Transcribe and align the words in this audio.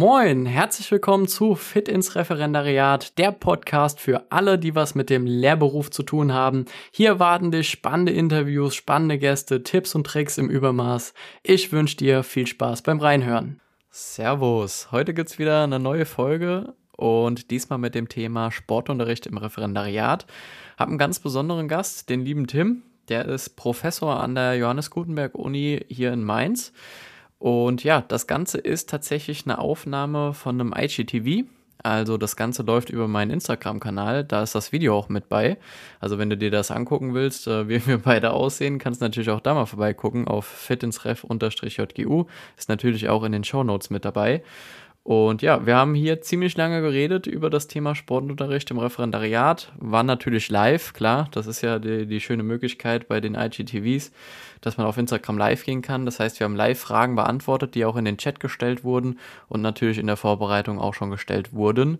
Moin, 0.00 0.46
herzlich 0.46 0.90
willkommen 0.92 1.28
zu 1.28 1.54
Fit 1.54 1.86
ins 1.86 2.14
Referendariat, 2.14 3.18
der 3.18 3.32
Podcast 3.32 4.00
für 4.00 4.24
alle, 4.32 4.58
die 4.58 4.74
was 4.74 4.94
mit 4.94 5.10
dem 5.10 5.26
Lehrberuf 5.26 5.90
zu 5.90 6.02
tun 6.02 6.32
haben. 6.32 6.64
Hier 6.90 7.18
warten 7.18 7.50
dich 7.50 7.68
spannende 7.68 8.10
Interviews, 8.10 8.74
spannende 8.74 9.18
Gäste, 9.18 9.62
Tipps 9.62 9.94
und 9.94 10.06
Tricks 10.06 10.38
im 10.38 10.48
Übermaß. 10.48 11.12
Ich 11.42 11.70
wünsche 11.70 11.98
dir 11.98 12.22
viel 12.22 12.46
Spaß 12.46 12.80
beim 12.80 12.98
Reinhören. 12.98 13.60
Servus, 13.90 14.90
heute 14.90 15.12
gibt's 15.12 15.38
wieder 15.38 15.64
eine 15.64 15.78
neue 15.78 16.06
Folge 16.06 16.72
und 16.96 17.50
diesmal 17.50 17.78
mit 17.78 17.94
dem 17.94 18.08
Thema 18.08 18.50
Sportunterricht 18.50 19.26
im 19.26 19.36
Referendariat. 19.36 20.24
Hab 20.78 20.88
einen 20.88 20.96
ganz 20.96 21.18
besonderen 21.18 21.68
Gast, 21.68 22.08
den 22.08 22.24
lieben 22.24 22.46
Tim. 22.46 22.84
Der 23.10 23.26
ist 23.26 23.50
Professor 23.50 24.18
an 24.18 24.34
der 24.34 24.54
Johannes 24.54 24.90
Gutenberg 24.90 25.34
Uni 25.34 25.84
hier 25.90 26.10
in 26.10 26.24
Mainz. 26.24 26.72
Und 27.40 27.82
ja, 27.84 28.02
das 28.02 28.26
Ganze 28.26 28.58
ist 28.58 28.90
tatsächlich 28.90 29.46
eine 29.46 29.58
Aufnahme 29.58 30.34
von 30.34 30.60
einem 30.60 30.74
IGTV. 30.76 31.46
Also 31.82 32.18
das 32.18 32.36
Ganze 32.36 32.62
läuft 32.62 32.90
über 32.90 33.08
meinen 33.08 33.30
Instagram-Kanal, 33.30 34.24
da 34.24 34.42
ist 34.42 34.54
das 34.54 34.72
Video 34.72 34.94
auch 34.94 35.08
mit 35.08 35.30
bei. 35.30 35.56
Also 35.98 36.18
wenn 36.18 36.28
du 36.28 36.36
dir 36.36 36.50
das 36.50 36.70
angucken 36.70 37.14
willst, 37.14 37.46
äh, 37.46 37.66
wie 37.70 37.86
wir 37.86 37.96
beide 37.96 38.34
aussehen, 38.34 38.78
kannst 38.78 39.00
du 39.00 39.06
natürlich 39.06 39.30
auch 39.30 39.40
da 39.40 39.54
mal 39.54 39.64
vorbeigucken 39.64 40.28
auf 40.28 40.44
fitinsref-jgu. 40.44 42.24
Ist 42.58 42.68
natürlich 42.68 43.08
auch 43.08 43.24
in 43.24 43.32
den 43.32 43.44
Show 43.44 43.64
Notes 43.64 43.88
mit 43.88 44.04
dabei. 44.04 44.42
Und 45.02 45.40
ja, 45.40 45.64
wir 45.64 45.76
haben 45.76 45.94
hier 45.94 46.20
ziemlich 46.20 46.56
lange 46.56 46.82
geredet 46.82 47.26
über 47.26 47.48
das 47.48 47.68
Thema 47.68 47.94
Sportunterricht 47.94 48.70
im 48.70 48.78
Referendariat. 48.78 49.72
War 49.78 50.02
natürlich 50.02 50.50
live, 50.50 50.92
klar. 50.92 51.28
Das 51.32 51.46
ist 51.46 51.62
ja 51.62 51.78
die, 51.78 52.06
die 52.06 52.20
schöne 52.20 52.42
Möglichkeit 52.42 53.08
bei 53.08 53.20
den 53.20 53.34
IGTVs, 53.34 54.12
dass 54.60 54.76
man 54.76 54.86
auf 54.86 54.98
Instagram 54.98 55.38
live 55.38 55.64
gehen 55.64 55.80
kann. 55.80 56.04
Das 56.04 56.20
heißt, 56.20 56.38
wir 56.38 56.44
haben 56.44 56.54
live 56.54 56.78
Fragen 56.78 57.16
beantwortet, 57.16 57.74
die 57.74 57.86
auch 57.86 57.96
in 57.96 58.04
den 58.04 58.18
Chat 58.18 58.40
gestellt 58.40 58.84
wurden 58.84 59.18
und 59.48 59.62
natürlich 59.62 59.98
in 59.98 60.06
der 60.06 60.18
Vorbereitung 60.18 60.78
auch 60.78 60.94
schon 60.94 61.10
gestellt 61.10 61.54
wurden. 61.54 61.98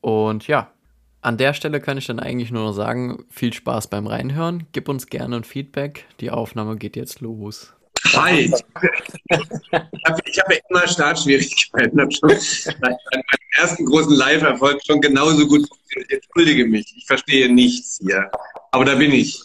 Und 0.00 0.48
ja, 0.48 0.72
an 1.20 1.36
der 1.36 1.54
Stelle 1.54 1.80
kann 1.80 1.96
ich 1.96 2.06
dann 2.06 2.18
eigentlich 2.18 2.50
nur 2.50 2.64
noch 2.64 2.72
sagen, 2.72 3.24
viel 3.30 3.52
Spaß 3.52 3.86
beim 3.86 4.08
Reinhören. 4.08 4.66
Gib 4.72 4.88
uns 4.88 5.06
gerne 5.06 5.36
ein 5.36 5.44
Feedback. 5.44 6.06
Die 6.18 6.32
Aufnahme 6.32 6.76
geht 6.76 6.96
jetzt 6.96 7.20
los. 7.20 7.72
Hi. 8.14 8.50
Ich 8.50 8.52
habe 10.06 10.20
hab 10.26 10.52
immer 10.68 10.88
Startschwierigkeiten. 10.88 11.98
Ich 11.98 12.02
habe 12.02 12.12
schon 12.12 12.76
meinen 12.80 12.96
ersten 13.58 13.84
großen 13.86 14.14
Live-Erfolg 14.14 14.80
schon 14.84 15.00
genauso 15.00 15.46
gut 15.46 15.66
funktioniert. 15.68 16.24
Entschuldige 16.24 16.66
mich. 16.66 16.92
Ich 16.96 17.06
verstehe 17.06 17.52
nichts 17.52 18.00
hier. 18.02 18.30
Aber 18.70 18.84
da 18.84 18.94
bin 18.94 19.12
ich. 19.12 19.40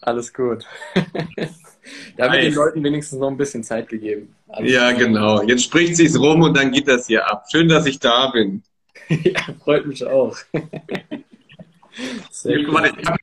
Alles 0.00 0.32
gut. 0.32 0.64
da 2.16 2.32
wird 2.32 2.42
den 2.42 2.54
Leuten 2.54 2.84
wenigstens 2.84 3.18
noch 3.18 3.28
ein 3.28 3.36
bisschen 3.36 3.64
Zeit 3.64 3.88
gegeben. 3.88 4.34
Alles 4.48 4.72
ja, 4.72 4.90
gut. 4.90 5.00
genau. 5.00 5.42
Jetzt 5.42 5.64
spricht 5.64 5.96
sich's 5.96 6.18
rum 6.18 6.42
und 6.42 6.56
dann 6.56 6.72
geht 6.72 6.88
das 6.88 7.06
hier 7.06 7.30
ab. 7.30 7.46
Schön, 7.50 7.68
dass 7.68 7.86
ich 7.86 7.98
da 7.98 8.28
bin. 8.28 8.62
ja, 9.08 9.40
freut 9.62 9.86
mich 9.86 10.04
auch. 10.04 10.36
Sehr 12.30 12.56
ich 12.58 12.66
habe 12.66 13.18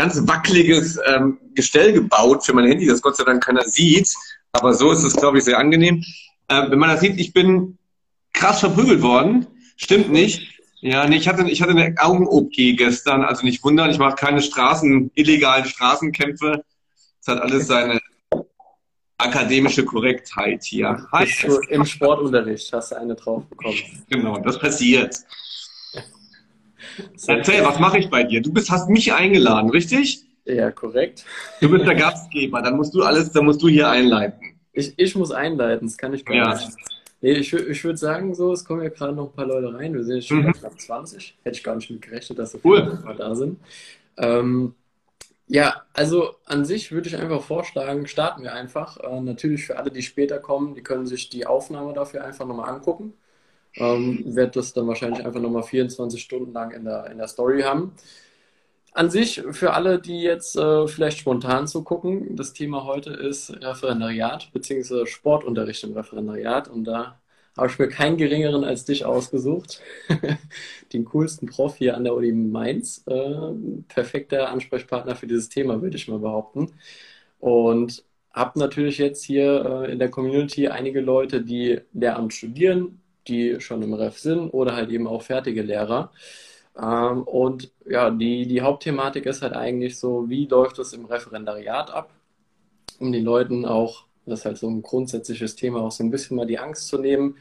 ganz 0.00 0.26
wackeliges 0.26 0.98
ähm, 1.06 1.38
Gestell 1.54 1.92
gebaut 1.92 2.42
für 2.42 2.54
mein 2.54 2.66
Handy, 2.66 2.86
das 2.86 3.02
Gott 3.02 3.16
sei 3.16 3.24
Dank 3.24 3.44
keiner 3.44 3.64
sieht. 3.64 4.08
Aber 4.52 4.72
so 4.72 4.90
ist 4.92 5.04
es, 5.04 5.14
glaube 5.14 5.36
ich, 5.36 5.44
sehr 5.44 5.58
angenehm. 5.58 6.02
Äh, 6.48 6.70
wenn 6.70 6.78
man 6.78 6.88
das 6.88 7.00
sieht, 7.00 7.20
ich 7.20 7.34
bin 7.34 7.76
krass 8.32 8.60
verprügelt 8.60 9.02
worden. 9.02 9.46
Stimmt 9.76 10.10
nicht. 10.10 10.54
Ja, 10.80 11.06
nee, 11.06 11.16
ich 11.16 11.28
hatte, 11.28 11.46
ich 11.50 11.60
hatte 11.60 11.72
eine 11.72 11.94
Augen-OP 11.98 12.52
gestern, 12.54 13.22
also 13.22 13.44
nicht 13.44 13.62
wundern, 13.62 13.90
ich 13.90 13.98
mache 13.98 14.14
keine 14.14 14.40
Straßen, 14.40 15.10
illegalen 15.14 15.66
Straßenkämpfe. 15.66 16.64
Es 17.20 17.28
hat 17.28 17.42
alles 17.42 17.66
seine 17.66 18.00
akademische 19.18 19.84
Korrektheit 19.84 20.64
hier. 20.64 21.06
Hi. 21.12 21.28
Im 21.68 21.84
Sportunterricht 21.84 22.72
hast 22.72 22.92
du 22.92 22.96
eine 22.96 23.14
drauf 23.16 23.44
bekommen. 23.44 23.76
Genau, 24.08 24.38
das 24.38 24.58
passiert. 24.58 25.14
Erzähl, 27.26 27.64
was 27.64 27.78
mache 27.78 27.98
ich 27.98 28.10
bei 28.10 28.24
dir? 28.24 28.40
Du 28.42 28.52
bist, 28.52 28.70
hast 28.70 28.88
mich 28.88 29.12
eingeladen, 29.12 29.70
richtig? 29.70 30.24
Ja, 30.44 30.70
korrekt. 30.70 31.24
Du 31.60 31.70
bist 31.70 31.86
der 31.86 31.94
Gastgeber, 31.94 32.62
dann 32.62 32.76
musst 32.76 32.94
du 32.94 33.02
alles, 33.02 33.30
dann 33.32 33.44
musst 33.44 33.62
du 33.62 33.68
hier 33.68 33.88
einleiten. 33.88 34.54
Ich, 34.72 34.94
ich 34.96 35.14
muss 35.14 35.30
einleiten, 35.30 35.86
das 35.86 35.96
kann 35.96 36.14
ich 36.14 36.24
gar 36.24 36.36
ja. 36.36 36.54
nicht. 36.54 36.68
Nee, 37.22 37.32
ich, 37.32 37.52
ich 37.52 37.84
würde 37.84 37.98
sagen, 37.98 38.34
so, 38.34 38.52
es 38.52 38.64
kommen 38.64 38.82
ja 38.82 38.88
gerade 38.88 39.12
noch 39.12 39.26
ein 39.26 39.32
paar 39.32 39.46
Leute 39.46 39.74
rein. 39.74 39.92
Wir 39.92 40.04
sind 40.04 40.16
jetzt 40.16 40.28
schon 40.28 40.42
mhm. 40.42 40.52
knapp 40.52 40.80
20. 40.80 41.36
Hätte 41.42 41.56
ich 41.56 41.62
gar 41.62 41.76
nicht 41.76 41.90
mit 41.90 42.00
gerechnet, 42.00 42.38
dass 42.38 42.52
so 42.52 42.58
viele 42.58 42.98
cool. 43.04 43.14
da 43.16 43.34
sind. 43.34 43.58
Ähm, 44.16 44.74
ja, 45.46 45.82
also 45.92 46.36
an 46.46 46.64
sich 46.64 46.92
würde 46.92 47.08
ich 47.08 47.16
einfach 47.16 47.42
vorschlagen, 47.42 48.06
starten 48.06 48.42
wir 48.42 48.54
einfach. 48.54 48.96
Äh, 48.98 49.20
natürlich 49.20 49.66
für 49.66 49.76
alle, 49.76 49.90
die 49.90 50.02
später 50.02 50.38
kommen, 50.38 50.74
die 50.74 50.82
können 50.82 51.06
sich 51.06 51.28
die 51.28 51.46
Aufnahme 51.46 51.92
dafür 51.92 52.24
einfach 52.24 52.46
nochmal 52.46 52.70
angucken 52.70 53.12
ähm, 53.76 54.22
werde 54.24 54.52
das 54.52 54.72
dann 54.72 54.86
wahrscheinlich 54.86 55.24
einfach 55.24 55.40
nochmal 55.40 55.62
24 55.62 56.20
Stunden 56.22 56.52
lang 56.52 56.72
in 56.72 56.84
der, 56.84 57.10
in 57.10 57.18
der 57.18 57.28
Story 57.28 57.62
haben. 57.62 57.92
An 58.92 59.08
sich, 59.08 59.42
für 59.52 59.72
alle, 59.72 60.00
die 60.00 60.20
jetzt 60.20 60.56
äh, 60.56 60.88
vielleicht 60.88 61.18
spontan 61.18 61.68
zugucken, 61.68 62.34
das 62.34 62.52
Thema 62.52 62.84
heute 62.84 63.10
ist 63.10 63.50
Referendariat 63.62 64.50
bzw. 64.52 65.06
Sportunterricht 65.06 65.84
im 65.84 65.92
Referendariat 65.92 66.68
und 66.68 66.84
da 66.84 67.20
habe 67.56 67.68
ich 67.68 67.78
mir 67.78 67.88
keinen 67.88 68.16
geringeren 68.16 68.64
als 68.64 68.84
dich 68.84 69.04
ausgesucht. 69.04 69.80
Den 70.92 71.04
coolsten 71.04 71.46
Prof 71.46 71.76
hier 71.76 71.96
an 71.96 72.04
der 72.04 72.14
Uni 72.14 72.32
Mainz. 72.32 73.04
Äh, 73.06 73.52
perfekter 73.88 74.48
Ansprechpartner 74.50 75.14
für 75.14 75.26
dieses 75.26 75.48
Thema, 75.48 75.82
würde 75.82 75.96
ich 75.96 76.08
mal 76.08 76.18
behaupten. 76.18 76.72
Und 77.38 78.04
habe 78.32 78.58
natürlich 78.58 78.98
jetzt 78.98 79.24
hier 79.24 79.84
äh, 79.84 79.92
in 79.92 79.98
der 79.98 80.10
Community 80.10 80.68
einige 80.68 81.00
Leute, 81.00 81.42
die 81.42 81.80
Lehramt 81.92 82.32
studieren, 82.32 82.99
die 83.30 83.60
schon 83.60 83.82
im 83.82 83.94
Ref 83.94 84.18
sind 84.18 84.50
oder 84.50 84.74
halt 84.76 84.90
eben 84.90 85.06
auch 85.06 85.22
fertige 85.22 85.62
Lehrer. 85.62 86.12
Ähm, 86.80 87.22
und 87.24 87.72
ja, 87.88 88.10
die, 88.10 88.46
die 88.46 88.62
Hauptthematik 88.62 89.26
ist 89.26 89.42
halt 89.42 89.54
eigentlich 89.54 89.98
so, 89.98 90.28
wie 90.28 90.46
läuft 90.46 90.78
es 90.78 90.92
im 90.92 91.06
Referendariat 91.06 91.90
ab, 91.90 92.10
um 92.98 93.12
den 93.12 93.24
Leuten 93.24 93.64
auch, 93.66 94.04
das 94.26 94.40
ist 94.40 94.44
halt 94.46 94.58
so 94.58 94.68
ein 94.68 94.82
grundsätzliches 94.82 95.56
Thema, 95.56 95.80
auch 95.80 95.92
so 95.92 96.04
ein 96.04 96.10
bisschen 96.10 96.36
mal 96.36 96.46
die 96.46 96.58
Angst 96.58 96.88
zu 96.88 96.98
nehmen, 96.98 97.36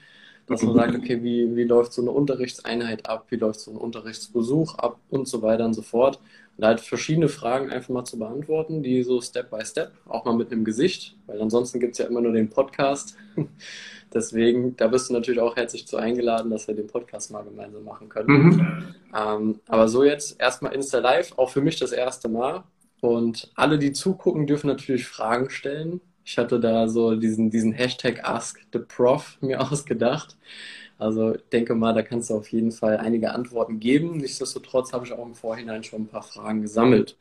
dass 0.48 0.64
man 0.64 0.74
sagt, 0.76 0.96
okay, 0.96 1.22
wie, 1.24 1.56
wie 1.56 1.64
läuft 1.64 1.94
so 1.94 2.02
eine 2.02 2.12
Unterrichtseinheit 2.12 3.08
ab, 3.08 3.28
wie 3.30 3.36
läuft 3.36 3.60
so 3.60 3.72
ein 3.72 3.78
Unterrichtsbesuch 3.78 4.76
ab 4.76 5.00
und 5.10 5.28
so 5.28 5.42
weiter 5.44 5.66
und 5.66 5.76
so 5.76 5.84
fort. 5.84 6.20
Und 6.60 6.66
halt 6.66 6.82
verschiedene 6.82 7.30
Fragen 7.30 7.70
einfach 7.70 7.88
mal 7.88 8.04
zu 8.04 8.20
beantworten, 8.20 8.84
die 8.84 9.04
so 9.04 9.22
Step 9.22 9.50
by 9.50 9.64
Step, 9.64 9.94
auch 10.06 10.26
mal 10.26 10.36
mit 10.36 10.52
einem 10.52 10.66
Gesicht, 10.66 11.16
weil 11.26 11.42
ansonsten 11.42 11.80
gibt 11.80 11.94
es 11.94 12.00
ja 12.00 12.06
immer 12.06 12.20
nur 12.20 12.34
den 12.34 12.50
Podcast. 12.50 13.16
Deswegen, 14.14 14.76
da 14.76 14.88
bist 14.88 15.10
du 15.10 15.14
natürlich 15.14 15.40
auch 15.40 15.56
herzlich 15.56 15.88
zu 15.88 15.96
eingeladen, 15.96 16.52
dass 16.52 16.68
wir 16.68 16.76
den 16.76 16.88
Podcast 16.88 17.32
mal 17.32 17.44
gemeinsam 17.44 17.86
machen 17.86 18.10
können. 18.10 18.28
Mhm. 18.28 18.96
Ähm, 19.16 19.60
aber 19.70 19.88
so 19.88 20.04
jetzt 20.04 20.38
erstmal 20.42 20.74
Insta 20.74 21.00
Live, 21.00 21.32
auch 21.38 21.50
für 21.50 21.62
mich 21.62 21.80
das 21.80 21.94
erste 21.94 22.28
Mal. 22.28 22.66
Und 23.00 23.50
alle, 23.56 23.80
die 23.80 23.94
zugucken, 23.94 24.46
dürfen 24.46 24.68
natürlich 24.68 25.08
Fragen 25.08 25.50
stellen. 25.50 26.02
Ich 26.26 26.38
hatte 26.38 26.60
da 26.60 26.90
so 26.90 27.16
diesen, 27.16 27.52
diesen 27.52 27.72
Hashtag 27.72 28.28
Ask 28.28 28.60
the 28.74 28.80
Prof 28.80 29.38
mir 29.40 29.62
ausgedacht. 29.72 30.36
Also 31.00 31.36
denke 31.52 31.74
mal, 31.74 31.94
da 31.94 32.04
kannst 32.04 32.30
du 32.30 32.36
auf 32.36 32.52
jeden 32.52 32.72
Fall 32.72 32.98
einige 32.98 33.32
Antworten 33.32 33.80
geben. 33.80 34.18
Nichtsdestotrotz 34.18 34.94
habe 34.94 35.06
ich 35.06 35.14
auch 35.14 35.26
im 35.26 35.34
Vorhinein 35.34 35.84
schon 35.84 36.04
ein 36.04 36.08
paar 36.08 36.22
Fragen 36.22 36.62
gesammelt. 36.62 37.18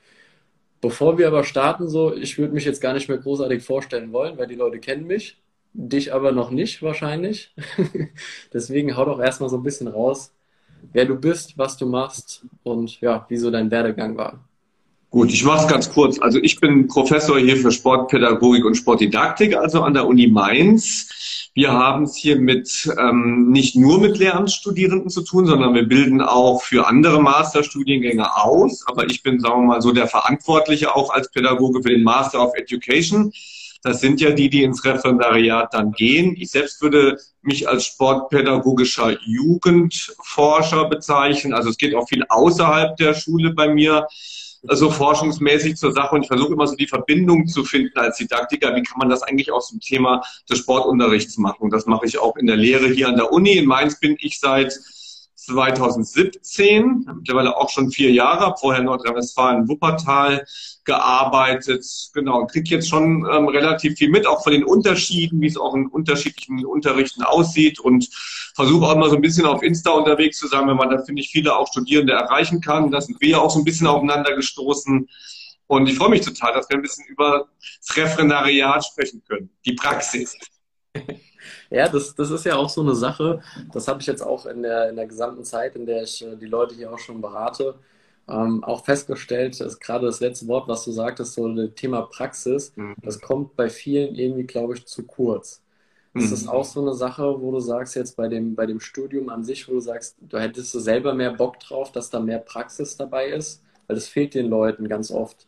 Bevor 0.83 1.17
wir 1.17 1.29
aber 1.29 1.45
starten, 1.45 1.89
so, 1.89 2.15
ich 2.15 2.37
würde 2.39 2.53
mich 2.53 2.67
jetzt 2.67 2.83
gar 2.83 2.93
nicht 2.93 3.09
mehr 3.09 3.19
großartig 3.19 3.63
vorstellen 3.63 4.13
wollen, 4.13 4.37
weil 4.37 4.47
die 4.47 4.55
Leute 4.55 4.79
kennen 4.79 5.07
mich 5.07 5.39
dich 5.79 6.13
aber 6.13 6.33
noch 6.33 6.51
nicht 6.51 6.83
wahrscheinlich. 6.83 7.55
Deswegen 8.53 8.97
hau 8.97 9.05
doch 9.05 9.21
erstmal 9.21 9.49
so 9.49 9.57
ein 9.57 9.63
bisschen 9.63 9.89
raus, 9.89 10.33
wer 10.93 11.05
du 11.05 11.15
bist, 11.15 11.57
was 11.57 11.77
du 11.77 11.87
machst 11.87 12.45
und 12.63 13.01
ja, 13.01 13.27
wieso 13.29 13.51
dein 13.51 13.71
Werdegang 13.71 14.17
war. 14.17 14.45
Gut, 15.11 15.33
ich 15.33 15.43
mache 15.43 15.65
es 15.65 15.69
ganz 15.71 15.91
kurz. 15.91 16.19
Also 16.19 16.39
ich 16.43 16.61
bin 16.61 16.87
Professor 16.87 17.39
hier 17.39 17.57
für 17.57 17.71
Sportpädagogik 17.71 18.65
und 18.65 18.75
Sportdidaktik, 18.75 19.57
also 19.57 19.83
an 19.83 19.95
der 19.95 20.07
Uni 20.07 20.27
Mainz. 20.27 21.09
Wir 21.59 21.73
haben 21.73 22.05
es 22.05 22.15
hier 22.15 22.39
mit 22.39 22.89
ähm, 23.01 23.51
nicht 23.51 23.75
nur 23.75 23.99
mit 23.99 24.17
Lehramtsstudierenden 24.17 25.11
zu 25.11 25.23
tun, 25.23 25.45
sondern 25.45 25.75
wir 25.75 25.89
bilden 25.89 26.21
auch 26.21 26.63
für 26.63 26.87
andere 26.87 27.21
Masterstudiengänge 27.21 28.37
aus. 28.37 28.87
Aber 28.87 29.07
ich 29.07 29.25
bin, 29.25 29.41
sagen 29.41 29.63
wir 29.63 29.67
mal, 29.67 29.83
so 29.83 29.91
der 29.91 30.07
Verantwortliche 30.07 30.95
auch 30.95 31.11
als 31.11 31.33
Pädagoge 31.33 31.83
für 31.83 31.89
den 31.89 32.05
Master 32.05 32.47
of 32.47 32.55
Education. 32.55 33.33
Das 33.83 34.01
sind 34.01 34.21
ja 34.21 34.31
die, 34.31 34.49
die 34.49 34.63
ins 34.63 34.85
Referendariat 34.85 35.75
dann 35.75 35.91
gehen. 35.91 36.37
Ich 36.39 36.53
selbst 36.53 36.81
würde 36.81 37.19
mich 37.43 37.69
als 37.69 37.87
sportpädagogischer 37.87 39.17
Jugendforscher 39.27 40.85
bezeichnen. 40.85 41.55
Also 41.55 41.71
es 41.71 41.77
geht 41.77 41.97
auch 41.97 42.09
viel 42.09 42.25
außerhalb 42.29 42.97
der 42.99 43.15
Schule 43.15 43.53
bei 43.53 43.75
mir 43.75 44.07
also 44.67 44.91
forschungsmäßig 44.91 45.77
zur 45.77 45.93
Sache 45.93 46.17
und 46.17 46.23
ich 46.23 46.29
versuche 46.29 46.53
immer 46.53 46.67
so 46.67 46.75
die 46.75 46.87
Verbindung 46.87 47.47
zu 47.47 47.65
finden 47.65 47.97
als 47.99 48.17
Didaktiker. 48.17 48.75
Wie 48.75 48.83
kann 48.83 48.99
man 48.99 49.09
das 49.09 49.23
eigentlich 49.23 49.53
aus 49.53 49.71
dem 49.71 49.81
Thema 49.81 50.23
des 50.51 50.59
Sportunterrichts 50.59 51.39
machen? 51.39 51.71
Das 51.71 51.87
mache 51.87 52.07
ich 52.07 52.19
auch 52.19 52.37
in 52.37 52.47
der 52.47 52.57
Lehre 52.57 52.89
hier 52.89 53.09
an 53.09 53.17
der 53.17 53.33
Uni. 53.33 53.53
In 53.53 53.67
Mainz 53.67 54.01
bin 54.01 54.17
ich 54.19 54.41
seit 54.41 54.79
2017, 55.55 57.07
mittlerweile 57.17 57.57
auch 57.57 57.71
schon 57.71 57.91
vier 57.91 58.11
Jahre, 58.13 58.55
vorher 58.59 58.83
Nordrhein-Westfalen, 58.83 59.69
Wuppertal 59.69 60.45
gearbeitet, 60.85 61.85
genau, 62.15 62.47
kriege 62.47 62.71
jetzt 62.71 62.89
schon 62.89 63.27
ähm, 63.31 63.49
relativ 63.49 63.99
viel 63.99 64.11
mit, 64.11 64.27
auch 64.27 64.43
von 64.43 64.53
den 64.53 64.65
Unterschieden, 64.65 65.41
wie 65.41 65.47
es 65.47 65.57
auch 65.57 65.75
in 65.75 65.87
unterschiedlichen 65.87 66.65
Unterrichten 66.65 67.23
aussieht 67.23 67.81
und 67.81 68.09
versuche 68.55 68.87
auch 68.87 68.95
immer 68.95 69.11
so 69.11 69.17
ein 69.17 69.23
bisschen 69.23 69.47
auf 69.47 69.63
Insta 69.63 69.91
unterwegs 69.91 70.39
zu 70.39 70.49
sein, 70.49 70.67
wenn 70.69 70.77
man 70.77 70.91
da, 70.91 71.03
finde 71.03 71.23
ich, 71.23 71.31
viele 71.31 71.57
auch 71.57 71.69
Studierende 71.69 72.13
erreichen 72.13 72.61
kann. 72.61 72.91
Da 72.91 73.01
sind 73.01 73.21
wir 73.21 73.29
ja 73.29 73.39
auch 73.39 73.51
so 73.51 73.59
ein 73.59 73.65
bisschen 73.65 73.87
aufeinander 73.87 74.35
gestoßen. 74.35 75.09
Und 75.67 75.89
ich 75.89 75.97
freue 75.97 76.11
mich 76.11 76.23
total, 76.23 76.55
dass 76.55 76.69
wir 76.69 76.77
ein 76.77 76.83
bisschen 76.83 77.05
über 77.07 77.49
das 77.81 77.97
Referendariat 77.97 78.85
sprechen 78.85 79.23
können, 79.29 79.51
die 79.65 79.75
Praxis. 79.75 80.37
Ja, 81.71 81.89
das, 81.89 82.15
das 82.15 82.31
ist 82.31 82.45
ja 82.45 82.57
auch 82.57 82.69
so 82.69 82.81
eine 82.81 82.95
Sache. 82.95 83.41
Das 83.73 83.89
habe 83.89 84.01
ich 84.01 84.07
jetzt 84.07 84.23
auch 84.23 84.47
in 84.47 84.63
der, 84.63 84.89
in 84.91 84.97
der 84.97 85.07
gesamten 85.07 85.45
Zeit, 85.45 85.77
in 85.77 85.87
der 85.87 86.03
ich 86.03 86.25
äh, 86.25 86.37
die 86.37 86.47
Leute 86.47 86.75
hier 86.75 86.93
auch 86.93 86.99
schon 86.99 87.21
berate, 87.21 87.75
ähm, 88.29 88.63
auch 88.65 88.85
festgestellt, 88.85 89.61
dass 89.61 89.79
gerade 89.81 90.07
das 90.07 90.21
letzte 90.21 90.47
Wort, 90.49 90.69
was 90.69 90.85
du 90.85 90.93
sagtest, 90.93 91.35
so 91.35 91.49
das 91.55 91.71
Thema 91.75 92.03
Praxis, 92.03 92.73
mhm. 92.77 92.95
das 93.03 93.21
kommt 93.21 93.57
bei 93.57 93.69
vielen 93.71 94.15
irgendwie, 94.15 94.45
glaube 94.45 94.75
ich, 94.75 94.87
zu 94.87 95.05
kurz. 95.05 95.63
Das 96.15 96.29
mhm. 96.29 96.33
ist 96.33 96.49
auch 96.49 96.65
so 96.65 96.81
eine 96.81 96.95
Sache, 96.95 97.41
wo 97.41 97.53
du 97.53 97.61
sagst, 97.61 97.95
jetzt 97.97 98.17
bei 98.17 98.29
dem, 98.29 98.55
bei 98.55 98.67
dem 98.67 98.81
Studium 98.81 99.29
an 99.29 99.45
sich, 99.45 99.69
wo 99.69 99.73
du 99.73 99.81
sagst, 99.81 100.17
du 100.21 100.39
hättest 100.39 100.75
du 100.75 100.81
selber 100.81 101.15
mehr 101.15 101.33
Bock 101.33 101.61
drauf, 101.61 101.93
dass 101.93 102.11
da 102.11 102.21
mehr 102.21 102.39
Praxis 102.39 102.97
dabei 102.97 103.29
ist, 103.29 103.63
weil 103.87 103.97
das 103.97 104.09
fehlt 104.09 104.35
den 104.35 104.49
Leuten 104.49 104.89
ganz 104.89 105.11
oft. 105.11 105.47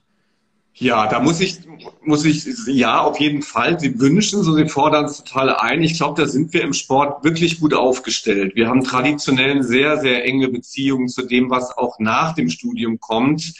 Ja, 0.74 1.06
da 1.08 1.20
muss 1.20 1.40
ich, 1.40 1.58
muss 2.02 2.24
ich, 2.24 2.46
ja, 2.66 3.00
auf 3.00 3.20
jeden 3.20 3.42
Fall. 3.42 3.78
Sie 3.78 4.00
wünschen 4.00 4.42
so, 4.42 4.54
sie 4.54 4.68
fordern 4.68 5.04
es 5.04 5.18
total 5.18 5.54
ein. 5.56 5.82
Ich 5.82 5.96
glaube, 5.98 6.22
da 6.22 6.28
sind 6.28 6.52
wir 6.54 6.62
im 6.62 6.72
Sport 6.72 7.22
wirklich 7.24 7.60
gut 7.60 7.74
aufgestellt. 7.74 8.54
Wir 8.54 8.68
haben 8.68 8.82
traditionell 8.82 9.62
sehr, 9.62 9.98
sehr 9.98 10.24
enge 10.24 10.48
Beziehungen 10.48 11.08
zu 11.08 11.22
dem, 11.22 11.50
was 11.50 11.76
auch 11.76 11.98
nach 11.98 12.34
dem 12.34 12.48
Studium 12.48 12.98
kommt. 12.98 13.52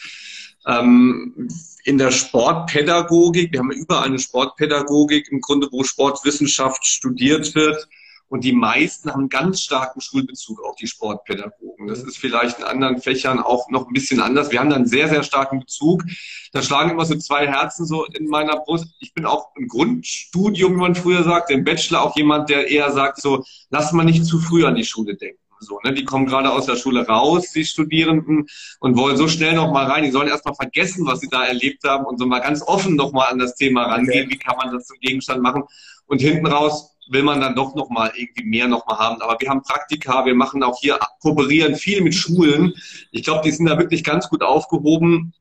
Ähm, 0.66 1.48
in 1.84 1.98
der 1.98 2.10
Sportpädagogik, 2.10 3.52
wir 3.52 3.60
haben 3.60 3.70
überall 3.70 4.06
eine 4.06 4.18
Sportpädagogik 4.18 5.30
im 5.30 5.40
Grunde, 5.40 5.68
wo 5.70 5.82
Sportwissenschaft 5.82 6.86
studiert 6.86 7.54
wird. 7.54 7.88
Und 8.30 8.44
die 8.44 8.52
meisten 8.52 9.12
haben 9.12 9.28
ganz 9.28 9.60
starken 9.60 10.00
Schulbezug 10.00 10.62
auf 10.62 10.76
die 10.76 10.86
Sportpädagogen. 10.86 11.88
Das 11.88 12.04
ist 12.04 12.16
vielleicht 12.16 12.60
in 12.60 12.64
anderen 12.64 13.00
Fächern 13.02 13.40
auch 13.40 13.68
noch 13.70 13.88
ein 13.88 13.92
bisschen 13.92 14.20
anders. 14.20 14.52
Wir 14.52 14.60
haben 14.60 14.70
da 14.70 14.76
einen 14.76 14.86
sehr, 14.86 15.08
sehr 15.08 15.24
starken 15.24 15.58
Bezug. 15.58 16.04
Da 16.52 16.62
schlagen 16.62 16.90
immer 16.90 17.04
so 17.04 17.16
zwei 17.16 17.48
Herzen 17.48 17.86
so 17.86 18.04
in 18.04 18.28
meiner 18.28 18.56
Brust. 18.56 18.86
Ich 19.00 19.12
bin 19.14 19.26
auch 19.26 19.50
im 19.56 19.66
Grundstudium, 19.66 20.74
wie 20.74 20.80
man 20.80 20.94
früher 20.94 21.24
sagt, 21.24 21.50
im 21.50 21.64
Bachelor 21.64 22.02
auch 22.02 22.16
jemand, 22.16 22.50
der 22.50 22.68
eher 22.68 22.92
sagt 22.92 23.20
so, 23.20 23.44
lass 23.68 23.90
mal 23.90 24.04
nicht 24.04 24.24
zu 24.24 24.38
früh 24.38 24.64
an 24.64 24.76
die 24.76 24.84
Schule 24.84 25.16
denken. 25.16 25.40
So, 25.60 25.78
ne? 25.84 25.92
Die 25.92 26.04
kommen 26.04 26.26
gerade 26.26 26.50
aus 26.50 26.66
der 26.66 26.76
Schule 26.76 27.06
raus, 27.06 27.52
die 27.52 27.64
Studierenden, 27.64 28.46
und 28.80 28.96
wollen 28.96 29.16
so 29.16 29.28
schnell 29.28 29.54
noch 29.54 29.72
mal 29.72 29.86
rein. 29.86 30.04
Die 30.04 30.10
sollen 30.10 30.28
erst 30.28 30.46
mal 30.46 30.54
vergessen, 30.54 31.06
was 31.06 31.20
sie 31.20 31.28
da 31.28 31.44
erlebt 31.44 31.84
haben 31.84 32.06
und 32.06 32.18
so 32.18 32.26
mal 32.26 32.40
ganz 32.40 32.62
offen 32.62 32.96
noch 32.96 33.12
mal 33.12 33.26
an 33.26 33.38
das 33.38 33.54
Thema 33.54 33.84
rangehen. 33.84 34.26
Okay. 34.26 34.34
Wie 34.34 34.38
kann 34.38 34.56
man 34.56 34.72
das 34.72 34.86
zum 34.86 34.98
Gegenstand 35.00 35.42
machen? 35.42 35.64
Und 36.06 36.20
hinten 36.20 36.46
raus 36.46 36.96
will 37.10 37.22
man 37.22 37.40
dann 37.40 37.54
doch 37.54 37.74
noch 37.74 37.90
mal 37.90 38.12
irgendwie 38.14 38.44
mehr 38.44 38.68
noch 38.68 38.86
mal 38.86 38.98
haben. 38.98 39.20
Aber 39.20 39.36
wir 39.38 39.48
haben 39.50 39.62
Praktika, 39.62 40.24
wir 40.24 40.34
machen 40.34 40.62
auch 40.62 40.78
hier, 40.80 40.98
kooperieren 41.20 41.74
viel 41.74 42.00
mit 42.02 42.14
Schulen. 42.14 42.72
Ich 43.10 43.24
glaube, 43.24 43.42
die 43.44 43.50
sind 43.50 43.66
da 43.66 43.78
wirklich 43.78 44.02
ganz 44.02 44.28
gut 44.28 44.42
aufgehoben. 44.42 45.34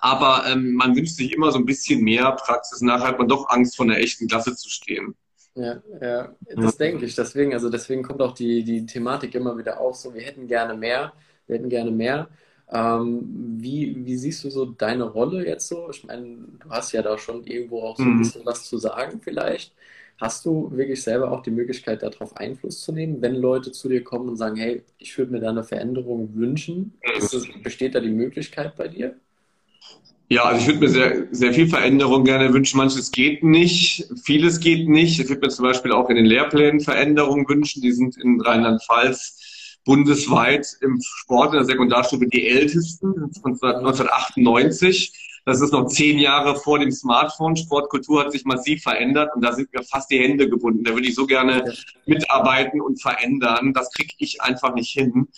Aber 0.00 0.44
ähm, 0.46 0.74
man 0.74 0.94
wünscht 0.94 1.16
sich 1.16 1.32
immer 1.32 1.50
so 1.50 1.58
ein 1.58 1.64
bisschen 1.64 2.02
mehr 2.04 2.32
Praxis. 2.32 2.82
Nachher 2.82 3.08
hat 3.08 3.18
man 3.18 3.28
doch 3.28 3.48
Angst, 3.48 3.76
von 3.76 3.88
der 3.88 3.98
echten 3.98 4.28
Klasse 4.28 4.54
zu 4.54 4.68
stehen. 4.68 5.14
Ja, 5.58 5.82
ja, 6.00 6.34
das 6.54 6.76
denke 6.76 7.04
ich. 7.04 7.14
Deswegen, 7.16 7.52
also 7.52 7.68
deswegen 7.68 8.02
kommt 8.02 8.22
auch 8.22 8.32
die, 8.32 8.62
die 8.62 8.86
Thematik 8.86 9.34
immer 9.34 9.58
wieder 9.58 9.80
auf. 9.80 9.96
So, 9.96 10.14
wir 10.14 10.22
hätten 10.22 10.46
gerne 10.46 10.74
mehr, 10.74 11.12
wir 11.46 11.56
hätten 11.56 11.68
gerne 11.68 11.90
mehr. 11.90 12.28
Ähm, 12.70 13.56
wie, 13.58 14.04
wie 14.04 14.16
siehst 14.16 14.44
du 14.44 14.50
so 14.50 14.66
deine 14.66 15.04
Rolle 15.04 15.46
jetzt 15.46 15.68
so? 15.68 15.90
Ich 15.90 16.04
meine, 16.04 16.36
du 16.60 16.70
hast 16.70 16.92
ja 16.92 17.02
da 17.02 17.18
schon 17.18 17.44
irgendwo 17.44 17.82
auch 17.82 17.96
so 17.96 18.04
ein 18.04 18.14
mhm. 18.14 18.18
bisschen 18.18 18.46
was 18.46 18.64
zu 18.64 18.78
sagen 18.78 19.20
vielleicht. 19.20 19.74
Hast 20.20 20.44
du 20.44 20.70
wirklich 20.72 21.02
selber 21.02 21.32
auch 21.32 21.42
die 21.42 21.50
Möglichkeit, 21.50 22.02
darauf 22.02 22.36
Einfluss 22.36 22.80
zu 22.80 22.92
nehmen, 22.92 23.22
wenn 23.22 23.36
Leute 23.36 23.72
zu 23.72 23.88
dir 23.88 24.02
kommen 24.02 24.28
und 24.28 24.36
sagen, 24.36 24.56
hey, 24.56 24.82
ich 24.98 25.16
würde 25.16 25.32
mir 25.32 25.40
da 25.40 25.50
eine 25.50 25.64
Veränderung 25.64 26.34
wünschen? 26.34 26.98
Das, 27.18 27.30
besteht 27.62 27.94
da 27.94 28.00
die 28.00 28.10
Möglichkeit 28.10 28.76
bei 28.76 28.88
dir? 28.88 29.16
Ja, 30.30 30.44
also 30.44 30.60
ich 30.60 30.66
würde 30.66 30.80
mir 30.80 30.88
sehr, 30.90 31.26
sehr 31.30 31.54
viel 31.54 31.68
Veränderung 31.68 32.24
gerne 32.24 32.52
wünschen. 32.52 32.76
Manches 32.76 33.10
geht 33.10 33.42
nicht, 33.42 34.06
vieles 34.22 34.60
geht 34.60 34.86
nicht. 34.86 35.18
Ich 35.18 35.28
würde 35.28 35.40
mir 35.40 35.48
zum 35.48 35.64
Beispiel 35.64 35.92
auch 35.92 36.10
in 36.10 36.16
den 36.16 36.26
Lehrplänen 36.26 36.80
Veränderungen 36.80 37.48
wünschen. 37.48 37.80
Die 37.80 37.92
sind 37.92 38.16
in 38.18 38.40
Rheinland-Pfalz 38.40 39.78
bundesweit 39.86 40.66
im 40.82 41.00
Sport 41.00 41.54
in 41.54 41.60
der 41.60 41.64
Sekundarstufe 41.64 42.26
die 42.26 42.46
ältesten, 42.46 43.32
von 43.40 43.52
1998. 43.52 45.27
Das 45.48 45.62
ist 45.62 45.72
noch 45.72 45.86
zehn 45.86 46.18
Jahre 46.18 46.56
vor 46.56 46.78
dem 46.78 46.92
Smartphone. 46.92 47.56
Sportkultur 47.56 48.22
hat 48.22 48.32
sich 48.32 48.44
massiv 48.44 48.82
verändert 48.82 49.34
und 49.34 49.42
da 49.42 49.54
sind 49.54 49.72
mir 49.72 49.82
fast 49.82 50.10
die 50.10 50.18
Hände 50.18 50.46
gebunden. 50.46 50.84
Da 50.84 50.92
würde 50.92 51.08
ich 51.08 51.14
so 51.14 51.24
gerne 51.24 51.72
mitarbeiten 52.04 52.82
und 52.82 53.00
verändern. 53.00 53.72
Das 53.72 53.90
kriege 53.90 54.12
ich 54.18 54.42
einfach 54.42 54.74
nicht 54.74 54.90
hin. 54.90 55.28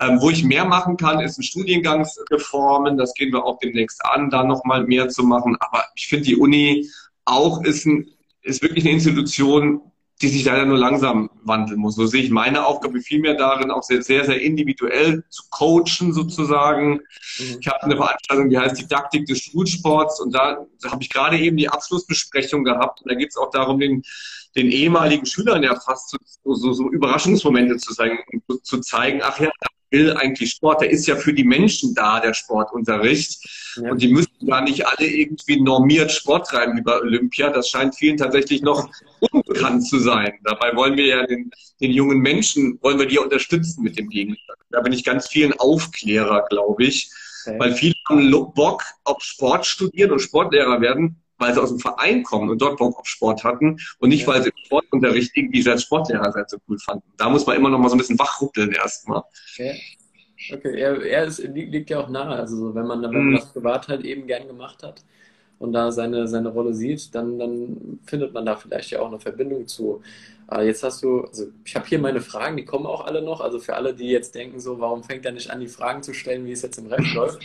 Ähm, 0.00 0.20
wo 0.20 0.30
ich 0.30 0.42
mehr 0.42 0.64
machen 0.64 0.96
kann, 0.96 1.20
ist 1.20 1.38
ein 1.38 1.44
Studiengangsreformen. 1.44 2.98
Das 2.98 3.14
gehen 3.14 3.32
wir 3.32 3.44
auch 3.44 3.60
demnächst 3.60 4.04
an, 4.04 4.30
da 4.30 4.42
nochmal 4.42 4.82
mehr 4.84 5.08
zu 5.08 5.22
machen. 5.22 5.56
Aber 5.60 5.84
ich 5.94 6.08
finde, 6.08 6.24
die 6.24 6.36
Uni 6.36 6.90
auch 7.24 7.62
ist, 7.62 7.86
ein, 7.86 8.08
ist 8.42 8.62
wirklich 8.62 8.84
eine 8.84 8.94
Institution, 8.94 9.80
die 10.22 10.28
sich 10.28 10.44
leider 10.44 10.64
nur 10.64 10.78
langsam 10.78 11.30
wandeln 11.42 11.80
muss. 11.80 11.96
So 11.96 12.06
sehe 12.06 12.22
ich 12.22 12.30
meine 12.30 12.64
Aufgabe 12.64 13.00
vielmehr 13.00 13.34
darin, 13.34 13.70
auch 13.72 13.82
sehr, 13.82 14.02
sehr, 14.02 14.24
sehr 14.24 14.40
individuell 14.40 15.24
zu 15.28 15.42
coachen 15.50 16.12
sozusagen. 16.12 17.00
Mhm. 17.38 17.58
Ich 17.60 17.66
habe 17.66 17.82
eine 17.82 17.96
Veranstaltung, 17.96 18.48
die 18.48 18.58
heißt 18.58 18.78
Didaktik 18.78 19.26
des 19.26 19.40
Schulsports 19.40 20.20
und 20.20 20.32
da, 20.32 20.64
da 20.80 20.92
habe 20.92 21.02
ich 21.02 21.10
gerade 21.10 21.38
eben 21.38 21.56
die 21.56 21.68
Abschlussbesprechung 21.68 22.62
gehabt 22.62 23.02
und 23.02 23.10
da 23.10 23.16
geht 23.16 23.30
es 23.30 23.36
auch 23.36 23.50
darum, 23.50 23.80
den, 23.80 24.02
den 24.56 24.70
ehemaligen 24.70 25.26
Schülern 25.26 25.62
ja 25.62 25.78
fast 25.78 26.10
so, 26.10 26.54
so, 26.54 26.72
so 26.72 26.90
Überraschungsmomente 26.90 27.76
zu 27.78 27.94
zeigen, 27.94 28.18
zu 28.62 28.80
zeigen, 28.80 29.20
ach 29.22 29.40
ja, 29.40 29.50
will 29.92 30.12
eigentlich 30.14 30.50
Sport. 30.50 30.80
Der 30.80 30.90
ist 30.90 31.06
ja 31.06 31.16
für 31.16 31.32
die 31.32 31.44
Menschen 31.44 31.94
da, 31.94 32.18
der 32.18 32.34
Sportunterricht. 32.34 33.46
Ja. 33.76 33.90
Und 33.90 34.02
die 34.02 34.08
müssen 34.08 34.46
gar 34.46 34.62
nicht 34.62 34.86
alle 34.86 35.06
irgendwie 35.06 35.60
normiert 35.60 36.10
Sport 36.10 36.48
treiben 36.48 36.76
wie 36.76 36.82
bei 36.82 36.98
Olympia. 36.98 37.50
Das 37.50 37.68
scheint 37.68 37.94
vielen 37.94 38.16
tatsächlich 38.16 38.62
noch 38.62 38.88
unbekannt 39.20 39.86
zu 39.86 39.98
sein. 39.98 40.32
Dabei 40.44 40.74
wollen 40.74 40.96
wir 40.96 41.06
ja 41.06 41.26
den, 41.26 41.50
den 41.80 41.92
jungen 41.92 42.18
Menschen, 42.18 42.78
wollen 42.82 42.98
wir 42.98 43.06
die 43.06 43.18
unterstützen 43.18 43.82
mit 43.82 43.98
dem 43.98 44.08
Gegenstand. 44.08 44.58
Da 44.70 44.80
bin 44.80 44.92
ich 44.92 45.04
ganz 45.04 45.28
vielen 45.28 45.52
Aufklärer, 45.52 46.46
glaube 46.48 46.84
ich. 46.84 47.10
Okay. 47.44 47.58
Weil 47.58 47.74
viele 47.74 47.94
haben 48.08 48.30
Bock 48.54 48.82
auf 49.04 49.22
Sport 49.22 49.66
studieren 49.66 50.12
und 50.12 50.20
Sportlehrer 50.20 50.80
werden, 50.80 51.21
weil 51.42 51.52
sie 51.52 51.60
aus 51.60 51.68
dem 51.68 51.78
Verein 51.78 52.22
kommen 52.22 52.48
und 52.48 52.62
dort 52.62 52.78
Bock 52.78 52.98
auf 52.98 53.06
Sport 53.06 53.44
hatten 53.44 53.78
und 53.98 54.08
nicht, 54.08 54.22
ja. 54.22 54.28
weil 54.28 54.42
sie 54.42 54.50
im 54.50 54.64
Sportunterricht 54.64 55.36
irgendwie 55.36 55.68
als 55.68 55.82
Sportlehrer 55.82 56.32
sein 56.32 56.44
so 56.46 56.56
cool 56.68 56.78
fanden. 56.78 57.04
Da 57.16 57.28
muss 57.28 57.46
man 57.46 57.56
immer 57.56 57.68
noch 57.68 57.78
mal 57.78 57.88
so 57.88 57.96
ein 57.96 57.98
bisschen 57.98 58.18
wachruckeln 58.18 58.72
erstmal. 58.72 59.22
Okay. 59.54 59.80
Okay, 60.50 60.80
er, 60.80 61.00
er 61.02 61.24
ist, 61.24 61.38
liegt 61.38 61.90
ja 61.90 62.00
auch 62.00 62.08
nahe. 62.08 62.36
Also 62.36 62.74
wenn 62.74 62.86
man, 62.86 63.02
wenn 63.02 63.12
man 63.12 63.26
mhm. 63.26 63.34
das 63.34 63.52
privat 63.52 63.88
halt 63.88 64.04
eben 64.04 64.26
gern 64.26 64.46
gemacht 64.48 64.82
hat 64.82 65.04
und 65.58 65.72
da 65.72 65.92
seine, 65.92 66.26
seine 66.26 66.48
Rolle 66.48 66.74
sieht, 66.74 67.14
dann, 67.14 67.38
dann 67.38 68.00
findet 68.04 68.32
man 68.32 68.44
da 68.44 68.56
vielleicht 68.56 68.90
ja 68.90 69.00
auch 69.00 69.08
eine 69.08 69.20
Verbindung 69.20 69.68
zu. 69.68 70.02
Aber 70.48 70.64
jetzt 70.64 70.82
hast 70.82 71.02
du, 71.02 71.22
also 71.22 71.46
ich 71.64 71.76
habe 71.76 71.86
hier 71.86 71.98
meine 71.98 72.20
Fragen, 72.20 72.56
die 72.56 72.64
kommen 72.64 72.86
auch 72.86 73.06
alle 73.06 73.22
noch. 73.22 73.40
Also 73.40 73.58
für 73.58 73.74
alle, 73.74 73.94
die 73.94 74.08
jetzt 74.08 74.34
denken, 74.34 74.60
so, 74.60 74.80
warum 74.80 75.04
fängt 75.04 75.24
er 75.24 75.32
nicht 75.32 75.50
an, 75.50 75.60
die 75.60 75.68
Fragen 75.68 76.02
zu 76.02 76.12
stellen, 76.12 76.44
wie 76.46 76.52
es 76.52 76.62
jetzt 76.62 76.78
im 76.78 76.86
Ref 76.86 77.06
läuft, 77.14 77.42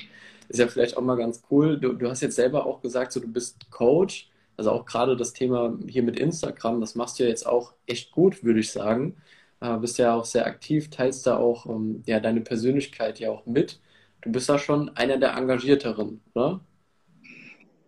ist 0.49 0.59
ja 0.59 0.67
vielleicht 0.67 0.97
auch 0.97 1.01
mal 1.01 1.17
ganz 1.17 1.41
cool. 1.51 1.79
Du, 1.79 1.93
du 1.93 2.09
hast 2.09 2.21
jetzt 2.21 2.35
selber 2.35 2.65
auch 2.65 2.81
gesagt, 2.81 3.11
so 3.11 3.19
du 3.19 3.27
bist 3.27 3.69
Coach. 3.71 4.29
Also 4.55 4.71
auch 4.71 4.85
gerade 4.85 5.15
das 5.15 5.33
Thema 5.33 5.77
hier 5.87 6.01
mit 6.01 6.19
Instagram, 6.19 6.81
das 6.81 6.95
machst 6.95 7.19
du 7.19 7.23
ja 7.23 7.29
jetzt 7.29 7.45
auch 7.45 7.73
echt 7.85 8.11
gut, 8.11 8.43
würde 8.43 8.59
ich 8.59 8.71
sagen. 8.71 9.15
Äh, 9.61 9.77
bist 9.77 9.99
ja 9.99 10.15
auch 10.15 10.25
sehr 10.25 10.47
aktiv, 10.47 10.89
teilst 10.89 11.27
da 11.27 11.37
auch 11.37 11.67
ähm, 11.67 12.01
ja, 12.05 12.19
deine 12.19 12.41
Persönlichkeit 12.41 13.19
ja 13.19 13.29
auch 13.29 13.45
mit. 13.45 13.79
Du 14.21 14.31
bist 14.31 14.49
da 14.49 14.57
schon 14.57 14.89
einer 14.95 15.17
der 15.17 15.35
Engagierteren, 15.35 16.21
oder? 16.33 16.59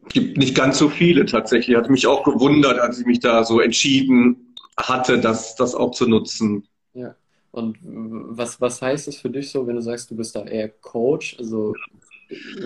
Gibt 0.09 0.37
nicht 0.37 0.55
ganz 0.55 0.77
so 0.77 0.89
viele 0.89 1.25
tatsächlich. 1.25 1.75
Hat 1.75 1.89
mich 1.89 2.07
auch 2.07 2.23
gewundert, 2.23 2.79
als 2.79 2.99
ich 2.99 3.05
mich 3.05 3.19
da 3.19 3.43
so 3.43 3.59
entschieden 3.59 4.55
hatte, 4.77 5.19
das, 5.19 5.55
das 5.55 5.75
auch 5.75 5.91
zu 5.91 6.07
nutzen. 6.07 6.67
Ja. 6.93 7.15
Und 7.51 7.77
was, 7.81 8.61
was 8.61 8.81
heißt 8.81 9.07
es 9.07 9.17
für 9.17 9.29
dich 9.29 9.49
so, 9.49 9.65
wenn 9.65 9.75
du 9.75 9.81
sagst, 9.81 10.09
du 10.11 10.15
bist 10.15 10.35
da 10.35 10.45
eher 10.45 10.69
Coach? 10.69 11.35
Also 11.39 11.73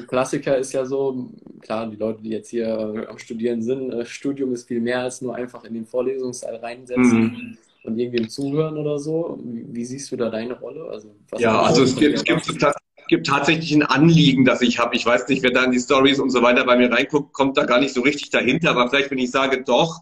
Klassiker 0.07 0.57
ist 0.57 0.73
ja 0.73 0.85
so, 0.85 1.31
klar, 1.61 1.89
die 1.89 1.95
Leute, 1.95 2.21
die 2.21 2.29
jetzt 2.29 2.49
hier 2.49 3.07
am 3.09 3.17
Studieren 3.17 3.61
sind, 3.61 3.91
äh, 3.91 4.05
Studium 4.05 4.53
ist 4.53 4.67
viel 4.67 4.81
mehr 4.81 5.01
als 5.01 5.21
nur 5.21 5.35
einfach 5.35 5.63
in 5.63 5.73
den 5.73 5.85
Vorlesungssaal 5.85 6.55
reinsetzen. 6.57 7.21
Mhm 7.21 7.57
und 7.83 7.97
irgendwem 7.99 8.29
zuhören 8.29 8.77
oder 8.77 8.97
so? 8.97 9.37
Wie, 9.43 9.65
wie 9.69 9.85
siehst 9.85 10.11
du 10.11 10.15
da 10.15 10.29
deine 10.29 10.57
Rolle? 10.59 10.85
Also, 10.89 11.13
ja, 11.37 11.61
also 11.61 11.83
es 11.83 11.95
gibt, 11.95 12.15
es 12.15 12.23
gibt, 12.23 12.47
gibt 13.07 13.27
tatsächlich 13.27 13.73
ein 13.73 13.83
Anliegen, 13.83 14.45
das 14.45 14.61
ich 14.61 14.79
habe. 14.79 14.95
Ich 14.95 15.05
weiß 15.05 15.27
nicht, 15.27 15.43
wer 15.43 15.51
da 15.51 15.63
in 15.63 15.71
die 15.71 15.79
Stories 15.79 16.19
und 16.19 16.29
so 16.29 16.41
weiter 16.41 16.65
bei 16.65 16.77
mir 16.77 16.91
reinguckt, 16.91 17.33
kommt 17.33 17.57
da 17.57 17.65
gar 17.65 17.79
nicht 17.79 17.93
so 17.93 18.01
richtig 18.01 18.29
dahinter. 18.29 18.71
Aber 18.71 18.89
vielleicht, 18.89 19.11
wenn 19.11 19.17
ich 19.17 19.31
sage, 19.31 19.63
doch, 19.63 20.01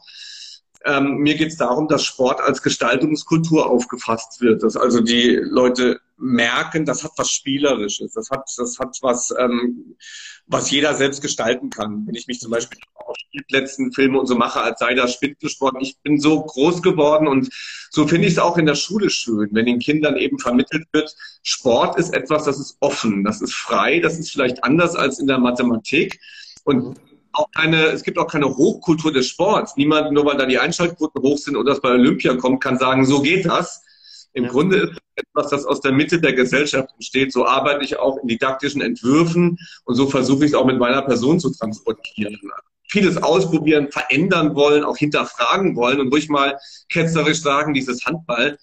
ähm, 0.85 1.17
mir 1.17 1.35
geht 1.35 1.49
es 1.49 1.57
darum, 1.57 1.87
dass 1.87 2.03
Sport 2.03 2.41
als 2.41 2.61
Gestaltungskultur 2.61 3.69
aufgefasst 3.69 4.41
wird, 4.41 4.63
dass 4.63 4.75
also 4.75 5.01
die 5.01 5.39
Leute 5.43 5.99
merken, 6.21 6.85
das 6.85 7.03
hat 7.03 7.11
was 7.17 7.31
Spielerisches, 7.31 8.13
das 8.13 8.29
hat, 8.29 8.49
das 8.57 8.79
hat 8.79 8.97
was, 9.01 9.33
ähm, 9.37 9.95
was 10.45 10.71
jeder 10.71 10.93
selbst 10.93 11.21
gestalten 11.21 11.69
kann. 11.69 12.05
Wenn 12.05 12.15
ich 12.15 12.27
mich 12.27 12.39
zum 12.39 12.51
Beispiel 12.51 12.77
auf 12.95 13.15
Spielplätzen 13.17 13.91
filme 13.91 14.19
und 14.19 14.27
so 14.27 14.35
mache, 14.35 14.61
als 14.61 14.79
sei 14.79 14.93
das 14.93 15.13
Spitzensport. 15.13 15.75
Ich 15.79 15.97
bin 15.99 16.19
so 16.19 16.41
groß 16.41 16.81
geworden 16.81 17.27
und 17.27 17.49
so 17.89 18.07
finde 18.07 18.27
ich 18.27 18.33
es 18.33 18.39
auch 18.39 18.57
in 18.57 18.65
der 18.65 18.75
Schule 18.75 19.09
schön, 19.09 19.49
wenn 19.51 19.65
den 19.65 19.79
Kindern 19.79 20.17
eben 20.17 20.39
vermittelt 20.39 20.85
wird, 20.91 21.13
Sport 21.43 21.97
ist 21.97 22.13
etwas, 22.13 22.45
das 22.45 22.59
ist 22.59 22.77
offen, 22.79 23.23
das 23.23 23.41
ist 23.41 23.53
frei, 23.53 23.99
das 23.99 24.19
ist 24.19 24.31
vielleicht 24.31 24.63
anders 24.63 24.95
als 24.95 25.19
in 25.19 25.27
der 25.27 25.39
Mathematik. 25.39 26.19
Und 26.63 26.99
auch 27.33 27.49
keine, 27.51 27.85
es 27.85 28.03
gibt 28.03 28.17
auch 28.17 28.27
keine 28.27 28.47
Hochkultur 28.47 29.11
des 29.11 29.27
Sports. 29.27 29.75
Niemand, 29.77 30.11
nur 30.11 30.25
weil 30.25 30.37
da 30.37 30.45
die 30.45 30.59
Einschaltquoten 30.59 31.21
hoch 31.21 31.37
sind 31.37 31.55
oder 31.55 31.71
das 31.71 31.81
bei 31.81 31.91
Olympia 31.91 32.35
kommt, 32.35 32.61
kann 32.61 32.77
sagen, 32.77 33.05
so 33.05 33.21
geht 33.21 33.45
das. 33.45 33.83
Im 34.33 34.45
ja. 34.45 34.49
Grunde 34.49 34.77
ist 34.77 34.91
es 34.91 34.97
etwas, 35.15 35.49
das 35.49 35.65
aus 35.65 35.81
der 35.81 35.91
Mitte 35.91 36.19
der 36.19 36.33
Gesellschaft 36.33 36.89
entsteht. 36.93 37.33
So 37.33 37.45
arbeite 37.45 37.83
ich 37.83 37.97
auch 37.97 38.17
in 38.21 38.27
didaktischen 38.27 38.81
Entwürfen 38.81 39.57
und 39.85 39.95
so 39.95 40.07
versuche 40.07 40.45
ich 40.45 40.51
es 40.51 40.55
auch 40.55 40.65
mit 40.65 40.79
meiner 40.79 41.01
Person 41.01 41.39
zu 41.39 41.53
transportieren. 41.53 42.37
Vieles 42.89 43.17
ausprobieren, 43.17 43.89
verändern 43.91 44.55
wollen, 44.55 44.83
auch 44.83 44.97
hinterfragen 44.97 45.75
wollen 45.75 45.99
und 45.99 46.11
ruhig 46.11 46.29
mal 46.29 46.57
ketzerisch 46.89 47.41
sagen, 47.41 47.73
dieses 47.73 48.05
Handball 48.05 48.57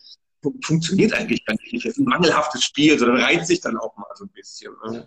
funktioniert 0.62 1.14
eigentlich 1.14 1.44
gar 1.44 1.54
nicht. 1.54 1.75
Es 1.75 1.84
ist 1.84 1.98
ein 1.98 2.04
mangelhaftes 2.04 2.62
Spiel, 2.64 2.98
sondern 2.98 3.20
reizt 3.20 3.48
sich 3.48 3.60
dann 3.60 3.76
auch 3.76 3.96
mal 3.96 4.06
so 4.14 4.25
ein 4.25 4.30
bisschen. 4.30 4.72
Ne? 4.87 4.96
Ja. 4.98 5.06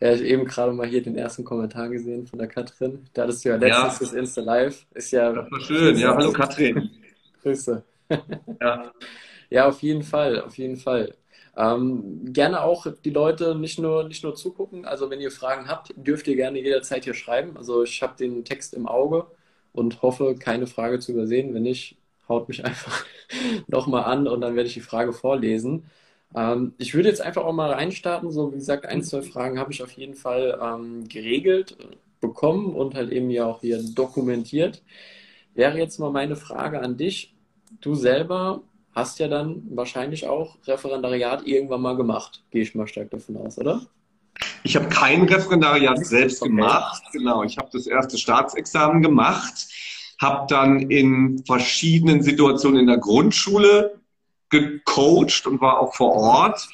Ja, 0.00 0.12
ich 0.12 0.18
habe 0.18 0.28
eben 0.28 0.44
gerade 0.44 0.72
mal 0.72 0.86
hier 0.86 1.02
den 1.02 1.16
ersten 1.16 1.44
Kommentar 1.44 1.88
gesehen 1.88 2.26
von 2.26 2.38
der 2.38 2.48
Katrin. 2.48 3.08
Da 3.14 3.22
hattest 3.22 3.44
du 3.44 3.48
ja 3.48 3.56
letztens 3.56 3.92
ja. 3.94 3.98
das 4.00 4.12
Insta 4.12 4.40
Live. 4.42 4.86
Ist 4.92 5.10
ja. 5.12 5.32
Das 5.32 5.50
war 5.50 5.60
schön. 5.60 5.96
Ja, 5.96 6.14
hallo 6.14 6.32
Katrin. 6.34 6.90
Grüße. 7.42 7.82
Ja. 8.60 8.92
ja, 9.54 9.68
auf 9.68 9.82
jeden 9.82 10.02
Fall, 10.02 10.40
auf 10.42 10.58
jeden 10.58 10.76
Fall. 10.76 11.14
Ähm, 11.56 12.32
gerne 12.32 12.62
auch 12.62 12.86
die 13.04 13.10
Leute 13.10 13.54
nicht 13.54 13.78
nur, 13.78 14.02
nicht 14.08 14.24
nur 14.24 14.34
zugucken. 14.34 14.84
Also 14.84 15.10
wenn 15.10 15.20
ihr 15.20 15.30
Fragen 15.30 15.68
habt, 15.68 15.94
dürft 15.96 16.26
ihr 16.26 16.34
gerne 16.34 16.60
jederzeit 16.60 17.04
hier 17.04 17.14
schreiben. 17.14 17.56
Also 17.56 17.84
ich 17.84 18.02
habe 18.02 18.16
den 18.18 18.44
Text 18.44 18.74
im 18.74 18.88
Auge 18.88 19.26
und 19.72 20.02
hoffe, 20.02 20.34
keine 20.36 20.66
Frage 20.66 20.98
zu 20.98 21.12
übersehen. 21.12 21.54
Wenn 21.54 21.62
nicht, 21.62 21.96
haut 22.28 22.48
mich 22.48 22.64
einfach 22.66 23.04
nochmal 23.68 24.04
an 24.04 24.26
und 24.26 24.40
dann 24.40 24.56
werde 24.56 24.66
ich 24.68 24.74
die 24.74 24.80
Frage 24.80 25.12
vorlesen. 25.12 25.84
Ähm, 26.34 26.74
ich 26.78 26.94
würde 26.94 27.08
jetzt 27.08 27.20
einfach 27.20 27.44
auch 27.44 27.52
mal 27.52 27.70
reinstarten. 27.70 28.32
So, 28.32 28.52
wie 28.52 28.56
gesagt, 28.56 28.86
ein, 28.86 29.02
zwei 29.04 29.22
Fragen 29.22 29.60
habe 29.60 29.72
ich 29.72 29.84
auf 29.84 29.92
jeden 29.92 30.16
Fall 30.16 30.58
ähm, 30.60 31.06
geregelt 31.08 31.76
bekommen 32.20 32.74
und 32.74 32.96
halt 32.96 33.12
eben 33.12 33.30
ja 33.30 33.46
auch 33.46 33.60
hier 33.60 33.80
dokumentiert. 33.94 34.82
Wäre 35.54 35.78
jetzt 35.78 36.00
mal 36.00 36.10
meine 36.10 36.36
Frage 36.36 36.80
an 36.80 36.96
dich. 36.96 37.34
Du 37.80 37.94
selber 37.94 38.62
hast 38.94 39.18
ja 39.18 39.28
dann 39.28 39.62
wahrscheinlich 39.70 40.26
auch 40.26 40.56
Referendariat 40.66 41.46
irgendwann 41.46 41.82
mal 41.82 41.96
gemacht. 41.96 42.44
Gehe 42.50 42.62
ich 42.62 42.74
mal 42.74 42.86
stark 42.86 43.10
davon 43.10 43.36
aus, 43.36 43.58
oder? 43.58 43.82
Ich 44.62 44.76
habe 44.76 44.88
kein 44.88 45.24
Referendariat 45.24 46.04
selbst 46.04 46.42
okay. 46.42 46.50
gemacht. 46.50 47.02
Genau, 47.12 47.42
ich 47.42 47.58
habe 47.58 47.68
das 47.72 47.86
erste 47.86 48.18
Staatsexamen 48.18 49.02
gemacht, 49.02 49.66
habe 50.20 50.46
dann 50.48 50.90
in 50.90 51.44
verschiedenen 51.44 52.22
Situationen 52.22 52.80
in 52.80 52.86
der 52.86 52.98
Grundschule 52.98 54.00
gecoacht 54.50 55.46
und 55.46 55.60
war 55.60 55.80
auch 55.80 55.94
vor 55.94 56.12
Ort 56.14 56.68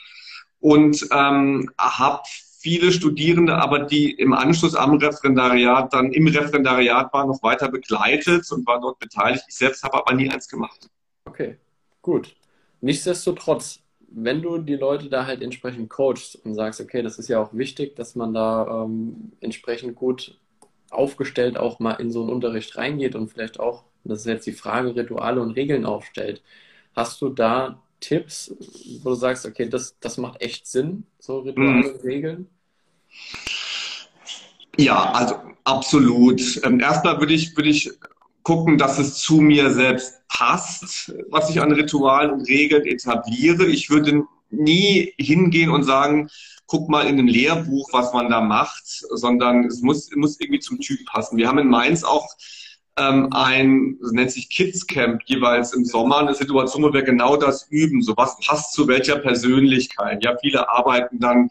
und 0.60 1.06
ähm, 1.12 1.70
habe 1.78 2.22
viele 2.60 2.92
Studierende, 2.92 3.56
aber 3.56 3.80
die 3.80 4.12
im 4.12 4.34
Anschluss 4.34 4.74
am 4.74 4.94
Referendariat 4.94 5.92
dann 5.92 6.12
im 6.12 6.26
Referendariat 6.26 7.12
waren, 7.12 7.28
noch 7.28 7.42
weiter 7.42 7.70
begleitet 7.70 8.50
und 8.52 8.66
war 8.66 8.80
dort 8.80 8.98
beteiligt. 8.98 9.44
Ich 9.48 9.56
selbst 9.56 9.82
habe 9.82 9.98
aber 9.98 10.14
nie 10.14 10.30
eins 10.30 10.46
gemacht. 10.46 10.90
Okay, 11.24 11.56
gut. 12.02 12.36
Nichtsdestotrotz, 12.80 13.80
wenn 14.10 14.42
du 14.42 14.58
die 14.58 14.76
Leute 14.76 15.08
da 15.08 15.26
halt 15.26 15.42
entsprechend 15.42 15.90
coachst 15.90 16.36
und 16.44 16.54
sagst, 16.54 16.80
okay, 16.80 17.02
das 17.02 17.18
ist 17.18 17.28
ja 17.28 17.40
auch 17.40 17.52
wichtig, 17.54 17.96
dass 17.96 18.16
man 18.16 18.34
da 18.34 18.84
ähm, 18.84 19.32
entsprechend 19.40 19.94
gut 19.94 20.38
aufgestellt 20.90 21.56
auch 21.56 21.78
mal 21.78 21.92
in 21.94 22.10
so 22.10 22.22
einen 22.22 22.30
Unterricht 22.30 22.76
reingeht 22.76 23.14
und 23.14 23.28
vielleicht 23.28 23.60
auch, 23.60 23.84
das 24.04 24.20
ist 24.20 24.26
jetzt 24.26 24.46
die 24.46 24.52
Frage, 24.52 24.96
Rituale 24.96 25.40
und 25.40 25.52
Regeln 25.52 25.86
aufstellt. 25.86 26.42
Hast 26.94 27.20
du 27.22 27.28
da 27.28 27.80
Tipps, 28.00 28.54
wo 29.02 29.10
du 29.10 29.14
sagst, 29.14 29.46
okay, 29.46 29.68
das, 29.68 29.96
das 30.00 30.16
macht 30.16 30.40
echt 30.40 30.66
Sinn, 30.66 31.04
so 31.18 31.40
Rituale 31.40 31.92
und 31.92 32.04
Regeln? 32.04 32.48
Ja, 34.76 35.12
also 35.12 35.36
absolut. 35.64 36.40
Ähm, 36.64 36.80
erstmal 36.80 37.20
würde 37.20 37.34
ich, 37.34 37.56
würde 37.56 37.68
ich 37.68 37.90
gucken, 38.42 38.78
dass 38.78 38.98
es 38.98 39.18
zu 39.18 39.40
mir 39.40 39.70
selbst 39.70 40.20
passt, 40.28 41.12
was 41.28 41.50
ich 41.50 41.60
an 41.60 41.72
Ritualen 41.72 42.30
und 42.30 42.48
Regeln 42.48 42.84
etabliere. 42.86 43.66
Ich 43.66 43.90
würde 43.90 44.24
nie 44.50 45.12
hingehen 45.18 45.70
und 45.70 45.84
sagen, 45.84 46.28
guck 46.66 46.88
mal 46.88 47.02
in 47.02 47.18
einem 47.18 47.26
Lehrbuch, 47.26 47.88
was 47.92 48.12
man 48.12 48.30
da 48.30 48.40
macht, 48.40 48.84
sondern 48.86 49.64
es 49.66 49.82
muss, 49.82 50.08
muss 50.14 50.40
irgendwie 50.40 50.60
zum 50.60 50.80
Typ 50.80 51.04
passen. 51.06 51.36
Wir 51.36 51.48
haben 51.48 51.58
in 51.58 51.68
Mainz 51.68 52.04
auch 52.04 52.28
ähm, 52.96 53.28
ein, 53.32 53.98
das 54.00 54.12
nennt 54.12 54.30
sich 54.30 54.50
Kids 54.50 54.86
Camp, 54.86 55.22
jeweils 55.26 55.72
im 55.72 55.84
Sommer, 55.84 56.18
eine 56.18 56.34
Situation, 56.34 56.82
wo 56.82 56.92
wir 56.92 57.02
genau 57.02 57.36
das 57.36 57.66
üben. 57.70 58.02
So 58.02 58.16
was 58.16 58.36
passt 58.38 58.72
zu 58.72 58.86
welcher 58.88 59.16
Persönlichkeit. 59.16 60.22
Ja, 60.22 60.36
viele 60.40 60.68
arbeiten 60.68 61.18
dann 61.18 61.48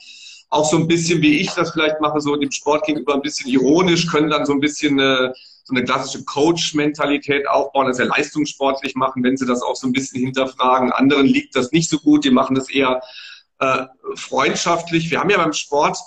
auch 0.50 0.70
so 0.70 0.78
ein 0.78 0.88
bisschen, 0.88 1.22
wie 1.22 1.40
ich 1.40 1.52
das 1.52 1.72
vielleicht 1.72 2.02
mache, 2.02 2.22
so 2.22 2.36
dem 2.36 2.52
Sport 2.52 2.86
gegenüber 2.86 3.14
ein 3.14 3.22
bisschen 3.22 3.50
ironisch, 3.50 4.08
können 4.08 4.30
dann 4.30 4.46
so 4.46 4.54
ein 4.54 4.60
bisschen 4.60 5.00
eine, 5.00 5.34
so 5.70 5.76
eine 5.76 5.86
klassische 5.86 6.26
Coach-Mentalität 6.26 7.48
aufbauen, 7.48 7.88
das 7.88 8.00
ja 8.00 8.06
leistungssportlich 8.06 8.96
machen, 8.96 9.24
wenn 9.24 9.38
sie 9.38 9.46
das 9.46 9.62
auch 9.62 9.76
so 9.76 9.88
ein 9.88 9.94
bisschen 9.94 10.20
hinterfragen. 10.20 10.92
Anderen 10.92 11.28
liegt 11.28 11.56
das 11.56 11.72
nicht 11.72 11.90
so 11.90 12.00
gut, 12.00 12.26
die 12.26 12.32
machen 12.32 12.56
das 12.56 12.72
eher 12.72 13.02
äh, 13.60 13.86
freundschaftlich. 14.16 15.12
Wir 15.12 15.20
haben 15.20 15.30
ja 15.30 15.38
beim 15.38 15.54
Sport 15.54 15.98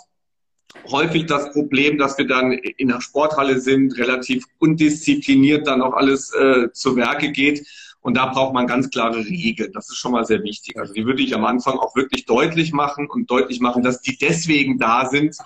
häufig 0.90 1.26
das 1.26 1.52
Problem, 1.52 1.96
dass 1.96 2.18
wir 2.18 2.26
dann 2.26 2.50
in 2.52 2.88
der 2.88 3.00
Sporthalle 3.00 3.60
sind, 3.60 3.96
relativ 3.98 4.46
undiszipliniert 4.58 5.68
dann 5.68 5.80
auch 5.80 5.92
alles 5.92 6.34
äh, 6.34 6.72
zu 6.72 6.96
Werke 6.96 7.30
geht. 7.30 7.64
Und 8.00 8.16
da 8.16 8.26
braucht 8.26 8.54
man 8.54 8.66
ganz 8.66 8.90
klare 8.90 9.24
Regeln. 9.24 9.70
Das 9.72 9.88
ist 9.90 9.98
schon 9.98 10.10
mal 10.10 10.24
sehr 10.24 10.42
wichtig. 10.42 10.76
Also 10.76 10.92
die 10.92 11.06
würde 11.06 11.22
ich 11.22 11.36
am 11.36 11.44
Anfang 11.44 11.78
auch 11.78 11.94
wirklich 11.94 12.24
deutlich 12.24 12.72
machen 12.72 13.08
und 13.08 13.30
deutlich 13.30 13.60
machen, 13.60 13.84
dass 13.84 14.00
die 14.00 14.18
deswegen 14.18 14.78
da 14.78 15.08
sind, 15.08 15.36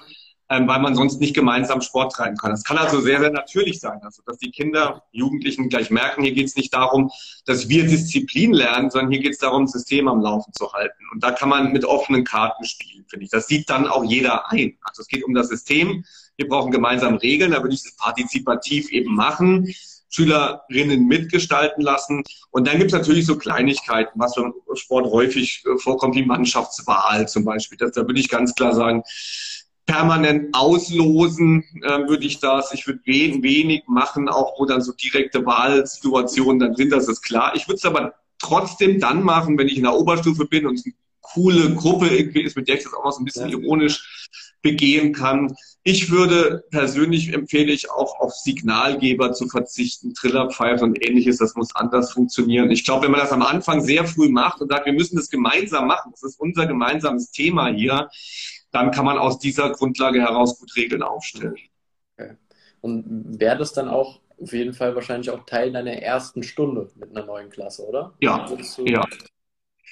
ähm, 0.49 0.69
weil 0.69 0.81
man 0.81 0.95
sonst 0.95 1.21
nicht 1.21 1.35
gemeinsam 1.35 1.81
Sport 1.81 2.13
treiben 2.13 2.37
kann. 2.37 2.51
Das 2.51 2.65
kann 2.65 2.79
also 2.79 3.01
sehr, 3.01 3.21
sehr 3.21 3.31
natürlich 3.31 3.81
sein, 3.81 4.01
also 4.03 4.23
dass 4.25 4.39
die 4.39 4.51
Kinder, 4.51 5.03
Jugendlichen 5.13 5.69
gleich 5.69 5.91
merken, 5.91 6.23
hier 6.23 6.33
geht 6.33 6.47
es 6.47 6.57
nicht 6.57 6.73
darum, 6.73 7.11
dass 7.47 7.69
wir 7.69 7.87
Disziplin 7.87 8.53
lernen, 8.53 8.91
sondern 8.91 9.11
hier 9.11 9.21
geht 9.21 9.33
es 9.33 9.39
darum, 9.39 9.65
das 9.65 9.73
System 9.73 10.09
am 10.09 10.21
Laufen 10.21 10.53
zu 10.53 10.73
halten. 10.73 11.03
Und 11.13 11.23
da 11.23 11.33
kann 11.33 11.49
man 11.49 11.73
mit 11.73 11.85
offenen 11.85 12.25
Karten 12.25 12.65
spielen, 12.65 13.05
finde 13.09 13.25
ich. 13.25 13.31
Das 13.31 13.47
sieht 13.49 13.69
dann 13.69 13.87
auch 13.89 14.05
jeder 14.05 14.51
ein. 14.51 14.77
Also 14.83 15.03
es 15.03 15.09
geht 15.09 15.25
um 15.25 15.35
das 15.35 15.49
System. 15.49 16.05
Wir 16.37 16.49
brauchen 16.49 16.71
gemeinsam 16.71 17.17
Regeln, 17.17 17.53
da 17.53 17.63
würde 17.63 17.75
ich 17.75 17.83
das 17.83 17.97
partizipativ 17.97 18.91
eben 18.91 19.15
machen. 19.15 19.73
Schülerinnen 20.09 21.07
mitgestalten 21.07 21.83
lassen. 21.83 22.23
Und 22.51 22.67
dann 22.67 22.79
gibt 22.79 22.93
es 22.93 22.99
natürlich 22.99 23.27
so 23.27 23.37
Kleinigkeiten, 23.37 24.19
was 24.19 24.35
beim 24.35 24.55
Sport 24.75 25.07
häufig 25.11 25.65
äh, 25.67 25.79
vorkommt, 25.79 26.15
wie 26.15 26.25
Mannschaftswahl 26.25 27.29
zum 27.29 27.45
Beispiel. 27.45 27.77
Das, 27.77 27.93
da 27.93 28.03
würde 28.03 28.21
ich 28.21 28.29
ganz 28.29 28.55
klar 28.55 28.75
sagen, 28.75 29.03
permanent 29.87 30.53
auslosen 30.53 31.65
äh, 31.83 32.09
würde 32.09 32.27
ich 32.27 32.41
das. 32.41 32.75
Ich 32.75 32.87
würde 32.87 33.01
wen, 33.05 33.43
wenig 33.43 33.85
machen, 33.87 34.29
auch 34.29 34.59
wo 34.59 34.67
dann 34.67 34.83
so 34.83 34.93
direkte 34.93 35.47
Wahlsituationen 35.47 36.59
dann 36.59 36.75
sind, 36.75 36.91
das 36.91 37.09
ist 37.09 37.23
klar. 37.23 37.55
Ich 37.55 37.69
würde 37.69 37.77
es 37.77 37.85
aber 37.85 38.15
trotzdem 38.39 39.01
dann 39.01 39.23
machen, 39.23 39.57
wenn 39.57 39.69
ich 39.69 39.77
in 39.77 39.85
der 39.85 39.95
Oberstufe 39.95 40.45
bin 40.45 40.67
und 40.67 40.75
es 40.75 40.85
eine 40.85 40.95
coole 41.21 41.75
Gruppe 41.75 42.09
irgendwie 42.09 42.43
ist, 42.43 42.57
mit 42.57 42.69
der 42.69 42.77
ich 42.77 42.85
das 42.85 42.95
auch 42.95 43.05
noch 43.05 43.13
so 43.13 43.21
ein 43.21 43.25
bisschen 43.25 43.49
ja. 43.49 43.59
ironisch 43.59 44.29
begehen 44.63 45.13
kann. 45.13 45.55
Ich 45.85 46.11
würde 46.11 46.65
persönlich 46.71 47.33
empfehle 47.33 47.73
ich 47.73 47.89
auch 47.91 48.19
auf 48.19 48.33
Signalgeber 48.35 49.33
zu 49.33 49.49
verzichten, 49.49 50.15
Trillerpfeife 50.15 50.83
und 50.85 51.01
ähnliches, 51.07 51.39
das 51.39 51.55
muss 51.55 51.75
anders 51.77 52.13
funktionieren. 52.13 52.73
Ich 52.73 52.85
glaube, 52.85 53.05
wenn 53.05 53.13
man 53.13 53.21
das 53.21 53.31
am 53.31 53.43
Anfang 53.43 53.81
sehr 53.81 54.05
früh 54.05 54.29
macht 54.29 54.61
und 54.61 54.69
sagt, 54.69 54.87
wir 54.87 54.93
müssen 54.93 55.15
das 55.15 55.31
gemeinsam 55.31 55.87
machen, 55.87 56.11
das 56.11 56.25
ist 56.25 56.41
unser 56.41 56.67
gemeinsames 56.67 57.31
Thema 57.31 57.69
hier, 57.69 58.11
dann 58.73 58.91
kann 58.91 59.05
man 59.05 59.19
aus 59.19 59.39
dieser 59.39 59.71
Grundlage 59.71 60.21
heraus 60.21 60.59
gut 60.59 60.75
Regeln 60.77 61.03
aufstellen. 61.03 61.57
Okay. 62.17 62.37
Und 62.81 63.41
wäre 63.41 63.59
das 63.59 63.73
dann 63.73 63.89
auch 63.89 64.21
auf 64.41 64.53
jeden 64.53 64.75
Fall 64.75 64.95
wahrscheinlich 64.95 65.31
auch 65.31 65.45
Teil 65.47 65.73
deiner 65.73 65.93
ersten 65.93 66.43
Stunde 66.43 66.91
mit 66.97 67.11
einer 67.11 67.25
neuen 67.25 67.51
Klasse, 67.51 67.87
oder? 67.87 68.13
Ja. 68.21 68.47
Du, 68.47 68.85
ja. 68.85 69.05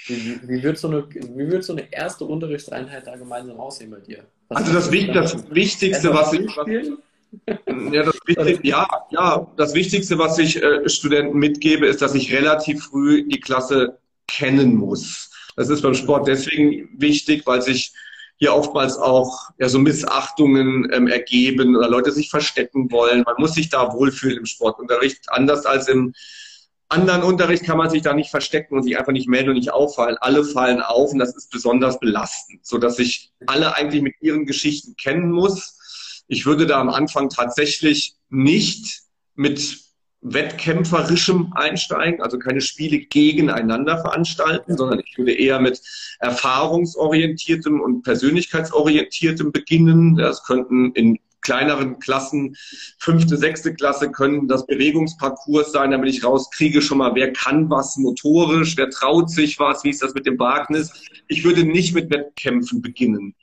Wie, 0.07 0.41
wie, 0.43 0.63
wird 0.63 0.77
so 0.77 0.89
eine, 0.89 1.09
wie 1.09 1.51
wird 1.51 1.65
so 1.65 1.73
eine 1.73 1.91
erste 1.93 2.25
Unterrichtseinheit 2.25 3.07
da 3.07 3.17
gemeinsam 3.17 3.59
aussehen 3.59 3.91
bei 3.91 4.01
dir? 4.01 4.25
Was 4.49 4.59
also 4.59 4.73
das, 4.73 4.91
das 5.13 5.51
Wichtigste, 5.51 6.13
was 6.13 6.33
ich. 6.35 6.55
ja, 7.93 8.03
das 8.03 8.19
Wichtig, 8.27 8.61
ja, 8.65 8.87
ja, 9.11 9.51
das 9.57 9.75
Wichtigste, 9.75 10.19
was 10.19 10.39
ich 10.39 10.63
äh, 10.63 10.89
Studenten 10.89 11.39
mitgebe, 11.39 11.87
ist, 11.87 12.03
dass 12.03 12.15
ich 12.15 12.33
relativ 12.33 12.85
früh 12.85 13.27
die 13.27 13.41
Klasse 13.41 13.99
kennen 14.29 14.77
muss. 14.77 15.31
Das 15.57 15.69
ist 15.69 15.83
beim 15.83 15.95
Sport 15.95 16.29
deswegen 16.29 16.89
wichtig, 17.01 17.47
weil 17.47 17.63
sich 17.63 17.93
hier 18.37 18.55
oftmals 18.55 18.97
auch 18.97 19.51
ja, 19.59 19.69
so 19.69 19.79
Missachtungen 19.79 20.91
ähm, 20.93 21.07
ergeben 21.07 21.77
oder 21.77 21.89
Leute 21.89 22.11
sich 22.11 22.31
verstecken 22.31 22.91
wollen. 22.91 23.23
Man 23.25 23.37
muss 23.39 23.55
sich 23.55 23.69
da 23.69 23.93
wohlfühlen 23.93 24.39
im 24.39 24.47
Sportunterricht, 24.47 25.31
anders 25.31 25.67
als 25.67 25.89
im 25.89 26.15
anderen 26.89 27.23
Unterricht 27.23 27.65
kann 27.65 27.79
man 27.79 27.91
sich 27.91 28.03
da 28.03 28.15
nicht 28.15 28.31
verstecken 28.31 28.77
und 28.77 28.83
sich 28.83 28.99
einfach 28.99 29.13
nicht 29.13 29.29
melden 29.29 29.51
und 29.51 29.57
nicht 29.57 29.73
auffallen. 29.73 30.17
Alle 30.21 30.45
fallen 30.45 30.81
auf 30.81 31.13
und 31.13 31.19
das 31.19 31.35
ist 31.35 31.51
besonders 31.51 31.99
belastend, 31.99 32.65
so 32.65 32.79
dass 32.79 32.99
ich 32.99 33.33
alle 33.47 33.75
eigentlich 33.75 34.03
mit 34.03 34.15
ihren 34.21 34.47
Geschichten 34.47 34.95
kennen 34.97 35.31
muss. 35.31 36.25
Ich 36.29 36.47
würde 36.47 36.67
da 36.67 36.81
am 36.81 36.91
Anfang 36.91 37.31
tatsächlich 37.31 38.17
nicht 38.29 39.03
mit 39.35 39.84
wettkämpferischem 40.25 41.53
einsteigen, 41.55 42.23
also 42.23 42.39
keine 42.39 42.61
Spiele 42.61 42.99
gegeneinander 42.99 43.99
veranstalten, 43.99 44.77
sondern 44.77 45.01
ich 45.05 45.17
würde 45.19 45.33
eher 45.33 45.61
mit 45.61 45.81
erfahrungsorientiertem 46.19 47.81
und 47.81 48.03
persönlichkeitsorientiertem 48.03 49.53
beginnen. 49.53 50.17
Das 50.17 50.43
könnten 50.45 50.93
in 50.93 51.19
kleineren 51.43 51.99
Klassen, 51.99 52.57
fünfte, 52.99 53.37
sechste 53.37 53.75
Klasse 53.75 54.11
können 54.11 54.49
das 54.49 54.67
Bewegungsparcours 54.67 55.73
sein, 55.73 55.91
damit 55.91 56.09
ich 56.09 56.25
rauskriege 56.25 56.81
schon 56.81 56.99
mal, 56.99 57.15
wer 57.15 57.33
kann 57.35 57.69
was 57.69 57.99
motorisch, 57.99 58.79
wer 58.79 58.89
traut 58.89 59.31
sich 59.31 59.59
was, 59.59 59.85
wie 59.85 59.91
ist 59.91 60.03
das 60.03 60.15
mit 60.15 60.25
dem 60.25 60.39
Wagnis. 60.39 60.91
Ich 61.29 61.45
würde 61.45 61.65
nicht 61.65 61.95
mit 61.95 62.11
Wettkämpfen 62.11 62.81
beginnen. 62.81 63.35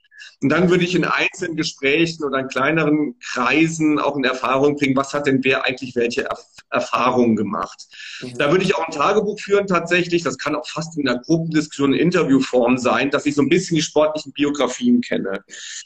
Und 0.41 0.50
dann 0.50 0.69
würde 0.69 0.83
ich 0.83 0.95
in 0.95 1.05
einzelnen 1.05 1.55
Gesprächen 1.55 2.24
oder 2.24 2.39
in 2.39 2.48
kleineren 2.48 3.15
Kreisen 3.19 4.00
auch 4.00 4.17
in 4.17 4.24
Erfahrung 4.24 4.75
bringen, 4.75 4.95
was 4.95 5.13
hat 5.13 5.27
denn 5.27 5.43
wer 5.43 5.65
eigentlich 5.65 5.95
welche 5.95 6.24
Erf 6.24 6.45
Erfahrungen 6.74 7.36
gemacht. 7.36 7.86
Mhm. 8.21 8.38
Da 8.38 8.50
würde 8.50 8.63
ich 8.63 8.75
auch 8.75 8.86
ein 8.86 8.93
Tagebuch 8.93 9.38
führen 9.38 9.67
tatsächlich. 9.67 10.24
Das 10.24 10.38
kann 10.38 10.55
auch 10.55 10.65
fast 10.65 10.98
in 10.98 11.03
der 11.03 11.17
Gruppendiskussion 11.17 11.93
in 11.93 12.00
Interviewform 12.00 12.77
sein, 12.77 13.12
dass 13.12 13.25
ich 13.25 13.36
so 13.36 13.41
ein 13.41 13.50
bisschen 13.50 13.75
die 13.75 13.81
sportlichen 13.81 14.31
Biografien 14.31 15.01
kenne. 15.01 15.43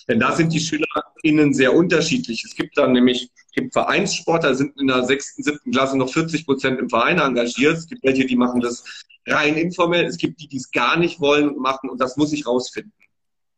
Denn 0.08 0.20
da 0.20 0.34
sind 0.34 0.54
die 0.54 0.60
SchülerInnen 0.60 1.56
sehr 1.56 1.74
unterschiedlich. 1.74 2.46
Es 2.46 2.54
gibt 2.54 2.78
dann 2.78 2.92
nämlich 2.94 3.32
gibt 3.56 3.74
Vereinssport, 3.74 4.44
da 4.44 4.54
sind 4.54 4.80
in 4.80 4.88
der 4.88 5.04
sechsten, 5.06 5.42
siebten 5.42 5.72
Klasse 5.72 5.98
noch 5.98 6.12
40 6.12 6.46
Prozent 6.46 6.80
im 6.80 6.90
Verein 6.90 7.18
engagiert. 7.18 7.78
Es 7.78 7.88
gibt 7.88 8.04
welche, 8.04 8.26
die 8.26 8.36
machen 8.36 8.62
das 8.62 8.84
rein 9.26 9.56
informell. 9.56 10.06
Es 10.06 10.18
gibt 10.18 10.40
die, 10.40 10.48
die 10.48 10.58
es 10.58 10.70
gar 10.72 10.98
nicht 10.98 11.20
wollen 11.20 11.50
und 11.50 11.60
machen. 11.60 11.90
Und 11.90 12.00
das 12.00 12.18
muss 12.18 12.34
ich 12.34 12.46
rausfinden. 12.46 12.94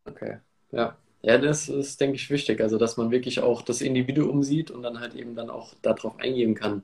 Okay. 0.06 0.38
Ja. 0.72 0.98
Ja, 1.24 1.38
das 1.38 1.68
ist, 1.68 2.00
denke 2.00 2.16
ich, 2.16 2.30
wichtig. 2.30 2.62
Also, 2.62 2.78
dass 2.78 2.96
man 2.96 3.12
wirklich 3.12 3.40
auch 3.42 3.62
das 3.62 3.82
Individuum 3.82 4.44
sieht 4.44 4.72
und 4.72 4.84
dann 4.84 5.00
halt 5.00 5.16
eben 5.16 5.36
dann 5.36 5.50
auch 5.50 5.74
darauf 5.82 6.20
eingehen 6.20 6.56
kann. 6.56 6.84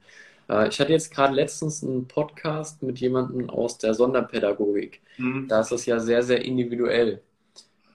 Äh, 0.49 0.69
ich 0.69 0.79
hatte 0.79 0.91
jetzt 0.91 1.13
gerade 1.13 1.33
letztens 1.33 1.83
einen 1.83 2.07
Podcast 2.07 2.83
mit 2.83 2.99
jemandem 2.99 3.49
aus 3.49 3.77
der 3.77 3.93
Sonderpädagogik. 3.93 5.01
Mhm. 5.17 5.47
Da 5.47 5.61
ist 5.61 5.71
es 5.71 5.85
ja 5.85 5.99
sehr, 5.99 6.23
sehr 6.23 6.43
individuell. 6.43 7.21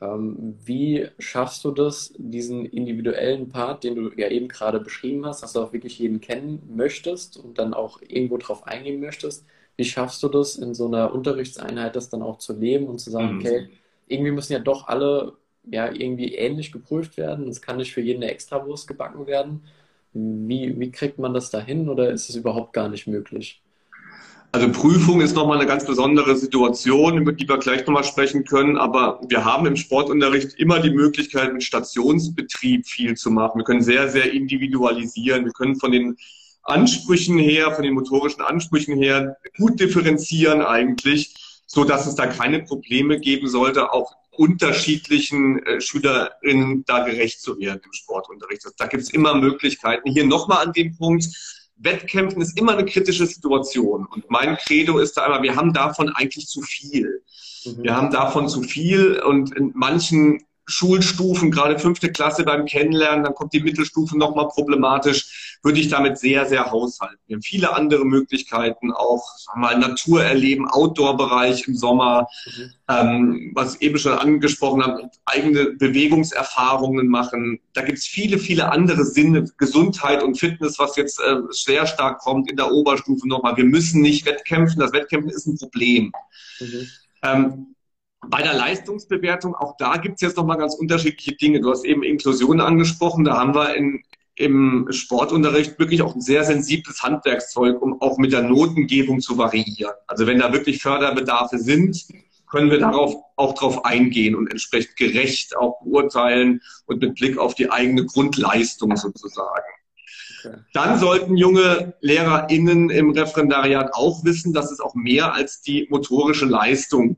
Ähm, 0.00 0.56
wie 0.64 1.08
schaffst 1.18 1.64
du 1.64 1.72
das, 1.72 2.14
diesen 2.16 2.66
individuellen 2.66 3.48
Part, 3.48 3.82
den 3.82 3.96
du 3.96 4.12
ja 4.16 4.28
eben 4.28 4.48
gerade 4.48 4.78
beschrieben 4.80 5.26
hast, 5.26 5.42
dass 5.42 5.52
du 5.54 5.60
auch 5.60 5.72
wirklich 5.72 5.98
jeden 5.98 6.20
kennen 6.20 6.62
möchtest 6.74 7.36
und 7.36 7.58
dann 7.58 7.74
auch 7.74 8.00
irgendwo 8.06 8.36
drauf 8.36 8.66
eingehen 8.66 9.00
möchtest? 9.00 9.44
Wie 9.76 9.84
schaffst 9.84 10.22
du 10.22 10.28
das 10.28 10.56
in 10.56 10.74
so 10.74 10.86
einer 10.86 11.12
Unterrichtseinheit, 11.12 11.96
das 11.96 12.08
dann 12.10 12.22
auch 12.22 12.38
zu 12.38 12.52
leben 12.52 12.86
und 12.86 13.00
zu 13.00 13.10
sagen, 13.10 13.34
mhm. 13.34 13.40
okay, 13.40 13.68
irgendwie 14.06 14.32
müssen 14.32 14.52
ja 14.52 14.60
doch 14.60 14.88
alle 14.88 15.34
ja 15.70 15.92
irgendwie 15.92 16.34
ähnlich 16.34 16.72
geprüft 16.72 17.16
werden. 17.16 17.48
Es 17.48 17.62
kann 17.62 17.76
nicht 17.76 17.92
für 17.92 18.00
jeden 18.00 18.22
eine 18.22 18.32
Extrawurst 18.32 18.88
gebacken 18.88 19.26
werden. 19.26 19.62
Wie, 20.12 20.78
wie 20.78 20.90
kriegt 20.90 21.18
man 21.18 21.34
das 21.34 21.50
dahin 21.50 21.88
oder 21.88 22.10
ist 22.10 22.28
es 22.30 22.36
überhaupt 22.36 22.72
gar 22.72 22.88
nicht 22.88 23.06
möglich? 23.06 23.62
Also 24.50 24.72
Prüfung 24.72 25.20
ist 25.20 25.36
nochmal 25.36 25.58
eine 25.58 25.66
ganz 25.66 25.84
besondere 25.84 26.34
Situation, 26.34 27.18
über 27.18 27.32
die 27.32 27.46
wir 27.46 27.58
gleich 27.58 27.86
nochmal 27.86 28.04
sprechen 28.04 28.44
können. 28.44 28.78
Aber 28.78 29.20
wir 29.28 29.44
haben 29.44 29.66
im 29.66 29.76
Sportunterricht 29.76 30.54
immer 30.54 30.80
die 30.80 30.90
Möglichkeit, 30.90 31.52
mit 31.52 31.62
Stationsbetrieb 31.62 32.86
viel 32.86 33.14
zu 33.14 33.30
machen. 33.30 33.58
Wir 33.58 33.64
können 33.64 33.82
sehr, 33.82 34.08
sehr 34.08 34.32
individualisieren. 34.32 35.44
Wir 35.44 35.52
können 35.52 35.76
von 35.76 35.92
den 35.92 36.16
Ansprüchen 36.62 37.38
her, 37.38 37.72
von 37.72 37.84
den 37.84 37.94
motorischen 37.94 38.42
Ansprüchen 38.42 38.96
her 38.96 39.36
gut 39.58 39.80
differenzieren 39.80 40.62
eigentlich, 40.62 41.62
so 41.66 41.84
dass 41.84 42.06
es 42.06 42.14
da 42.14 42.26
keine 42.26 42.62
Probleme 42.62 43.20
geben 43.20 43.48
sollte, 43.48 43.92
auch 43.92 44.14
unterschiedlichen 44.38 45.58
äh, 45.66 45.80
Schülerinnen 45.80 46.84
da 46.86 47.04
gerecht 47.04 47.40
zu 47.40 47.58
werden 47.58 47.80
im 47.84 47.92
Sportunterricht. 47.92 48.62
Da 48.78 48.86
gibt 48.86 49.02
es 49.02 49.10
immer 49.10 49.34
Möglichkeiten. 49.34 50.10
Hier 50.10 50.26
nochmal 50.26 50.64
an 50.64 50.72
dem 50.72 50.96
Punkt, 50.96 51.26
Wettkämpfen 51.76 52.40
ist 52.42 52.58
immer 52.58 52.72
eine 52.72 52.84
kritische 52.84 53.26
Situation. 53.26 54.06
Und 54.06 54.30
mein 54.30 54.56
Credo 54.56 54.98
ist 54.98 55.16
da 55.16 55.24
einmal, 55.24 55.42
wir 55.42 55.56
haben 55.56 55.72
davon 55.72 56.08
eigentlich 56.10 56.46
zu 56.46 56.62
viel. 56.62 57.24
Mhm. 57.64 57.82
Wir 57.82 57.96
haben 57.96 58.10
davon 58.10 58.48
zu 58.48 58.62
viel 58.62 59.20
und 59.20 59.54
in 59.56 59.72
manchen 59.74 60.40
Schulstufen, 60.68 61.50
gerade 61.50 61.78
fünfte 61.78 62.12
Klasse 62.12 62.44
beim 62.44 62.66
Kennenlernen, 62.66 63.24
dann 63.24 63.34
kommt 63.34 63.54
die 63.54 63.60
Mittelstufe 63.60 64.16
nochmal 64.16 64.48
problematisch, 64.48 65.58
würde 65.62 65.80
ich 65.80 65.88
damit 65.88 66.18
sehr, 66.18 66.44
sehr 66.46 66.70
haushalten. 66.70 67.18
Wir 67.26 67.36
haben 67.36 67.42
viele 67.42 67.74
andere 67.74 68.04
Möglichkeiten, 68.04 68.92
auch 68.92 69.24
mal 69.56 69.78
Natur 69.78 70.22
erleben, 70.22 70.68
Outdoor-Bereich 70.68 71.66
im 71.66 71.74
Sommer, 71.74 72.28
mhm. 72.46 72.72
ähm, 72.88 73.52
was 73.54 73.76
ich 73.76 73.82
eben 73.82 73.98
schon 73.98 74.12
angesprochen 74.12 74.82
habe, 74.82 75.10
eigene 75.24 75.72
Bewegungserfahrungen 75.72 77.08
machen. 77.08 77.60
Da 77.72 77.80
gibt 77.80 77.98
es 77.98 78.06
viele, 78.06 78.38
viele 78.38 78.70
andere 78.70 79.04
Sinne, 79.04 79.46
Gesundheit 79.56 80.22
und 80.22 80.38
Fitness, 80.38 80.78
was 80.78 80.96
jetzt 80.96 81.18
äh, 81.18 81.36
sehr 81.50 81.86
stark 81.86 82.18
kommt 82.18 82.50
in 82.50 82.56
der 82.56 82.70
Oberstufe 82.70 83.26
nochmal. 83.26 83.56
Wir 83.56 83.64
müssen 83.64 84.02
nicht 84.02 84.26
wettkämpfen, 84.26 84.80
das 84.80 84.92
Wettkämpfen 84.92 85.30
ist 85.30 85.46
ein 85.46 85.56
Problem. 85.56 86.12
Mhm. 86.60 86.88
Ähm, 87.22 87.74
bei 88.26 88.42
der 88.42 88.54
Leistungsbewertung, 88.54 89.54
auch 89.54 89.76
da 89.78 89.96
gibt 89.96 90.16
es 90.16 90.20
jetzt 90.22 90.36
nochmal 90.36 90.58
ganz 90.58 90.74
unterschiedliche 90.74 91.36
Dinge. 91.36 91.60
Du 91.60 91.70
hast 91.70 91.84
eben 91.84 92.02
Inklusion 92.02 92.60
angesprochen, 92.60 93.24
da 93.24 93.36
haben 93.36 93.54
wir 93.54 93.74
in, 93.74 94.02
im 94.34 94.86
Sportunterricht 94.90 95.78
wirklich 95.78 96.02
auch 96.02 96.14
ein 96.14 96.20
sehr 96.20 96.44
sensibles 96.44 97.02
Handwerkszeug, 97.02 97.80
um 97.80 98.00
auch 98.00 98.18
mit 98.18 98.32
der 98.32 98.42
Notengebung 98.42 99.20
zu 99.20 99.38
variieren. 99.38 99.92
Also 100.06 100.26
wenn 100.26 100.38
da 100.38 100.52
wirklich 100.52 100.82
Förderbedarfe 100.82 101.58
sind, 101.58 102.06
können 102.50 102.70
wir 102.70 102.78
darauf 102.78 103.14
auch 103.36 103.54
darauf 103.54 103.84
eingehen 103.84 104.34
und 104.34 104.50
entsprechend 104.50 104.96
gerecht 104.96 105.56
auch 105.56 105.80
beurteilen 105.82 106.60
und 106.86 107.00
mit 107.00 107.14
Blick 107.14 107.38
auf 107.38 107.54
die 107.54 107.70
eigene 107.70 108.06
Grundleistung 108.06 108.96
sozusagen. 108.96 109.64
Okay. 110.44 110.56
Dann 110.72 110.98
sollten 110.98 111.36
junge 111.36 111.94
LehrerInnen 112.00 112.90
im 112.90 113.10
Referendariat 113.10 113.92
auch 113.92 114.24
wissen, 114.24 114.52
dass 114.52 114.70
es 114.70 114.80
auch 114.80 114.94
mehr 114.94 115.34
als 115.34 115.60
die 115.62 115.86
motorische 115.90 116.46
Leistung 116.46 117.16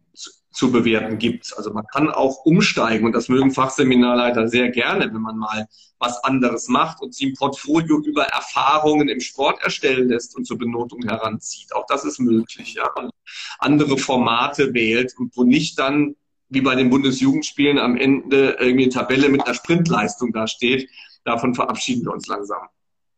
zu 0.61 0.71
bewerten 0.71 1.17
gibt. 1.17 1.57
Also 1.57 1.73
man 1.73 1.87
kann 1.87 2.11
auch 2.11 2.45
umsteigen 2.45 3.07
und 3.07 3.13
das 3.15 3.31
mögen 3.31 3.51
Fachseminarleiter 3.51 4.47
sehr 4.47 4.69
gerne, 4.69 5.11
wenn 5.11 5.23
man 5.23 5.39
mal 5.39 5.67
was 5.99 6.23
anderes 6.23 6.69
macht 6.69 7.01
und 7.01 7.15
sie 7.15 7.29
ein 7.29 7.35
Portfolio 7.35 7.99
über 8.01 8.25
Erfahrungen 8.25 9.09
im 9.09 9.21
Sport 9.21 9.63
erstellen 9.63 10.11
lässt 10.11 10.37
und 10.37 10.45
zur 10.45 10.59
Benotung 10.59 11.01
heranzieht. 11.03 11.75
Auch 11.75 11.87
das 11.89 12.05
ist 12.05 12.21
möglich, 12.21 12.75
ja. 12.75 12.91
Und 12.95 13.11
andere 13.59 13.97
Formate 13.97 14.75
wählt 14.75 15.15
und 15.19 15.35
wo 15.35 15.45
nicht 15.45 15.79
dann 15.79 16.15
wie 16.51 16.61
bei 16.61 16.75
den 16.75 16.91
Bundesjugendspielen 16.91 17.79
am 17.79 17.97
Ende 17.97 18.59
irgendwie 18.61 18.85
eine 18.85 18.93
Tabelle 18.93 19.31
mit 19.31 19.43
einer 19.47 19.55
Sprintleistung 19.55 20.31
da 20.35 20.47
steht. 20.47 20.91
Davon 21.25 21.55
verabschieden 21.55 22.05
wir 22.05 22.13
uns 22.13 22.27
langsam. 22.27 22.69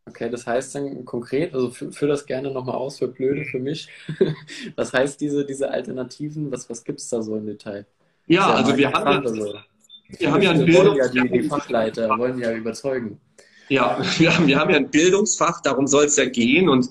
Okay, 0.05 0.29
das 0.31 0.47
heißt 0.47 0.75
dann 0.75 1.05
konkret, 1.05 1.55
also 1.55 1.71
führ, 1.71 2.09
das 2.09 2.27
gerne 2.27 2.51
nochmal 2.51 2.75
aus 2.75 2.99
für 2.99 3.09
Blöde, 3.09 3.45
für 3.45 3.61
mich. 3.61 3.89
was 4.77 4.93
heißt 4.93 5.21
diese, 5.21 5.45
diese 5.45 5.71
Alternativen? 5.71 6.51
Was, 6.51 6.69
was 6.69 6.83
gibt 6.83 6.99
es 6.99 7.09
da 7.09 7.23
so 7.23 7.37
im 7.37 7.47
Detail? 7.47 7.87
Ja, 8.27 8.49
ja 8.49 8.55
also 8.55 8.77
wir 8.77 8.93
haben, 8.93 9.11
ja, 9.13 9.31
also. 9.31 9.55
wir 10.19 10.33
haben 10.33 10.43
ja 10.43 10.51
ein 10.51 10.65
Bildungs 10.65 10.99
ja 10.99 11.09
die, 11.09 11.29
die 11.31 11.43
Fachleiter 11.49 12.09
wollen 12.19 12.39
ja 12.39 12.53
überzeugen. 12.53 13.21
Ja, 13.69 13.97
wir 14.19 14.37
haben, 14.37 14.47
wir 14.49 14.59
haben 14.59 14.71
ja 14.71 14.77
ein 14.77 14.91
Bildungsfach, 14.91 15.61
darum 15.61 15.87
soll 15.87 16.07
es 16.07 16.17
ja 16.17 16.25
gehen. 16.25 16.69
Und 16.69 16.89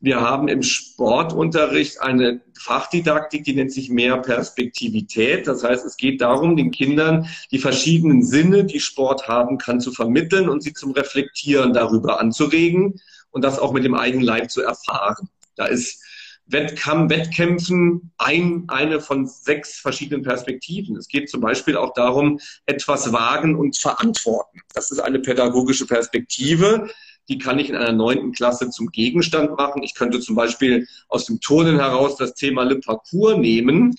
wir 0.00 0.20
haben 0.20 0.48
im 0.48 0.62
Sportunterricht 0.62 2.00
eine 2.00 2.42
Fachdidaktik, 2.58 3.44
die 3.44 3.54
nennt 3.54 3.72
sich 3.72 3.88
mehr 3.88 4.18
Perspektivität. 4.18 5.46
Das 5.46 5.64
heißt, 5.64 5.84
es 5.86 5.96
geht 5.96 6.20
darum, 6.20 6.56
den 6.56 6.70
Kindern 6.70 7.28
die 7.50 7.58
verschiedenen 7.58 8.22
Sinne, 8.22 8.64
die 8.64 8.80
Sport 8.80 9.26
haben 9.26 9.58
kann, 9.58 9.80
zu 9.80 9.92
vermitteln 9.92 10.48
und 10.48 10.62
sie 10.62 10.74
zum 10.74 10.92
Reflektieren 10.92 11.72
darüber 11.72 12.20
anzuregen 12.20 13.00
und 13.30 13.42
das 13.42 13.58
auch 13.58 13.72
mit 13.72 13.84
dem 13.84 13.94
eigenen 13.94 14.24
Leib 14.24 14.50
zu 14.50 14.62
erfahren. 14.62 15.28
Da 15.54 15.66
ist 15.66 16.02
Wettkampf, 16.46 17.10
Wettkämpfen 17.10 18.12
ein, 18.18 18.64
eine 18.68 19.00
von 19.00 19.26
sechs 19.26 19.80
verschiedenen 19.80 20.22
Perspektiven. 20.22 20.96
Es 20.96 21.08
geht 21.08 21.28
zum 21.28 21.40
Beispiel 21.40 21.76
auch 21.76 21.92
darum, 21.94 22.38
etwas 22.66 23.12
wagen 23.12 23.56
und 23.56 23.76
verantworten. 23.76 24.60
Das 24.74 24.90
ist 24.90 25.00
eine 25.00 25.18
pädagogische 25.18 25.86
Perspektive, 25.86 26.88
die 27.28 27.38
kann 27.38 27.58
ich 27.58 27.70
in 27.70 27.76
einer 27.76 27.92
neunten 27.92 28.32
Klasse 28.32 28.70
zum 28.70 28.88
Gegenstand 28.88 29.56
machen. 29.56 29.82
Ich 29.82 29.94
könnte 29.94 30.20
zum 30.20 30.36
Beispiel 30.36 30.86
aus 31.08 31.26
dem 31.26 31.40
Turnen 31.40 31.78
heraus 31.78 32.16
das 32.16 32.34
Thema 32.34 32.64
Le 32.64 32.78
Parcours 32.78 33.36
nehmen 33.36 33.96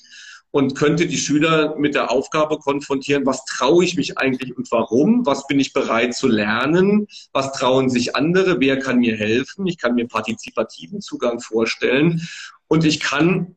und 0.51 0.75
könnte 0.75 1.07
die 1.07 1.17
Schüler 1.17 1.75
mit 1.77 1.93
der 1.93 2.09
Aufgabe 2.09 2.57
konfrontieren, 2.57 3.25
was 3.25 3.45
traue 3.45 3.83
ich 3.83 3.95
mich 3.95 4.17
eigentlich 4.17 4.55
und 4.55 4.71
warum, 4.71 5.25
was 5.25 5.45
bin 5.47 5.59
ich 5.59 5.73
bereit 5.73 6.15
zu 6.15 6.27
lernen, 6.27 7.07
was 7.33 7.51
trauen 7.51 7.89
sich 7.89 8.15
andere, 8.15 8.59
wer 8.59 8.79
kann 8.79 8.99
mir 8.99 9.15
helfen, 9.17 9.67
ich 9.67 9.77
kann 9.77 9.95
mir 9.95 10.07
partizipativen 10.07 11.01
Zugang 11.01 11.41
vorstellen. 11.41 12.27
Und 12.69 12.85
ich 12.85 12.99
kann 12.99 13.55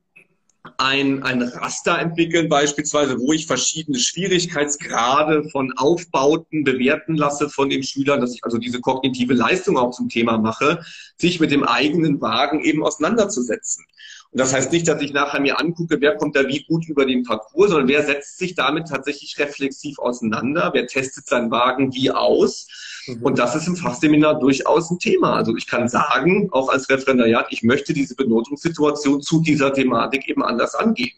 ein, 0.76 1.22
ein 1.22 1.42
Raster 1.42 1.98
entwickeln, 1.98 2.48
beispielsweise, 2.48 3.18
wo 3.18 3.32
ich 3.32 3.46
verschiedene 3.46 3.98
Schwierigkeitsgrade 3.98 5.48
von 5.48 5.72
Aufbauten 5.76 6.64
bewerten 6.64 7.16
lasse 7.16 7.48
von 7.48 7.70
den 7.70 7.82
Schülern, 7.82 8.20
dass 8.20 8.34
ich 8.34 8.44
also 8.44 8.58
diese 8.58 8.80
kognitive 8.80 9.32
Leistung 9.32 9.78
auch 9.78 9.92
zum 9.92 10.08
Thema 10.08 10.36
mache, 10.38 10.84
sich 11.16 11.40
mit 11.40 11.50
dem 11.50 11.64
eigenen 11.64 12.20
Wagen 12.20 12.60
eben 12.60 12.84
auseinanderzusetzen. 12.84 13.86
Und 14.32 14.38
das 14.38 14.54
heißt 14.54 14.70
nicht, 14.70 14.86
dass 14.86 15.02
ich 15.02 15.12
nachher 15.12 15.40
mir 15.40 15.58
angucke, 15.58 16.00
wer 16.00 16.16
kommt 16.16 16.36
da 16.36 16.46
wie 16.46 16.62
gut 16.62 16.88
über 16.88 17.04
den 17.04 17.24
Parcours, 17.24 17.70
sondern 17.70 17.88
wer 17.88 18.04
setzt 18.04 18.38
sich 18.38 18.54
damit 18.54 18.86
tatsächlich 18.86 19.36
reflexiv 19.40 19.98
auseinander, 19.98 20.70
wer 20.72 20.86
testet 20.86 21.26
seinen 21.26 21.50
Wagen 21.50 21.92
wie 21.94 22.12
aus. 22.12 22.68
Mhm. 23.08 23.22
Und 23.22 23.38
das 23.40 23.56
ist 23.56 23.66
im 23.66 23.74
Fachseminar 23.74 24.38
durchaus 24.38 24.88
ein 24.90 25.00
Thema. 25.00 25.34
Also 25.34 25.56
ich 25.56 25.66
kann 25.66 25.88
sagen, 25.88 26.48
auch 26.52 26.68
als 26.68 26.88
Referendariat, 26.88 27.46
ich 27.50 27.64
möchte 27.64 27.92
diese 27.92 28.14
Benotungssituation 28.14 29.20
zu 29.20 29.40
dieser 29.40 29.72
Thematik 29.72 30.28
eben 30.28 30.44
anders 30.44 30.76
angehen. 30.76 31.16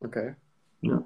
Okay. 0.00 0.34
Ja. 0.80 1.04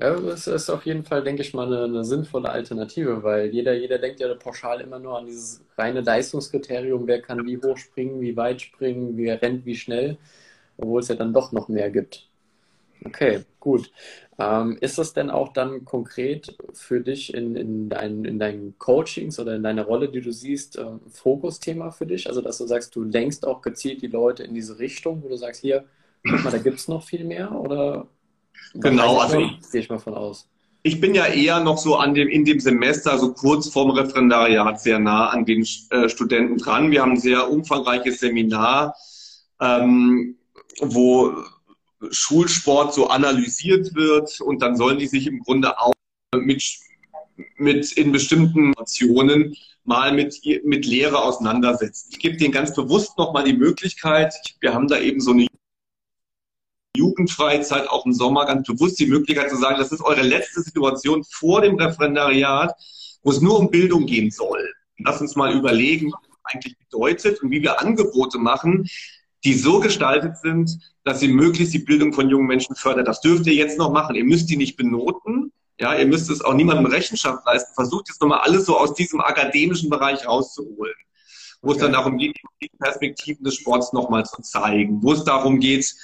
Ja, 0.00 0.14
das 0.14 0.46
ist 0.46 0.70
auf 0.70 0.86
jeden 0.86 1.02
Fall, 1.02 1.24
denke 1.24 1.42
ich 1.42 1.54
mal, 1.54 1.66
eine, 1.66 1.82
eine, 1.82 2.04
sinnvolle 2.04 2.50
Alternative, 2.50 3.24
weil 3.24 3.48
jeder, 3.52 3.74
jeder 3.74 3.98
denkt 3.98 4.20
ja 4.20 4.32
pauschal 4.36 4.80
immer 4.80 5.00
nur 5.00 5.18
an 5.18 5.26
dieses 5.26 5.60
reine 5.76 6.02
Leistungskriterium, 6.02 7.08
wer 7.08 7.20
kann 7.20 7.44
wie 7.44 7.58
hoch 7.58 7.76
springen, 7.76 8.20
wie 8.20 8.36
weit 8.36 8.62
springen, 8.62 9.16
wer 9.16 9.42
rennt 9.42 9.66
wie 9.66 9.74
schnell 9.74 10.16
obwohl 10.78 11.00
es 11.00 11.08
ja 11.08 11.14
dann 11.14 11.34
doch 11.34 11.52
noch 11.52 11.68
mehr 11.68 11.90
gibt. 11.90 12.28
Okay, 13.04 13.44
gut. 13.60 13.90
Ähm, 14.38 14.78
ist 14.80 14.98
das 14.98 15.12
denn 15.12 15.30
auch 15.30 15.52
dann 15.52 15.84
konkret 15.84 16.56
für 16.72 17.00
dich 17.00 17.34
in, 17.34 17.56
in, 17.56 17.88
dein, 17.88 18.24
in 18.24 18.38
deinen 18.38 18.78
Coachings 18.78 19.38
oder 19.38 19.56
in 19.56 19.62
deiner 19.62 19.84
Rolle, 19.84 20.08
die 20.08 20.20
du 20.20 20.32
siehst, 20.32 20.78
ein 20.78 20.86
ähm, 20.86 21.00
Fokusthema 21.10 21.90
für 21.90 22.06
dich? 22.06 22.28
Also, 22.28 22.40
dass 22.40 22.58
du 22.58 22.66
sagst, 22.66 22.94
du 22.94 23.02
lenkst 23.02 23.46
auch 23.46 23.62
gezielt 23.62 24.02
die 24.02 24.08
Leute 24.08 24.44
in 24.44 24.54
diese 24.54 24.78
Richtung, 24.78 25.22
wo 25.22 25.28
du 25.28 25.36
sagst, 25.36 25.60
hier, 25.60 25.84
guck 26.28 26.44
mal, 26.44 26.50
da 26.50 26.58
gibt 26.58 26.78
es 26.78 26.88
noch 26.88 27.02
viel 27.02 27.24
mehr? 27.24 27.52
Oder 27.52 28.06
genau, 28.74 29.18
also 29.18 29.38
gehe 29.38 29.80
ich 29.80 29.88
mal 29.88 29.98
von 29.98 30.14
aus. 30.14 30.48
Ich 30.84 31.00
bin 31.00 31.14
ja 31.14 31.26
eher 31.26 31.60
noch 31.60 31.76
so 31.76 31.96
an 31.96 32.14
dem, 32.14 32.28
in 32.28 32.44
dem 32.44 32.60
Semester, 32.60 33.12
also 33.12 33.34
kurz 33.34 33.68
vorm 33.68 33.90
Referendariat, 33.90 34.80
sehr 34.80 35.00
nah 35.00 35.28
an 35.28 35.44
den 35.44 35.66
äh, 35.90 36.08
Studenten 36.08 36.58
dran. 36.58 36.92
Wir 36.92 37.02
haben 37.02 37.12
ein 37.12 37.20
sehr 37.20 37.50
umfangreiches 37.50 38.20
Seminar. 38.20 38.94
Ähm, 39.60 40.37
wo 40.80 41.44
Schulsport 42.10 42.94
so 42.94 43.08
analysiert 43.08 43.94
wird 43.94 44.40
und 44.40 44.62
dann 44.62 44.76
sollen 44.76 44.98
die 44.98 45.08
sich 45.08 45.26
im 45.26 45.40
Grunde 45.40 45.78
auch 45.78 45.94
mit, 46.34 46.62
mit 47.56 47.92
in 47.92 48.12
bestimmten 48.12 48.68
Situationen 48.68 49.56
mal 49.84 50.12
mit, 50.12 50.40
mit 50.64 50.86
Lehre 50.86 51.22
auseinandersetzen. 51.22 52.10
Ich 52.12 52.18
gebe 52.18 52.36
denen 52.36 52.52
ganz 52.52 52.74
bewusst 52.74 53.16
nochmal 53.16 53.44
die 53.44 53.54
Möglichkeit, 53.54 54.34
wir 54.60 54.74
haben 54.74 54.86
da 54.86 54.98
eben 54.98 55.20
so 55.20 55.32
eine 55.32 55.46
Jugendfreizeit 56.96 57.88
auch 57.88 58.04
im 58.04 58.12
Sommer 58.12 58.44
ganz 58.44 58.66
bewusst 58.66 58.98
die 58.98 59.06
Möglichkeit 59.06 59.50
zu 59.50 59.56
sagen, 59.56 59.78
das 59.78 59.92
ist 59.92 60.02
eure 60.02 60.22
letzte 60.22 60.62
Situation 60.62 61.24
vor 61.24 61.62
dem 61.62 61.76
Referendariat, 61.76 62.74
wo 63.22 63.30
es 63.30 63.40
nur 63.40 63.58
um 63.58 63.70
Bildung 63.70 64.06
gehen 64.06 64.30
soll. 64.30 64.72
Lass 64.98 65.20
uns 65.20 65.36
mal 65.36 65.56
überlegen, 65.56 66.12
was 66.12 66.20
das 66.28 66.38
eigentlich 66.44 66.76
bedeutet 66.78 67.42
und 67.42 67.50
wie 67.50 67.62
wir 67.62 67.80
Angebote 67.80 68.38
machen, 68.38 68.88
die 69.44 69.54
so 69.54 69.80
gestaltet 69.80 70.36
sind, 70.38 70.78
dass 71.04 71.20
sie 71.20 71.28
möglichst 71.28 71.72
die 71.74 71.78
Bildung 71.78 72.12
von 72.12 72.28
jungen 72.28 72.46
Menschen 72.46 72.74
fördern. 72.74 73.04
Das 73.04 73.20
dürft 73.20 73.46
ihr 73.46 73.54
jetzt 73.54 73.78
noch 73.78 73.92
machen. 73.92 74.16
Ihr 74.16 74.24
müsst 74.24 74.50
die 74.50 74.56
nicht 74.56 74.76
benoten. 74.76 75.52
Ja, 75.80 75.94
ihr 75.94 76.06
müsst 76.06 76.28
es 76.28 76.40
auch 76.40 76.54
niemandem 76.54 76.86
Rechenschaft 76.86 77.46
leisten. 77.46 77.72
Versucht 77.74 78.08
jetzt 78.08 78.20
nochmal 78.20 78.40
alles 78.40 78.66
so 78.66 78.76
aus 78.76 78.94
diesem 78.94 79.20
akademischen 79.20 79.90
Bereich 79.90 80.26
rauszuholen. 80.26 80.94
Wo 81.62 81.70
okay. 81.70 81.76
es 81.76 81.82
dann 81.82 81.92
darum 81.92 82.18
geht, 82.18 82.36
die 82.60 82.70
Perspektiven 82.78 83.44
des 83.44 83.54
Sports 83.54 83.92
nochmal 83.92 84.24
zu 84.26 84.42
zeigen. 84.42 85.02
Wo 85.02 85.12
es 85.12 85.24
darum 85.24 85.60
geht, 85.60 85.94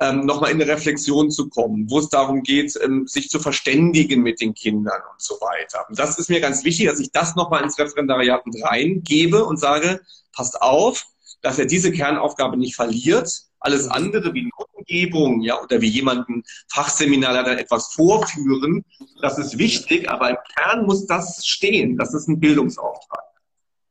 ähm, 0.00 0.26
nochmal 0.26 0.50
in 0.50 0.60
eine 0.60 0.70
Reflexion 0.70 1.30
zu 1.30 1.48
kommen. 1.48 1.88
Wo 1.88 2.00
es 2.00 2.08
darum 2.08 2.42
geht, 2.42 2.76
ähm, 2.82 3.06
sich 3.06 3.28
zu 3.28 3.38
verständigen 3.38 4.22
mit 4.22 4.40
den 4.40 4.54
Kindern 4.54 5.00
und 5.12 5.22
so 5.22 5.34
weiter. 5.34 5.86
Und 5.88 5.98
das 5.98 6.18
ist 6.18 6.28
mir 6.28 6.40
ganz 6.40 6.64
wichtig, 6.64 6.86
dass 6.86 6.98
ich 6.98 7.12
das 7.12 7.36
nochmal 7.36 7.62
ins 7.62 7.78
Referendariat 7.78 8.44
mit 8.44 8.60
reingebe 8.62 9.44
und 9.44 9.58
sage, 9.58 10.00
passt 10.32 10.60
auf, 10.60 11.06
dass 11.42 11.58
er 11.58 11.66
diese 11.66 11.92
Kernaufgabe 11.92 12.56
nicht 12.56 12.74
verliert. 12.74 13.30
Alles 13.60 13.86
andere 13.86 14.34
wie 14.34 14.50
Notengebung, 14.58 15.40
ja, 15.40 15.60
oder 15.60 15.80
wie 15.80 15.88
jemanden 15.88 16.42
Fachseminar 16.68 17.44
dann 17.44 17.58
etwas 17.58 17.92
vorführen, 17.92 18.84
das 19.20 19.38
ist 19.38 19.58
wichtig, 19.58 20.10
aber 20.10 20.30
im 20.30 20.36
Kern 20.56 20.86
muss 20.86 21.06
das 21.06 21.46
stehen. 21.46 21.96
Das 21.96 22.12
ist 22.14 22.28
ein 22.28 22.40
Bildungsauftrag. 22.40 23.22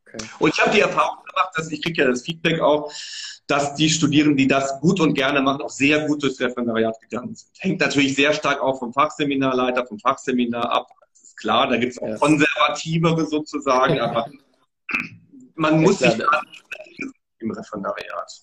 Okay. 0.06 0.26
Und 0.40 0.54
ich 0.54 0.62
habe 0.62 0.72
die 0.72 0.82
Erfahrung 0.82 1.24
gemacht, 1.24 1.52
dass 1.56 1.72
ich 1.72 1.82
kriege 1.82 2.02
ja 2.02 2.10
das 2.10 2.24
Feedback 2.24 2.60
auch, 2.60 2.92
dass 3.48 3.76
die 3.76 3.90
Studierenden, 3.90 4.38
die 4.38 4.48
das 4.48 4.80
gut 4.80 5.00
und 5.00 5.14
gerne 5.14 5.42
machen, 5.42 5.62
auch 5.62 5.70
sehr 5.70 6.06
gut 6.08 6.24
durchs 6.24 6.40
Referendariat 6.40 7.00
gegangen 7.02 7.36
sind. 7.36 7.52
Hängt 7.60 7.80
natürlich 7.80 8.16
sehr 8.16 8.34
stark 8.34 8.62
auch 8.62 8.80
vom 8.80 8.94
Fachseminarleiter, 8.94 9.86
vom 9.86 10.00
Fachseminar 10.00 10.70
ab. 10.70 10.88
Das 11.14 11.24
ist 11.24 11.38
klar, 11.38 11.68
da 11.68 11.78
gibt 11.78 11.94
es 11.94 12.02
auch 12.02 12.20
konservativere 12.20 13.26
sozusagen, 13.26 14.00
aber 14.00 14.30
man 15.56 15.82
muss 15.82 16.00
sich 16.00 16.14
im 17.42 17.52
Referendariat. 17.52 18.42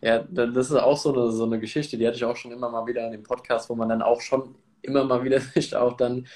Ja, 0.00 0.20
das 0.30 0.70
ist 0.70 0.76
auch 0.76 0.96
so 0.96 1.12
eine, 1.12 1.32
so 1.32 1.44
eine 1.44 1.58
Geschichte, 1.58 1.98
die 1.98 2.06
hatte 2.06 2.16
ich 2.16 2.24
auch 2.24 2.36
schon 2.36 2.52
immer 2.52 2.68
mal 2.70 2.86
wieder 2.86 3.04
in 3.06 3.12
dem 3.12 3.22
Podcast, 3.22 3.68
wo 3.68 3.74
man 3.74 3.88
dann 3.88 4.02
auch 4.02 4.20
schon 4.20 4.54
immer 4.82 5.04
mal 5.04 5.24
wieder 5.24 5.40
sich 5.54 5.74
auch 5.74 5.96
dann 5.96 6.26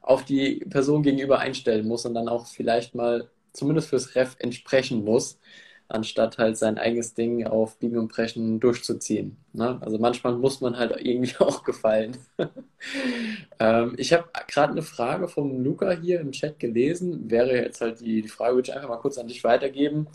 auf 0.00 0.24
die 0.24 0.64
Person 0.70 1.02
gegenüber 1.02 1.40
einstellen 1.40 1.86
muss 1.86 2.06
und 2.06 2.14
dann 2.14 2.28
auch 2.28 2.46
vielleicht 2.46 2.94
mal 2.94 3.28
zumindest 3.52 3.88
fürs 3.88 4.14
Ref 4.14 4.36
entsprechen 4.38 5.04
muss, 5.04 5.40
anstatt 5.88 6.38
halt 6.38 6.56
sein 6.56 6.78
eigenes 6.78 7.14
Ding 7.14 7.46
auf 7.46 7.78
Biegen 7.78 7.98
und 7.98 8.08
Brechen 8.08 8.60
durchzuziehen. 8.60 9.36
Ne? 9.52 9.78
Also 9.80 9.98
manchmal 9.98 10.34
muss 10.34 10.60
man 10.60 10.76
halt 10.76 10.94
irgendwie 11.04 11.36
auch 11.38 11.64
gefallen. 11.64 12.16
ähm, 13.58 13.94
ich 13.98 14.12
habe 14.12 14.28
gerade 14.48 14.72
eine 14.72 14.82
Frage 14.82 15.28
vom 15.28 15.62
Luca 15.62 15.90
hier 15.92 16.20
im 16.20 16.32
Chat 16.32 16.58
gelesen. 16.58 17.30
Wäre 17.30 17.56
jetzt 17.56 17.80
halt 17.80 18.00
die, 18.00 18.22
die 18.22 18.28
Frage, 18.28 18.56
würde 18.56 18.70
ich 18.70 18.74
einfach 18.74 18.88
mal 18.88 18.98
kurz 18.98 19.18
an 19.18 19.28
dich 19.28 19.42
weitergeben 19.44 20.08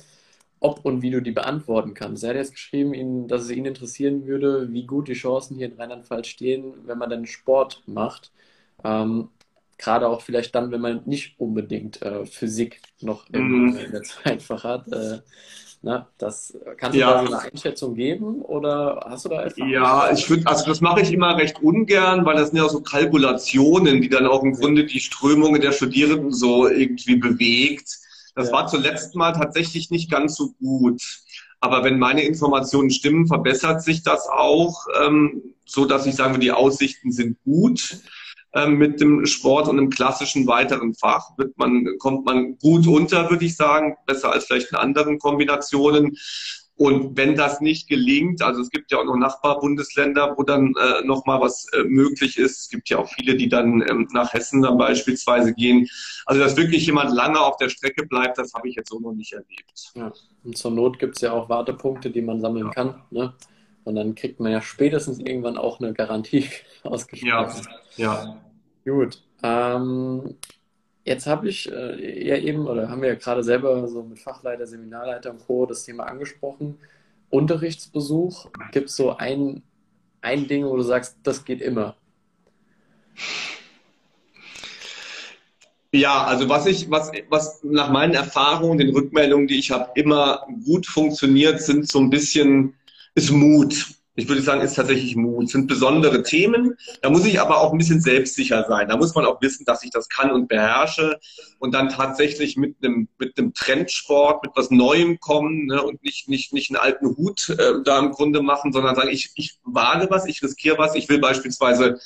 ob 0.62 0.86
und 0.86 1.02
wie 1.02 1.10
du 1.10 1.22
die 1.22 1.32
beantworten 1.32 1.94
kannst. 1.94 2.24
Er 2.24 2.30
hat 2.30 2.38
jetzt 2.38 2.54
geschrieben, 2.54 3.28
dass 3.28 3.42
es 3.42 3.50
ihn 3.50 3.66
interessieren 3.66 4.26
würde, 4.26 4.72
wie 4.72 4.86
gut 4.86 5.08
die 5.08 5.14
Chancen 5.14 5.58
hier 5.58 5.66
in 5.66 5.74
Rheinland-Pfalz 5.74 6.28
stehen, 6.28 6.74
wenn 6.86 7.00
man 7.00 7.10
dann 7.10 7.26
Sport 7.26 7.84
macht. 7.88 8.32
Ähm, 8.84 9.30
Gerade 9.78 10.08
auch 10.08 10.22
vielleicht 10.22 10.54
dann, 10.54 10.72
wenn 10.72 10.82
man 10.82 11.02
nicht 11.06 11.40
unbedingt 11.40 12.04
äh, 12.04 12.28
Physik 12.28 12.80
noch 13.02 13.28
in, 13.32 13.72
mm. 13.72 13.78
in 13.78 13.92
der 13.92 14.04
Zweitfach 14.04 14.64
hat. 14.64 14.88
Äh, 14.92 15.22
na, 15.82 16.08
das, 16.20 16.56
kannst 16.78 16.96
du 16.96 17.00
ja. 17.00 17.12
da 17.12 17.26
so 17.26 17.34
eine 17.34 17.42
Einschätzung 17.42 17.96
geben 17.96 18.44
oder 18.44 19.04
hast 19.10 19.26
du 19.26 19.30
da 19.30 19.44
etwas? 19.44 19.68
Ja, 19.68 20.12
ich 20.12 20.30
würde, 20.30 20.46
also 20.46 20.66
das 20.68 20.80
mache 20.80 21.02
ich 21.02 21.12
immer 21.12 21.36
recht 21.36 21.60
ungern, 21.64 22.24
weil 22.24 22.36
das 22.36 22.50
sind 22.50 22.58
ja 22.58 22.70
so 22.70 22.82
Kalkulationen, 22.82 24.00
die 24.00 24.10
dann 24.10 24.28
auch 24.28 24.44
im 24.44 24.54
Grunde 24.54 24.86
die 24.86 25.00
Strömungen 25.00 25.60
der 25.60 25.72
Studierenden 25.72 26.32
so 26.32 26.68
irgendwie 26.68 27.16
bewegt. 27.16 27.98
Das 28.36 28.48
ja. 28.48 28.54
war 28.54 28.68
zuletzt 28.68 29.16
mal 29.16 29.34
tatsächlich 29.34 29.90
nicht 29.90 30.10
ganz 30.10 30.36
so 30.36 30.54
gut. 30.60 31.02
Aber 31.60 31.84
wenn 31.84 32.00
meine 32.00 32.24
Informationen 32.24 32.90
stimmen, 32.90 33.28
verbessert 33.28 33.84
sich 33.84 34.04
das 34.04 34.28
auch, 34.28 34.88
ähm, 35.02 35.54
so 35.66 35.86
dass 35.86 36.08
ich 36.08 36.16
sage, 36.16 36.40
die 36.40 36.52
Aussichten 36.52 37.12
sind 37.12 37.38
gut. 37.44 37.98
Ähm, 38.54 38.78
mit 38.78 39.00
dem 39.00 39.26
Sport 39.26 39.70
und 39.70 39.78
im 39.78 39.90
klassischen 39.90 40.46
weiteren 40.46 40.94
Fach 40.94 41.38
wird 41.38 41.58
man, 41.58 41.88
kommt 42.00 42.26
man 42.26 42.58
gut 42.58 42.86
unter, 42.86 43.30
würde 43.30 43.46
ich 43.46 43.56
sagen, 43.56 43.96
besser 44.06 44.34
als 44.34 44.46
vielleicht 44.46 44.72
in 44.72 44.78
anderen 44.78 45.20
Kombinationen. 45.20 46.18
Und 46.82 47.16
wenn 47.16 47.36
das 47.36 47.62
nicht 47.62 47.88
gelingt, 47.88 48.42
also 48.42 48.60
es 48.60 48.72
gibt 48.72 48.92
ja 48.92 48.98
auch 48.98 49.06
noch 49.06 49.16
Nachbarbundesländer, 49.16 50.34
wo 50.36 50.42
dann 50.42 50.74
äh, 50.76 51.06
nochmal 51.06 51.40
was 51.40 51.72
äh, 51.74 51.84
möglich 51.84 52.40
ist. 52.40 52.62
Es 52.62 52.70
gibt 52.70 52.90
ja 52.90 52.98
auch 52.98 53.08
viele, 53.08 53.36
die 53.36 53.50
dann 53.50 53.88
ähm, 53.88 54.08
nach 54.14 54.34
Hessen 54.34 54.64
dann 54.64 54.80
beispielsweise 54.80 55.54
gehen. 55.54 55.88
Also 56.26 56.42
dass 56.42 56.58
wirklich 56.58 56.84
jemand 56.88 57.14
lange 57.14 57.40
auf 57.40 57.58
der 57.58 57.70
Strecke 57.70 58.08
bleibt, 58.08 58.40
das 58.40 58.56
habe 58.56 58.68
ich 58.68 58.74
jetzt 58.74 58.90
so 58.90 59.00
noch 59.00 59.14
nicht 59.14 59.32
erlebt. 59.32 59.92
Ja. 59.94 60.12
Und 60.44 60.58
zur 60.58 60.72
Not 60.72 60.98
gibt 60.98 61.18
es 61.18 61.22
ja 61.22 61.34
auch 61.34 61.50
Wartepunkte, 61.50 62.10
die 62.10 62.24
man 62.24 62.42
sammeln 62.42 62.66
ja. 62.66 62.72
kann. 62.72 63.04
Ne? 63.12 63.36
Und 63.84 63.94
dann 63.94 64.16
kriegt 64.16 64.40
man 64.40 64.52
ja 64.52 64.64
spätestens 64.64 65.20
irgendwann 65.20 65.58
auch 65.58 65.80
eine 65.80 65.94
Garantie 65.94 66.50
ausgesprochen. 66.84 67.62
Ja, 67.98 68.26
ja. 68.26 68.42
Gut. 68.86 69.22
Ähm, 69.44 70.36
Jetzt 71.04 71.26
habe 71.26 71.50
ich 71.50 71.72
äh, 71.72 72.28
ja 72.28 72.38
eben, 72.38 72.68
oder 72.68 72.90
haben 72.90 73.02
wir 73.02 73.10
ja 73.10 73.16
gerade 73.16 73.44
selber 73.44 73.88
so 73.88 74.04
mit 74.04 74.20
Fachleiter, 74.20 74.68
Seminarleiter 74.68 75.32
und 75.32 75.46
Co. 75.46 75.66
das 75.66 75.84
Thema 75.84 76.04
angesprochen. 76.06 76.78
Unterrichtsbesuch, 77.30 78.50
gibt 78.72 78.90
es 78.90 78.96
so 78.96 79.16
ein, 79.18 79.64
ein 80.22 80.48
Ding, 80.48 80.66
wo 80.66 80.76
du 80.76 80.84
sagst, 80.84 81.18
das 81.24 81.44
geht 81.44 81.62
immer? 81.62 81.96
Ja, 85.94 86.24
also 86.24 86.48
was 86.48 86.68
ich, 86.68 86.90
was, 86.90 87.12
was 87.30 87.64
nach 87.64 87.90
meinen 87.90 88.14
Erfahrungen, 88.14 88.78
den 88.78 88.92
Rückmeldungen, 88.92 89.48
die 89.48 89.60
ich 89.60 89.72
habe, 89.72 89.92
immer 89.96 90.48
gut 90.66 90.86
funktioniert, 90.86 91.62
sind 91.62 91.90
so 91.90 92.00
ein 92.00 92.10
bisschen, 92.10 92.76
ist 93.16 93.32
Mut. 93.32 93.88
Ich 94.16 94.28
würde 94.28 94.42
sagen, 94.42 94.62
ist 94.62 94.76
tatsächlich 94.76 95.16
Mut. 95.16 95.50
Sind 95.50 95.68
besondere 95.68 96.22
Themen. 96.22 96.76
Da 97.02 97.10
muss 97.10 97.26
ich 97.26 97.40
aber 97.40 97.62
auch 97.62 97.72
ein 97.72 97.78
bisschen 97.78 98.02
selbstsicher 98.02 98.66
sein. 98.68 98.90
Da 98.90 98.98
muss 98.98 99.16
man 99.16 99.26
auch 99.26 99.42
wissen, 99.42 99.64
dass 99.66 99.84
ich 99.84 99.92
das 99.92 100.10
kann 100.10 100.32
und 100.32 100.50
beherrsche 100.50 101.18
und 101.60 101.74
dann 101.74 101.88
tatsächlich 101.88 102.58
mit 102.58 102.76
einem, 102.84 103.08
mit 103.18 103.38
einem 103.38 103.54
Trendsport, 103.54 104.44
mit 104.44 104.52
was 104.56 104.70
Neuem 104.70 105.20
kommen 105.20 105.68
ne, 105.68 105.82
und 105.82 106.04
nicht, 106.04 106.28
nicht, 106.28 106.52
nicht 106.52 106.72
einen 106.72 106.80
alten 106.80 107.16
Hut 107.16 107.50
äh, 107.50 107.82
da 107.86 108.00
im 108.00 108.12
Grunde 108.12 108.42
machen, 108.42 108.74
sondern 108.74 108.96
sagen, 108.96 109.10
ich, 109.10 109.32
ich 109.36 109.58
wage 109.64 110.08
was, 110.10 110.26
ich 110.26 110.44
riskiere 110.44 110.78
was. 110.78 110.96
Ich 110.96 111.08
will 111.08 111.20
beispielsweise 111.20 112.00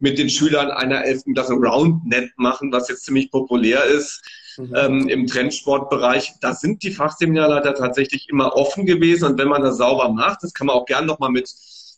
mit 0.00 0.18
den 0.18 0.30
Schülern 0.30 0.72
einer 0.72 1.04
elften 1.04 1.32
Klasse 1.32 1.52
Roundnet 1.52 2.32
machen, 2.36 2.72
was 2.72 2.88
jetzt 2.88 3.04
ziemlich 3.04 3.30
populär 3.30 3.84
ist 3.84 4.20
mhm. 4.56 4.74
ähm, 4.76 5.08
im 5.08 5.26
Trendsportbereich. 5.26 6.34
Da 6.40 6.54
sind 6.54 6.82
die 6.82 6.90
Fachseminarleiter 6.90 7.74
tatsächlich 7.74 8.28
immer 8.28 8.56
offen 8.56 8.86
gewesen. 8.86 9.24
Und 9.24 9.38
wenn 9.38 9.48
man 9.48 9.62
das 9.62 9.78
sauber 9.78 10.08
macht, 10.10 10.42
das 10.42 10.54
kann 10.54 10.66
man 10.66 10.76
auch 10.76 10.86
gern 10.86 11.06
nochmal 11.06 11.30
mit, 11.30 11.50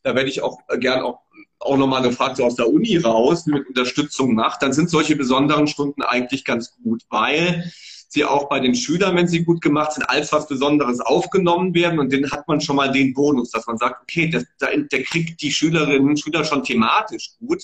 da 0.03 0.15
werde 0.15 0.29
ich 0.29 0.43
auch 0.43 0.59
gern 0.79 1.03
auch, 1.03 1.21
auch 1.61 1.77
nochmal 1.77 2.03
gefragt, 2.03 2.37
so 2.37 2.45
aus 2.45 2.57
der 2.57 2.69
Uni 2.69 2.97
raus, 2.99 3.47
mit 3.47 3.67
Unterstützung 3.67 4.35
macht, 4.35 4.63
dann 4.63 4.73
sind 4.73 4.91
solche 4.91 5.17
besonderen 5.17 5.67
Stunden 5.67 6.03
eigentlich 6.03 6.45
ganz 6.45 6.75
gut, 6.83 7.03
weil 7.09 7.73
sie 8.09 8.25
auch 8.25 8.49
bei 8.49 8.61
den 8.61 8.75
Schülern, 8.75 9.17
wenn 9.17 9.29
sie 9.29 9.45
gut 9.45 9.61
gemacht 9.61 9.93
sind, 9.93 10.09
als 10.09 10.31
was 10.33 10.47
Besonderes 10.47 11.01
aufgenommen 11.01 11.75
werden. 11.75 11.99
Und 11.99 12.13
dann 12.13 12.31
hat 12.31 12.47
man 12.47 12.61
schon 12.61 12.77
mal 12.77 12.93
den 12.93 13.13
Bonus, 13.13 13.51
dass 13.51 13.67
man 13.67 13.77
sagt, 13.77 14.03
okay, 14.03 14.29
der, 14.29 14.45
der 14.61 15.03
kriegt 15.03 15.43
die 15.43 15.51
Schülerinnen 15.51 16.09
und 16.09 16.21
Schüler 16.21 16.45
schon 16.45 16.63
thematisch 16.63 17.31
gut 17.41 17.63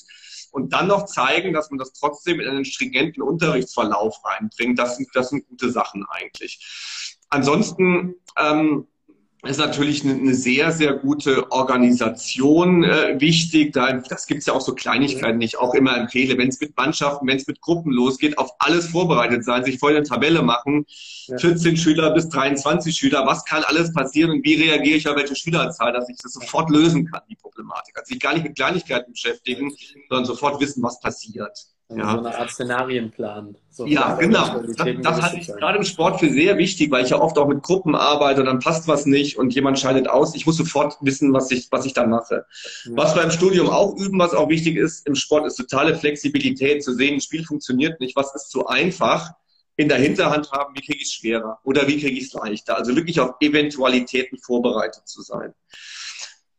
und 0.50 0.72
dann 0.72 0.88
noch 0.88 1.06
zeigen, 1.06 1.52
dass 1.52 1.70
man 1.70 1.78
das 1.78 1.92
trotzdem 1.92 2.40
in 2.40 2.48
einen 2.48 2.64
stringenten 2.64 3.22
Unterrichtsverlauf 3.22 4.16
reinbringt. 4.24 4.78
Das 4.78 4.96
sind, 4.96 5.08
das 5.14 5.30
sind 5.30 5.46
gute 5.48 5.70
Sachen 5.70 6.06
eigentlich. 6.10 7.18
Ansonsten 7.28 8.16
ähm, 8.36 8.86
ist 9.42 9.58
natürlich 9.58 10.04
eine, 10.04 10.14
eine 10.14 10.34
sehr, 10.34 10.70
sehr 10.70 10.94
gute 10.94 11.50
Organisation 11.50 12.84
äh, 12.84 13.18
wichtig. 13.20 13.72
Da, 13.72 13.92
das 13.92 14.26
gibt's 14.26 14.46
ja 14.46 14.52
auch 14.52 14.60
so 14.60 14.74
Kleinigkeiten, 14.74 15.40
die 15.40 15.46
ich 15.46 15.58
auch 15.58 15.74
immer 15.74 15.96
empfehle. 15.96 16.36
Wenn 16.36 16.48
es 16.48 16.60
mit 16.60 16.76
Mannschaften, 16.76 17.26
wenn 17.26 17.38
es 17.38 17.46
mit 17.46 17.60
Gruppen 17.60 17.92
losgeht, 17.92 18.36
auf 18.36 18.50
alles 18.58 18.88
vorbereitet 18.88 19.44
sein, 19.44 19.64
sich 19.64 19.78
voll 19.78 19.96
eine 19.96 20.04
Tabelle 20.04 20.42
machen. 20.42 20.84
Ja. 21.26 21.38
14 21.38 21.76
Schüler 21.76 22.10
bis 22.10 22.28
23 22.28 22.94
Schüler, 22.94 23.26
was 23.26 23.44
kann 23.44 23.64
alles 23.64 23.92
passieren 23.94 24.30
und 24.30 24.44
wie 24.44 24.54
reagiere 24.54 24.98
ich 24.98 25.08
auf 25.08 25.16
welche 25.16 25.36
Schülerzahl, 25.36 25.92
dass 25.92 26.08
ich 26.08 26.16
das 26.18 26.32
sofort 26.32 26.68
lösen 26.70 27.10
kann, 27.10 27.22
die 27.30 27.36
Problematik. 27.36 27.96
Also 27.98 28.12
sich 28.12 28.20
gar 28.20 28.34
nicht 28.34 28.44
mit 28.44 28.56
Kleinigkeiten 28.56 29.12
beschäftigen, 29.12 29.72
sondern 30.08 30.26
sofort 30.26 30.60
wissen, 30.60 30.82
was 30.82 31.00
passiert. 31.00 31.66
Ja. 31.96 32.12
So 32.12 32.18
eine 32.18 32.38
Art 32.38 32.50
Szenarienplan. 32.50 33.56
So 33.68 33.84
ja, 33.84 34.14
genau. 34.14 34.60
Das, 34.60 34.76
das 34.76 35.22
halte 35.22 35.38
ich 35.38 35.48
gerade 35.48 35.78
im 35.78 35.84
Sport 35.84 36.20
für 36.20 36.30
sehr 36.30 36.56
wichtig, 36.56 36.90
weil 36.92 37.04
ich 37.04 37.10
ja 37.10 37.20
oft 37.20 37.36
auch 37.36 37.48
mit 37.48 37.62
Gruppen 37.62 37.96
arbeite 37.96 38.40
und 38.40 38.46
dann 38.46 38.60
passt 38.60 38.86
was 38.86 39.06
nicht 39.06 39.38
und 39.38 39.54
jemand 39.54 39.78
scheidet 39.78 40.08
aus. 40.08 40.36
Ich 40.36 40.46
muss 40.46 40.56
sofort 40.56 40.98
wissen, 41.00 41.32
was 41.32 41.50
ich, 41.50 41.66
was 41.72 41.84
ich 41.86 41.92
dann 41.92 42.10
mache. 42.10 42.46
Ja. 42.84 42.92
Was 42.94 43.16
wir 43.16 43.24
im 43.24 43.32
Studium 43.32 43.68
auch 43.70 43.96
üben, 43.96 44.20
was 44.20 44.34
auch 44.34 44.48
wichtig 44.48 44.76
ist, 44.76 45.04
im 45.08 45.16
Sport 45.16 45.46
ist 45.46 45.56
totale 45.56 45.96
Flexibilität 45.96 46.84
zu 46.84 46.94
sehen, 46.94 47.14
ein 47.14 47.20
Spiel 47.20 47.44
funktioniert 47.44 48.00
nicht, 48.00 48.14
was 48.14 48.34
ist 48.36 48.50
zu 48.50 48.66
einfach. 48.66 49.30
In 49.76 49.88
der 49.88 49.98
Hinterhand 49.98 50.52
haben, 50.52 50.74
wie 50.76 50.82
kriege 50.82 50.98
ich 50.98 51.08
es 51.08 51.12
schwerer 51.12 51.58
oder 51.64 51.88
wie 51.88 51.98
kriege 51.98 52.18
ich 52.18 52.26
es 52.26 52.32
leichter. 52.34 52.76
Also 52.76 52.94
wirklich 52.94 53.18
auf 53.18 53.36
Eventualitäten 53.40 54.38
vorbereitet 54.38 55.08
zu 55.08 55.22
sein. 55.22 55.54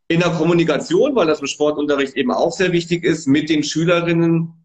In 0.08 0.20
der 0.20 0.30
Kommunikation, 0.30 1.14
weil 1.14 1.26
das 1.26 1.40
im 1.40 1.46
Sportunterricht 1.46 2.16
eben 2.16 2.32
auch 2.32 2.52
sehr 2.52 2.72
wichtig 2.72 3.04
ist, 3.04 3.26
mit 3.26 3.48
den 3.48 3.62
Schülerinnen 3.62 4.61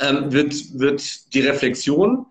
ähm, 0.00 0.32
wird, 0.32 0.54
wird 0.78 1.34
die 1.34 1.40
Reflexion 1.40 2.26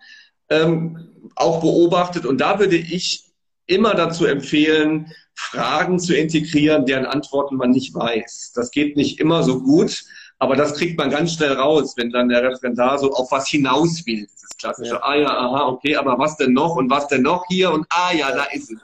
ähm, 0.49 1.09
auch 1.35 1.61
beobachtet. 1.61 2.25
Und 2.25 2.39
da 2.39 2.59
würde 2.59 2.75
ich 2.75 3.25
immer 3.65 3.93
dazu 3.93 4.25
empfehlen, 4.25 5.11
Fragen 5.35 5.99
zu 5.99 6.15
integrieren, 6.15 6.85
deren 6.85 7.05
Antworten 7.05 7.55
man 7.55 7.69
nicht 7.71 7.93
weiß. 7.95 8.51
Das 8.55 8.71
geht 8.71 8.97
nicht 8.97 9.19
immer 9.19 9.43
so 9.43 9.61
gut, 9.61 10.03
aber 10.37 10.55
das 10.55 10.73
kriegt 10.73 10.97
man 10.97 11.09
ganz 11.09 11.33
schnell 11.33 11.53
raus, 11.53 11.93
wenn 11.95 12.09
dann 12.09 12.29
der 12.29 12.43
Referendar 12.43 12.97
so 12.97 13.11
auf 13.13 13.31
was 13.31 13.47
hinaus 13.47 14.05
will. 14.05 14.25
Das 14.25 14.43
ist 14.43 14.59
klassische, 14.59 14.93
ja. 14.95 15.03
ah 15.03 15.15
ja, 15.15 15.29
aha, 15.29 15.67
okay, 15.67 15.95
aber 15.95 16.17
was 16.17 16.35
denn 16.37 16.53
noch 16.53 16.75
und 16.75 16.89
was 16.89 17.07
denn 17.07 17.21
noch 17.21 17.45
hier 17.47 17.71
und 17.71 17.85
ah 17.89 18.11
ja, 18.11 18.31
da 18.31 18.43
ist 18.45 18.71
es. 18.71 18.79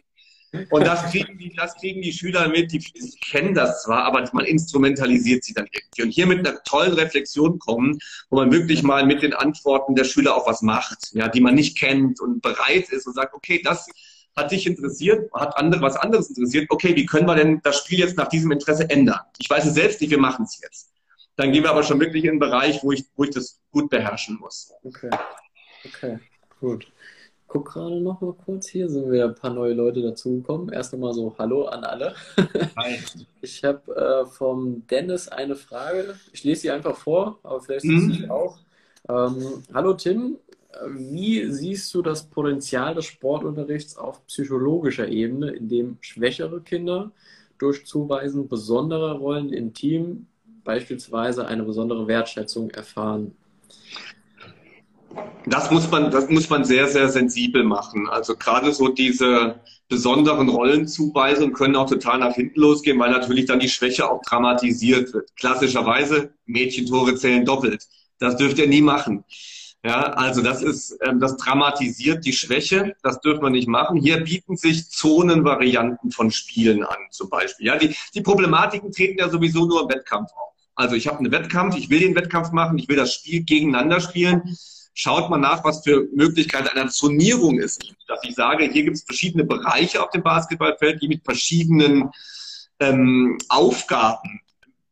Und 0.69 0.85
das 0.85 1.11
kriegen 1.11 1.37
die, 1.37 1.53
das 1.55 1.75
kriegen 1.75 2.01
die 2.01 2.11
Schüler 2.11 2.47
mit, 2.47 2.71
die, 2.71 2.79
die 2.79 3.17
kennen 3.31 3.53
das 3.53 3.83
zwar, 3.83 4.03
aber 4.03 4.27
man 4.33 4.45
instrumentalisiert 4.45 5.43
sie 5.43 5.53
dann 5.53 5.67
irgendwie. 5.71 6.03
Und 6.03 6.11
hier 6.11 6.27
mit 6.27 6.45
einer 6.45 6.61
tollen 6.63 6.93
Reflexion 6.93 7.59
kommen, 7.59 7.99
wo 8.29 8.37
man 8.37 8.51
wirklich 8.51 8.83
mal 8.83 9.05
mit 9.05 9.21
den 9.21 9.33
Antworten 9.33 9.95
der 9.95 10.03
Schüler 10.03 10.35
auch 10.35 10.47
was 10.47 10.61
macht, 10.61 11.11
ja, 11.13 11.27
die 11.27 11.41
man 11.41 11.55
nicht 11.55 11.77
kennt 11.77 12.19
und 12.19 12.41
bereit 12.41 12.89
ist 12.89 13.07
und 13.07 13.13
sagt, 13.13 13.33
okay, 13.33 13.61
das 13.63 13.87
hat 14.35 14.51
dich 14.51 14.67
interessiert, 14.67 15.31
hat 15.33 15.57
andere 15.57 15.81
was 15.81 15.95
anderes 15.95 16.29
interessiert. 16.29 16.67
Okay, 16.69 16.95
wie 16.95 17.05
können 17.05 17.27
wir 17.27 17.35
denn 17.35 17.61
das 17.63 17.77
Spiel 17.79 17.99
jetzt 17.99 18.17
nach 18.17 18.27
diesem 18.27 18.51
Interesse 18.51 18.89
ändern? 18.89 19.21
Ich 19.37 19.49
weiß 19.49 19.65
es 19.65 19.73
selbst 19.73 20.01
nicht, 20.01 20.09
wir 20.09 20.19
machen 20.19 20.45
es 20.45 20.59
jetzt. 20.61 20.91
Dann 21.37 21.51
gehen 21.51 21.63
wir 21.63 21.71
aber 21.71 21.83
schon 21.83 21.99
wirklich 21.99 22.23
in 22.23 22.31
einen 22.31 22.39
Bereich, 22.39 22.83
wo 22.83 22.91
ich, 22.91 23.05
wo 23.15 23.23
ich 23.23 23.29
das 23.29 23.59
gut 23.71 23.89
beherrschen 23.89 24.37
muss. 24.39 24.73
Okay. 24.83 25.09
Okay, 25.85 26.19
gut 26.59 26.87
gucke 27.47 27.73
gerade 27.73 28.01
noch 28.01 28.21
mal 28.21 28.33
kurz. 28.33 28.67
Hier 28.67 28.89
sind 28.89 29.11
wieder 29.11 29.25
ein 29.25 29.35
paar 29.35 29.53
neue 29.53 29.73
Leute 29.73 30.01
dazugekommen. 30.01 30.69
Erst 30.69 30.93
nochmal 30.93 31.13
so 31.13 31.35
Hallo 31.37 31.65
an 31.65 31.83
alle. 31.83 32.15
Hi. 32.77 32.99
Ich 33.41 33.63
habe 33.63 33.95
äh, 33.95 34.25
vom 34.25 34.85
Dennis 34.87 35.27
eine 35.27 35.55
Frage. 35.55 36.15
Ich 36.33 36.43
lese 36.43 36.61
sie 36.61 36.71
einfach 36.71 36.97
vor, 36.97 37.39
aber 37.43 37.61
vielleicht 37.61 37.85
mhm. 37.85 38.17
du 38.19 38.33
auch. 38.33 38.57
Ähm, 39.07 39.63
Hallo 39.73 39.93
Tim, 39.93 40.37
wie 40.89 41.49
siehst 41.51 41.93
du 41.93 42.01
das 42.01 42.23
Potenzial 42.23 42.95
des 42.95 43.05
Sportunterrichts 43.05 43.97
auf 43.97 44.25
psychologischer 44.27 45.07
Ebene, 45.07 45.51
in 45.51 45.69
dem 45.69 45.97
schwächere 46.01 46.61
Kinder 46.61 47.11
durch 47.57 47.85
Zuweisen 47.85 48.47
besonderer 48.47 49.13
Rollen 49.13 49.53
im 49.53 49.73
Team 49.73 50.27
beispielsweise 50.63 51.45
eine 51.45 51.63
besondere 51.63 52.07
Wertschätzung 52.07 52.71
erfahren? 52.71 53.35
Das 55.45 55.71
muss 55.71 55.89
man, 55.91 56.11
das 56.11 56.29
muss 56.29 56.49
man 56.49 56.65
sehr, 56.65 56.87
sehr 56.87 57.09
sensibel 57.09 57.63
machen. 57.63 58.07
Also 58.09 58.35
gerade 58.35 58.73
so 58.73 58.87
diese 58.89 59.59
besonderen 59.87 60.49
Rollenzuweisungen 60.49 61.53
können 61.53 61.75
auch 61.75 61.89
total 61.89 62.19
nach 62.19 62.33
hinten 62.33 62.59
losgehen, 62.59 62.99
weil 62.99 63.11
natürlich 63.11 63.45
dann 63.45 63.59
die 63.59 63.69
Schwäche 63.69 64.09
auch 64.09 64.21
dramatisiert 64.23 65.13
wird. 65.13 65.35
Klassischerweise 65.35 66.33
Mädchentore 66.45 67.15
zählen 67.15 67.45
doppelt. 67.45 67.85
Das 68.19 68.37
dürft 68.37 68.57
ihr 68.57 68.67
nie 68.67 68.81
machen. 68.81 69.23
Ja, 69.83 70.01
also 70.13 70.41
das 70.41 70.63
ist, 70.63 70.97
ähm, 71.05 71.19
das 71.19 71.37
dramatisiert 71.37 72.25
die 72.25 72.33
Schwäche. 72.33 72.95
Das 73.03 73.21
dürfen 73.21 73.43
wir 73.43 73.51
nicht 73.51 73.67
machen. 73.67 73.97
Hier 73.97 74.21
bieten 74.21 74.57
sich 74.57 74.89
Zonenvarianten 74.89 76.09
von 76.09 76.31
Spielen 76.31 76.83
an, 76.83 76.97
zum 77.11 77.29
Beispiel. 77.29 77.67
Ja, 77.67 77.77
die, 77.77 77.95
die 78.15 78.21
Problematiken 78.21 78.91
treten 78.91 79.19
ja 79.19 79.29
sowieso 79.29 79.67
nur 79.67 79.83
im 79.83 79.89
Wettkampf 79.89 80.31
auf. 80.31 80.55
Also 80.73 80.95
ich 80.95 81.07
habe 81.07 81.19
einen 81.19 81.31
Wettkampf, 81.31 81.77
ich 81.77 81.91
will 81.91 81.99
den 81.99 82.15
Wettkampf 82.15 82.51
machen, 82.51 82.79
ich 82.79 82.89
will 82.89 82.95
das 82.95 83.13
Spiel 83.13 83.43
gegeneinander 83.43 84.01
spielen 84.01 84.57
schaut 84.95 85.29
man 85.29 85.41
nach, 85.41 85.63
was 85.63 85.83
für 85.83 86.07
Möglichkeiten 86.15 86.69
einer 86.69 86.89
Zonierung 86.89 87.59
ist. 87.59 87.93
Dass 88.07 88.23
ich 88.23 88.33
sage, 88.33 88.65
hier 88.65 88.83
gibt 88.83 88.95
es 88.95 89.03
verschiedene 89.03 89.43
Bereiche 89.43 90.01
auf 90.01 90.09
dem 90.09 90.23
Basketballfeld, 90.23 91.01
die 91.01 91.09
mit 91.09 91.23
verschiedenen 91.23 92.09
ähm, 92.79 93.37
Aufgaben 93.49 94.41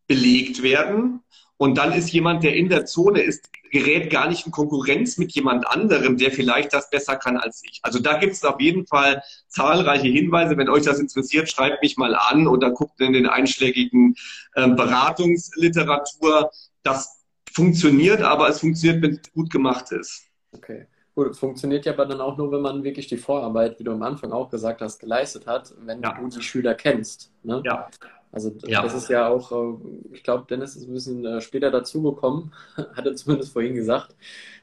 belegt 0.06 0.62
werden. 0.62 1.22
Und 1.58 1.78
dann 1.78 1.94
ist 1.94 2.12
jemand, 2.12 2.44
der 2.44 2.56
in 2.56 2.68
der 2.68 2.86
Zone 2.86 3.22
ist, 3.22 3.50
gerät 3.72 4.12
gar 4.12 4.28
nicht 4.28 4.46
in 4.46 4.52
Konkurrenz 4.52 5.18
mit 5.18 5.32
jemand 5.32 5.66
anderem, 5.66 6.18
der 6.18 6.32
vielleicht 6.32 6.74
das 6.74 6.90
besser 6.90 7.16
kann 7.16 7.38
als 7.38 7.64
ich. 7.64 7.80
Also 7.82 8.00
da 8.00 8.18
gibt 8.18 8.34
es 8.34 8.44
auf 8.44 8.60
jeden 8.60 8.86
Fall 8.86 9.24
zahlreiche 9.48 10.10
Hinweise. 10.10 10.58
Wenn 10.58 10.70
euch 10.70 10.84
das 10.84 11.00
interessiert, 11.00 11.50
schreibt 11.50 11.82
mich 11.82 11.98
mal 11.98 12.14
an 12.14 12.48
oder 12.48 12.72
guckt 12.72 13.00
in 13.00 13.14
den 13.14 13.26
einschlägigen 13.26 14.16
ähm, 14.56 14.76
Beratungsliteratur. 14.76 16.52
Das 16.84 17.13
funktioniert, 17.54 18.22
aber 18.22 18.50
es 18.50 18.60
funktioniert, 18.60 19.02
wenn 19.02 19.12
es 19.14 19.34
gut 19.34 19.50
gemacht 19.50 19.92
ist. 19.92 20.26
Okay. 20.52 20.88
Gut, 21.16 21.36
funktioniert 21.36 21.86
ja 21.86 21.94
aber 21.94 22.08
dann 22.08 22.22
auch 22.22 22.38
nur, 22.38 22.52
wenn 22.52 22.62
man 22.62 22.84
wirklich 22.84 23.08
die 23.08 23.18
Vorarbeit, 23.18 23.80
wie 23.80 23.84
du 23.84 23.92
am 23.92 24.02
Anfang 24.02 24.32
auch 24.32 24.50
gesagt 24.50 24.82
hast, 24.82 25.00
geleistet 25.00 25.46
hat, 25.46 25.74
wenn 25.86 26.02
ja. 26.02 26.18
du 26.20 26.28
die 26.28 26.42
Schüler 26.42 26.74
kennst. 26.74 27.32
Ne? 27.44 27.62
Ja. 27.64 27.88
Also 28.32 28.52
ja. 28.66 28.82
das 28.82 28.96
ist 28.96 29.10
ja 29.10 29.28
auch, 29.28 29.52
äh, 29.52 29.78
ich 30.14 30.24
glaube, 30.24 30.46
Dennis 30.50 30.76
ist 30.76 30.88
ein 30.88 30.94
bisschen 30.94 31.24
äh, 31.24 31.40
später 31.40 31.70
dazugekommen, 31.70 32.52
hat 32.78 33.06
er 33.06 33.16
zumindest 33.16 33.54
vorhin 33.54 33.76
gesagt, 33.76 34.16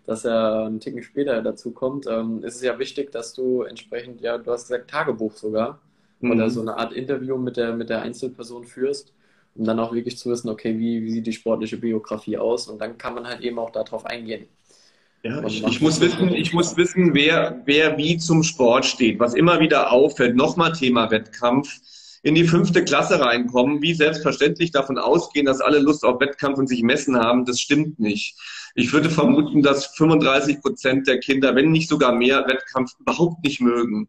dass 0.06 0.24
er 0.24 0.64
einen 0.64 0.80
Ticken 0.80 1.04
später 1.04 1.40
dazukommt. 1.40 2.08
Ähm, 2.08 2.42
es 2.42 2.56
ist 2.56 2.64
ja 2.64 2.80
wichtig, 2.80 3.12
dass 3.12 3.32
du 3.32 3.62
entsprechend, 3.62 4.20
ja, 4.20 4.38
du 4.38 4.50
hast 4.50 4.64
gesagt 4.64 4.90
Tagebuch 4.90 5.36
sogar, 5.36 5.80
mhm. 6.18 6.32
oder 6.32 6.50
so 6.50 6.62
eine 6.62 6.76
Art 6.76 6.92
Interview 6.92 7.36
mit 7.36 7.56
der, 7.56 7.74
mit 7.74 7.90
der 7.90 8.02
Einzelperson 8.02 8.64
führst 8.64 9.12
um 9.54 9.64
dann 9.64 9.80
auch 9.80 9.92
wirklich 9.92 10.18
zu 10.18 10.30
wissen, 10.30 10.48
okay, 10.48 10.78
wie, 10.78 11.02
wie 11.02 11.10
sieht 11.10 11.26
die 11.26 11.32
sportliche 11.32 11.76
Biografie 11.76 12.38
aus 12.38 12.68
und 12.68 12.80
dann 12.80 12.98
kann 12.98 13.14
man 13.14 13.26
halt 13.26 13.40
eben 13.40 13.58
auch 13.58 13.70
darauf 13.70 14.06
eingehen. 14.06 14.46
Ja, 15.22 15.42
ich, 15.44 15.62
ich, 15.64 15.80
muss 15.82 16.00
wissen, 16.00 16.32
ich 16.32 16.52
muss 16.54 16.76
wissen, 16.76 17.12
wer, 17.12 17.60
wer 17.66 17.98
wie 17.98 18.16
zum 18.16 18.42
Sport 18.42 18.86
steht. 18.86 19.18
Was 19.18 19.34
immer 19.34 19.60
wieder 19.60 19.92
auffällt, 19.92 20.34
nochmal 20.34 20.72
Thema 20.72 21.10
Wettkampf. 21.10 21.68
in 22.22 22.34
die 22.34 22.44
fünfte 22.44 22.84
Klasse 22.84 23.20
reinkommen, 23.20 23.82
wie 23.82 23.94
selbstverständlich 23.94 24.70
davon 24.70 24.98
ausgehen, 24.98 25.46
dass 25.46 25.60
alle 25.60 25.78
Lust 25.78 26.04
auf 26.04 26.20
Wettkampf 26.20 26.58
und 26.58 26.68
sich 26.68 26.82
messen 26.82 27.16
haben, 27.16 27.44
das 27.44 27.60
stimmt 27.60 27.98
nicht. 27.98 28.36
Ich 28.74 28.92
würde 28.92 29.10
vermuten, 29.10 29.62
dass 29.62 29.86
35 29.86 30.60
Prozent 30.60 31.06
der 31.06 31.18
Kinder, 31.18 31.54
wenn 31.54 31.70
nicht 31.70 31.88
sogar 31.88 32.12
mehr, 32.12 32.46
Wettkampf 32.46 32.92
überhaupt 33.00 33.42
nicht 33.44 33.60
mögen. 33.60 34.08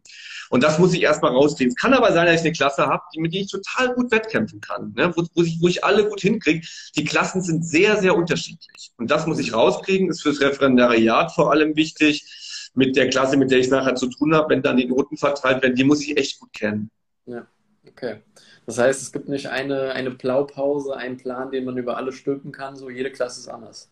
Und 0.52 0.62
das 0.62 0.78
muss 0.78 0.92
ich 0.92 1.00
erstmal 1.00 1.32
rausziehen. 1.32 1.70
Es 1.70 1.76
kann 1.76 1.94
aber 1.94 2.12
sein, 2.12 2.26
dass 2.26 2.34
ich 2.34 2.40
eine 2.42 2.52
Klasse 2.52 2.86
habe, 2.86 3.02
mit 3.16 3.32
der 3.32 3.40
ich 3.40 3.50
total 3.50 3.94
gut 3.94 4.10
wettkämpfen 4.10 4.60
kann, 4.60 4.92
ne? 4.94 5.10
wo, 5.16 5.24
wo, 5.34 5.42
ich, 5.42 5.58
wo 5.62 5.66
ich 5.66 5.82
alle 5.82 6.06
gut 6.06 6.20
hinkriege. 6.20 6.66
Die 6.94 7.04
Klassen 7.04 7.40
sind 7.40 7.64
sehr, 7.64 7.96
sehr 7.96 8.14
unterschiedlich. 8.14 8.92
Und 8.98 9.10
das 9.10 9.26
muss 9.26 9.38
ich 9.38 9.54
rauskriegen, 9.54 10.10
ist 10.10 10.20
fürs 10.20 10.42
Referendariat 10.42 11.32
vor 11.32 11.50
allem 11.50 11.74
wichtig. 11.74 12.70
Mit 12.74 12.96
der 12.96 13.08
Klasse, 13.08 13.38
mit 13.38 13.50
der 13.50 13.60
ich 13.60 13.70
nachher 13.70 13.94
zu 13.94 14.08
tun 14.08 14.34
habe, 14.34 14.50
wenn 14.50 14.60
dann 14.60 14.76
die 14.76 14.84
Noten 14.84 15.16
verteilt 15.16 15.62
werden, 15.62 15.74
die 15.74 15.84
muss 15.84 16.02
ich 16.02 16.18
echt 16.18 16.38
gut 16.38 16.52
kennen. 16.52 16.90
Ja, 17.24 17.46
okay. 17.88 18.20
Das 18.66 18.76
heißt, 18.76 19.00
es 19.00 19.10
gibt 19.10 19.30
nicht 19.30 19.46
eine, 19.46 19.92
eine 19.92 20.10
Blaupause, 20.10 20.94
einen 20.94 21.16
Plan, 21.16 21.50
den 21.50 21.64
man 21.64 21.78
über 21.78 21.96
alle 21.96 22.12
stülpen 22.12 22.52
kann, 22.52 22.76
so 22.76 22.90
jede 22.90 23.10
Klasse 23.10 23.40
ist 23.40 23.48
anders. 23.48 23.90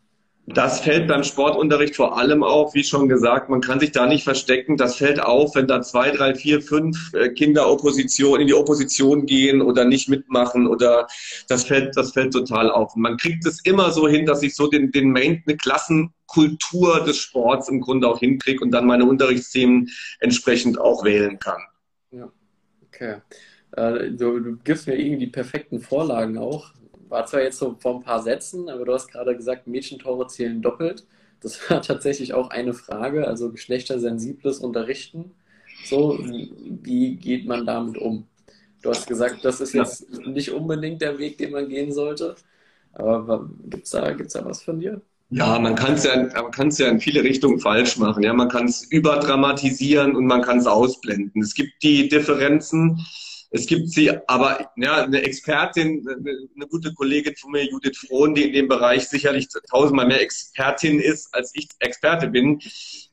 Das 0.55 0.81
fällt 0.81 1.07
beim 1.07 1.23
Sportunterricht 1.23 1.95
vor 1.95 2.19
allem 2.19 2.43
auf, 2.43 2.75
wie 2.75 2.83
schon 2.83 3.09
gesagt, 3.09 3.49
man 3.51 3.61
kann 3.61 3.79
sich 3.79 3.93
da 3.93 4.07
nicht 4.07 4.25
verstecken. 4.25 4.77
Das 4.77 4.97
fällt 4.97 5.23
auf, 5.23 5.55
wenn 5.55 5.69
da 5.69 5.81
zwei, 5.83 6.11
drei, 6.11 6.35
vier, 6.35 6.61
fünf 6.61 7.13
äh, 7.15 7.29
Kinder 7.29 7.71
Opposition 7.71 8.41
in 8.41 8.47
die 8.49 8.55
Opposition 8.55 9.27
gehen 9.27 9.63
oder 9.63 9.85
nicht 9.85 10.09
mitmachen 10.09 10.67
oder 10.67 11.07
das 11.49 11.65
fällt, 11.65 11.97
das 11.97 12.13
fällt 12.13 12.33
total 12.33 12.71
auf. 12.71 12.97
Man 12.97 13.17
kriegt 13.17 13.47
es 13.47 13.61
immer 13.65 13.93
so 13.93 14.09
hin, 14.09 14.27
dass 14.27 14.43
ich 14.43 14.57
so 14.57 14.67
den, 14.67 14.91
den 14.91 15.13
Main, 15.13 15.43
eine 15.47 15.57
Klassenkultur 15.57 17.05
des 17.05 17.19
Sports 17.19 17.69
im 17.69 17.81
Grunde 17.81 18.09
auch 18.09 18.19
hinkriege 18.19 18.65
und 18.65 18.73
dann 18.73 18.87
meine 18.87 19.05
Unterrichtsthemen 19.05 19.89
entsprechend 20.19 20.81
auch 20.81 21.05
wählen 21.05 21.39
kann. 21.39 21.63
Ja, 22.11 22.29
okay. 22.87 23.17
Äh, 23.77 24.11
du, 24.11 24.41
du 24.41 24.57
gibst 24.65 24.89
mir 24.89 24.99
irgendwie 24.99 25.27
die 25.27 25.33
perfekten 25.33 25.81
Vorlagen 25.81 26.39
auch 26.39 26.73
war 27.11 27.27
zwar 27.27 27.43
jetzt 27.43 27.59
so 27.59 27.77
vor 27.79 27.97
ein 27.97 28.03
paar 28.03 28.23
Sätzen, 28.23 28.69
aber 28.69 28.85
du 28.85 28.95
hast 28.95 29.09
gerade 29.09 29.37
gesagt, 29.37 29.67
Mädchentore 29.67 30.27
zählen 30.29 30.63
doppelt. 30.63 31.07
Das 31.41 31.59
war 31.71 31.83
tatsächlich 31.83 32.33
auch 32.35 32.51
eine 32.51 32.73
Frage, 32.73 33.27
also 33.27 33.51
geschlechtersensibles 33.51 34.59
Unterrichten. 34.61 35.33
So, 35.85 36.19
wie 36.19 37.17
geht 37.17 37.47
man 37.47 37.67
damit 37.67 37.99
um? 37.99 38.27
Du 38.83 38.91
hast 38.91 39.07
gesagt, 39.07 39.45
das 39.45 39.61
ist 39.61 39.75
jetzt 39.75 40.07
ja. 40.11 40.31
nicht 40.31 40.51
unbedingt 40.51 41.03
der 41.03 41.19
Weg, 41.19 41.39
den 41.39 41.53
man 41.53 41.69
gehen 41.69 41.93
sollte. 41.93 42.35
Aber 42.93 43.49
gibt 43.69 43.85
es 43.85 43.91
da, 43.91 44.11
gibt's 44.13 44.35
da 44.35 44.45
was 44.45 44.63
von 44.63 44.81
dir? 44.81 45.01
Ja, 45.31 45.59
man 45.59 45.77
kann 45.77 45.95
es 45.95 46.05
ja, 46.05 46.17
man 46.17 46.51
kann's 46.51 46.79
ja 46.79 46.89
in 46.89 46.99
viele 46.99 47.23
Richtungen 47.23 47.61
falsch 47.61 47.99
machen. 47.99 48.23
Ja, 48.23 48.33
man 48.33 48.49
kann 48.49 48.67
es 48.67 48.83
überdramatisieren 48.83 50.17
und 50.17 50.27
man 50.27 50.43
kann 50.43 50.59
es 50.59 50.67
ausblenden. 50.67 51.41
Es 51.41 51.55
gibt 51.55 51.83
die 51.83 52.09
Differenzen 52.09 53.01
es 53.53 53.67
gibt 53.67 53.91
sie, 53.91 54.11
aber 54.29 54.71
ja, 54.77 55.05
eine 55.05 55.23
Expertin, 55.23 56.07
eine 56.09 56.67
gute 56.69 56.95
Kollegin 56.95 57.35
von 57.35 57.51
mir, 57.51 57.69
Judith 57.69 57.99
Frohn, 57.99 58.35
die 58.35 58.45
in 58.45 58.53
dem 58.53 58.69
Bereich 58.69 59.09
sicherlich 59.09 59.49
tausendmal 59.69 60.07
mehr 60.07 60.21
Expertin 60.21 61.01
ist, 61.01 61.35
als 61.35 61.51
ich 61.55 61.69
Experte 61.81 62.29
bin, 62.29 62.61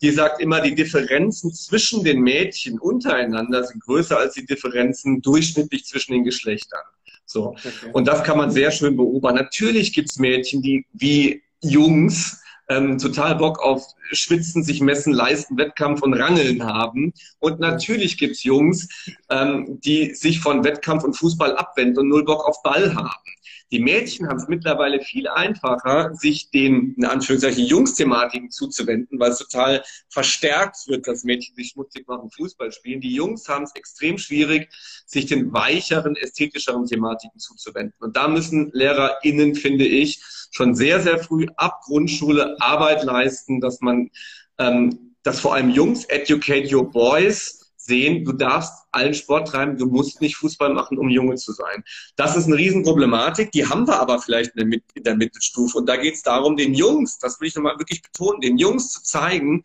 die 0.02 0.12
sagt 0.12 0.39
immer, 0.39 0.62
die 0.62 0.76
Differenzen 0.76 1.54
zwischen 1.54 2.04
den 2.04 2.21
Mädchen 2.21 2.78
untereinander 2.78 3.63
sind 3.63 3.84
größer 3.84 4.17
als 4.19 4.36
die 4.36 4.45
Differenzen 4.45 5.21
durchschnittlich 5.21 5.86
zwischen 5.86 6.13
den 6.13 6.23
Geschlechtern. 6.23 6.84
So. 7.26 7.50
Okay. 7.50 7.69
Und 7.93 8.08
das 8.08 8.23
kann 8.23 8.38
man 8.38 8.52
sehr 8.52 8.71
schön 8.71 8.95
beobachten. 8.95 9.38
Natürlich 9.38 9.91
gibt's 9.91 10.19
Mädchen, 10.19 10.62
die 10.62 10.86
wie 10.93 11.41
Jungs 11.62 12.41
ähm, 12.69 12.97
total 12.97 13.36
Bock 13.36 13.60
auf 13.60 13.84
Schwitzen, 14.12 14.63
sich 14.63 14.82
messen, 14.82 15.13
leisten, 15.13 15.58
Wettkampf 15.58 16.01
und 16.01 16.13
Rangeln 16.13 16.63
haben. 16.63 17.13
Und 17.39 17.60
natürlich 17.60 18.17
gibt's 18.17 18.43
Jungs, 18.43 18.88
ähm, 19.30 19.80
die 19.82 20.13
sich 20.15 20.39
von 20.39 20.63
Wettkampf 20.63 21.03
und 21.03 21.13
Fußball 21.13 21.56
abwenden 21.56 21.99
und 21.99 22.10
null 22.10 22.25
Bock 22.25 22.45
auf 22.47 22.62
Ball 22.63 22.95
haben. 22.95 23.37
Die 23.71 23.80
Mädchen 23.80 24.30
haben 24.30 24.38
es 24.38 24.47
mittlerweile 24.47 25.01
viel 25.01 25.27
einfacher, 25.27 26.13
sich 26.13 26.49
den, 26.51 26.95
in 26.95 27.06
Anführungszeichen, 27.06 27.65
Jungs-Thematiken 27.65 28.49
zuzuwenden, 28.49 29.19
weil 29.19 29.32
es 29.32 29.39
total 29.39 29.84
verstärkt 30.10 30.77
wird, 30.88 31.06
dass 31.08 31.25
Mädchen 31.25 31.53
sich 31.56 31.69
schmutzig 31.69 32.08
machen, 32.08 32.30
Fußball 32.32 32.71
spielen. 32.71 33.01
Die 33.01 33.13
Jungs 33.13 33.49
haben 33.49 33.65
es 33.65 33.75
extrem 33.75 34.17
schwierig, 34.17 34.69
sich 35.06 35.25
den 35.25 35.51
weicheren, 35.51 36.15
ästhetischeren 36.15 36.86
Thematiken 36.86 37.39
zuzuwenden. 37.39 37.95
Und 37.99 38.15
da 38.15 38.30
müssen 38.30 38.71
LehrerInnen, 38.71 39.56
finde 39.56 39.86
ich, 39.86 40.21
schon 40.51 40.73
sehr, 40.73 41.01
sehr 41.01 41.19
früh 41.19 41.45
ab 41.58 41.82
Grundschule 41.84 42.56
Arbeit 42.62 43.03
leisten, 43.03 43.60
dass 43.60 43.82
man, 43.82 44.10
ähm, 44.58 45.15
dass 45.23 45.41
vor 45.41 45.56
allem 45.56 45.71
Jungs, 45.71 46.06
educate 46.06 46.73
your 46.73 46.89
boys, 46.89 47.66
sehen, 47.88 48.23
du 48.26 48.34
darfst 48.34 48.73
allen 48.91 49.13
Sport 49.13 49.47
treiben, 49.47 49.78
du 49.78 49.88
musst 49.88 50.21
nicht 50.21 50.36
Fußball 50.36 50.73
machen, 50.73 50.97
um 50.97 51.10
Junge 51.10 51.36
zu 51.36 51.54
sein. 51.54 51.84
Das 52.15 52.36
ist 52.36 52.45
eine 52.45 52.58
Riesenproblematik, 52.58 53.52
die 53.52 53.67
haben 53.67 53.88
wir 53.88 54.00
aber 54.00 54.19
vielleicht 54.19 54.56
in 54.56 54.82
der, 54.97 55.15
Mittelstufe. 55.15 55.78
Und 55.78 55.88
da 55.88 55.95
geht 55.95 56.15
es 56.15 56.21
darum, 56.21 56.58
den 56.58 56.73
Jungs, 56.73 57.17
das 57.17 57.39
will 57.39 57.47
ich 57.47 57.56
nochmal 57.56 57.80
wirklich 57.80 58.02
betonen, 58.02 58.41
den 58.41 58.58
Jungs 58.58 58.91
zu 58.91 59.02
zeigen, 59.02 59.63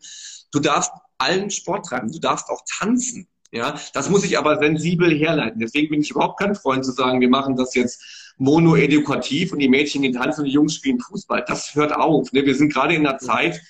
du 0.51 0.59
darfst 0.59 0.91
allen 1.17 1.51
Sport 1.51 1.85
treiben, 1.85 2.11
du 2.11 2.19
darfst 2.19 2.49
auch 2.49 2.61
tanzen. 2.79 3.27
Ja, 3.51 3.79
das 3.93 4.09
muss 4.09 4.23
ich 4.23 4.39
aber 4.39 4.57
sensibel 4.57 5.13
herleiten. 5.13 5.59
Deswegen 5.59 5.91
bin 5.91 6.01
ich 6.01 6.09
überhaupt 6.09 6.39
kein 6.39 6.55
Freund 6.55 6.83
zu 6.83 6.91
sagen, 6.91 7.21
wir 7.21 7.29
machen 7.29 7.55
das 7.55 7.75
jetzt 7.75 8.01
monoedukativ 8.37 9.53
und 9.53 9.59
die 9.59 9.69
Mädchen 9.69 10.01
gehen 10.01 10.13
tanzen 10.13 10.41
und 10.41 10.45
die 10.47 10.53
Jungs 10.53 10.73
spielen 10.73 10.99
Fußball. 10.99 11.45
Das 11.47 11.75
hört 11.75 11.95
auf. 11.95 12.31
Ne? 12.33 12.45
Wir 12.45 12.55
sind 12.55 12.73
gerade 12.73 12.95
in 12.95 13.05
einer 13.05 13.19
Zeit, 13.19 13.61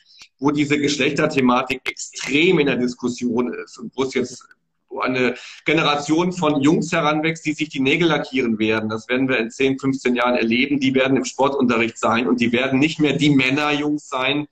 wo 0.44 0.52
diese 0.52 0.78
Geschlechterthematik 0.78 1.90
extrem 1.90 2.60
in 2.60 2.68
der 2.68 2.76
Diskussion 2.76 3.54
ist 3.54 3.78
und 3.78 3.94
wo 3.96 4.04
es 4.04 4.14
jetzt 4.14 4.44
eine 5.02 5.36
Generation 5.64 6.34
von 6.34 6.62
Jungs 6.62 6.92
heranwächst, 6.92 7.46
die 7.46 7.54
sich 7.54 7.70
die 7.70 7.80
Nägel 7.80 8.10
lackieren 8.10 8.60
werden. 8.60 8.90
Das 8.90 9.08
werden 9.08 9.30
wir 9.30 9.38
in 9.38 9.50
10, 9.50 9.80
15 9.80 10.16
Jahren 10.16 10.36
erleben. 10.36 10.82
Die 10.82 10.94
werden 10.94 11.16
im 11.16 11.24
Sportunterricht 11.24 11.98
sein 11.98 12.28
und 12.28 12.42
die 12.42 12.52
werden 12.52 12.78
nicht 12.78 13.00
mehr 13.00 13.14
die 13.14 13.30
Männerjungs 13.30 14.10
sein, 14.10 14.48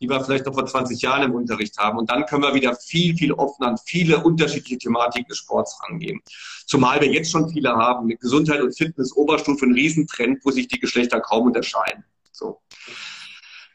die 0.00 0.08
wir 0.10 0.22
vielleicht 0.22 0.44
noch 0.44 0.52
vor 0.52 0.66
20 0.66 1.00
Jahren 1.00 1.22
im 1.22 1.34
Unterricht 1.34 1.78
haben. 1.78 1.98
Und 1.98 2.10
dann 2.10 2.26
können 2.26 2.42
wir 2.42 2.54
wieder 2.54 2.76
viel, 2.76 3.16
viel 3.16 3.32
offener 3.32 3.70
an 3.70 3.78
viele 3.84 4.22
unterschiedliche 4.22 4.76
Thematiken 4.76 5.28
des 5.28 5.38
Sports 5.38 5.80
rangehen. 5.88 6.20
Zumal 6.66 7.00
wir 7.00 7.08
jetzt 7.08 7.30
schon 7.30 7.48
viele 7.48 7.70
haben. 7.70 8.06
Mit 8.06 8.20
Gesundheit 8.20 8.60
und 8.60 8.76
Fitness, 8.76 9.16
Oberstufe, 9.16 9.64
ein 9.64 9.72
Riesentrend, 9.72 10.44
wo 10.44 10.50
sich 10.50 10.68
die 10.68 10.78
Geschlechter 10.78 11.18
kaum 11.20 11.46
unterscheiden. 11.46 12.04
So. 12.30 12.60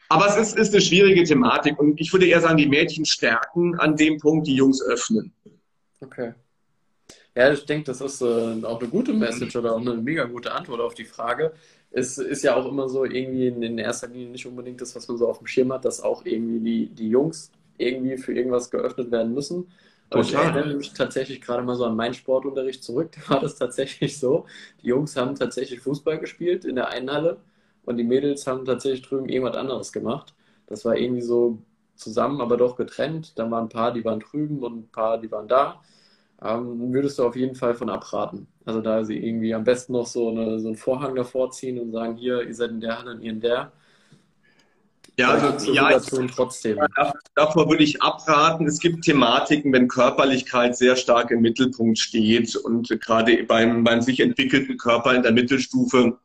Aber 0.08 0.26
es 0.26 0.36
ist, 0.36 0.56
ist 0.56 0.72
eine 0.72 0.82
schwierige 0.82 1.24
Thematik 1.24 1.78
und 1.78 2.00
ich 2.00 2.12
würde 2.12 2.26
eher 2.26 2.40
sagen, 2.40 2.56
die 2.56 2.68
Mädchen 2.68 3.04
stärken 3.04 3.78
an 3.78 3.96
dem 3.96 4.18
Punkt, 4.18 4.46
die 4.46 4.54
Jungs 4.54 4.82
öffnen. 4.82 5.32
Okay. 6.00 6.34
Ja, 7.34 7.52
ich 7.52 7.66
denke, 7.66 7.84
das 7.84 8.00
ist 8.00 8.22
äh, 8.22 8.64
auch 8.64 8.80
eine 8.80 8.88
gute 8.88 9.12
Message 9.12 9.56
oder 9.56 9.74
auch 9.74 9.80
eine 9.80 9.94
mega 9.94 10.24
gute 10.24 10.52
Antwort 10.52 10.80
auf 10.80 10.94
die 10.94 11.04
Frage. 11.04 11.52
Es 11.90 12.16
ist 12.16 12.42
ja 12.42 12.56
auch 12.56 12.66
immer 12.66 12.88
so 12.88 13.04
irgendwie 13.04 13.48
in, 13.48 13.78
erster 13.78 14.08
Linie 14.08 14.30
nicht 14.30 14.46
unbedingt 14.46 14.80
das, 14.80 14.96
was 14.96 15.06
man 15.06 15.18
so 15.18 15.28
auf 15.28 15.38
dem 15.38 15.46
Schirm 15.46 15.72
hat, 15.72 15.84
dass 15.84 16.00
auch 16.00 16.24
irgendwie 16.24 16.60
die, 16.60 16.86
die 16.94 17.10
Jungs 17.10 17.50
irgendwie 17.76 18.16
für 18.16 18.32
irgendwas 18.32 18.70
geöffnet 18.70 19.10
werden 19.10 19.34
müssen. 19.34 19.70
Aber 20.08 20.22
ich 20.22 20.32
erinnere 20.32 20.74
mich 20.74 20.92
tatsächlich 20.92 21.40
gerade 21.40 21.62
mal 21.62 21.74
so 21.74 21.84
an 21.84 21.96
meinen 21.96 22.14
Sportunterricht 22.14 22.82
zurück. 22.82 23.10
Da 23.28 23.34
war 23.34 23.40
das 23.40 23.56
tatsächlich 23.56 24.18
so. 24.18 24.46
Die 24.82 24.88
Jungs 24.88 25.16
haben 25.16 25.34
tatsächlich 25.34 25.80
Fußball 25.80 26.18
gespielt 26.18 26.64
in 26.64 26.76
der 26.76 26.88
einen 26.88 27.10
Halle 27.10 27.38
und 27.86 27.96
die 27.96 28.04
Mädels 28.04 28.46
haben 28.46 28.64
tatsächlich 28.64 29.02
drüben 29.02 29.28
irgendwas 29.28 29.56
anderes 29.56 29.92
gemacht. 29.92 30.34
Das 30.66 30.84
war 30.84 30.96
irgendwie 30.96 31.22
so 31.22 31.62
zusammen, 31.94 32.40
aber 32.40 32.56
doch 32.56 32.76
getrennt. 32.76 33.38
Dann 33.38 33.50
waren 33.50 33.64
ein 33.64 33.68
paar, 33.70 33.92
die 33.92 34.04
waren 34.04 34.20
drüben 34.20 34.62
und 34.62 34.76
ein 34.76 34.88
paar, 34.88 35.18
die 35.18 35.30
waren 35.30 35.48
da. 35.48 35.80
Ähm, 36.42 36.92
würdest 36.92 37.18
du 37.18 37.24
auf 37.24 37.36
jeden 37.36 37.54
Fall 37.54 37.74
von 37.74 37.88
abraten. 37.88 38.46
Also 38.66 38.80
da 38.80 39.04
sie 39.04 39.16
irgendwie 39.16 39.54
am 39.54 39.64
besten 39.64 39.92
noch 39.92 40.06
so, 40.06 40.28
eine, 40.28 40.58
so 40.58 40.68
einen 40.68 40.76
Vorhang 40.76 41.14
davor 41.14 41.50
ziehen 41.50 41.78
und 41.78 41.92
sagen, 41.92 42.16
hier, 42.16 42.42
ihr 42.42 42.54
seid 42.54 42.70
in 42.70 42.80
der 42.80 42.98
Halle 42.98 43.12
und 43.12 43.22
ihr 43.22 43.32
in 43.32 43.40
der. 43.40 43.72
Ja, 45.18 45.30
also, 45.30 45.72
ja, 45.72 45.96
ich, 45.96 46.04
trotzdem. 46.34 46.78
davor 47.34 47.70
würde 47.70 47.84
ich 47.84 48.02
abraten. 48.02 48.66
Es 48.66 48.80
gibt 48.80 49.02
Thematiken, 49.02 49.72
wenn 49.72 49.88
Körperlichkeit 49.88 50.76
sehr 50.76 50.94
stark 50.94 51.30
im 51.30 51.40
Mittelpunkt 51.40 51.98
steht 51.98 52.54
und 52.54 52.88
gerade 53.00 53.44
beim, 53.44 53.82
beim 53.82 54.02
sich 54.02 54.20
entwickelten 54.20 54.76
Körper 54.76 55.14
in 55.14 55.22
der 55.22 55.32
Mittelstufe 55.32 56.18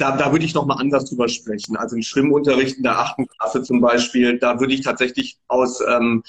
da, 0.00 0.16
da 0.16 0.32
würde 0.32 0.44
ich 0.44 0.54
nochmal 0.54 0.78
anders 0.80 1.04
drüber 1.04 1.28
sprechen. 1.28 1.76
Also 1.76 1.96
im 1.96 2.02
Schwimmunterricht 2.02 2.78
in 2.78 2.82
der 2.82 2.98
achten 2.98 3.26
Klasse 3.26 3.62
zum 3.62 3.80
Beispiel, 3.80 4.38
da 4.38 4.60
würde 4.60 4.74
ich 4.74 4.80
tatsächlich 4.82 5.38
aus, 5.48 5.80
ähm, 5.86 6.22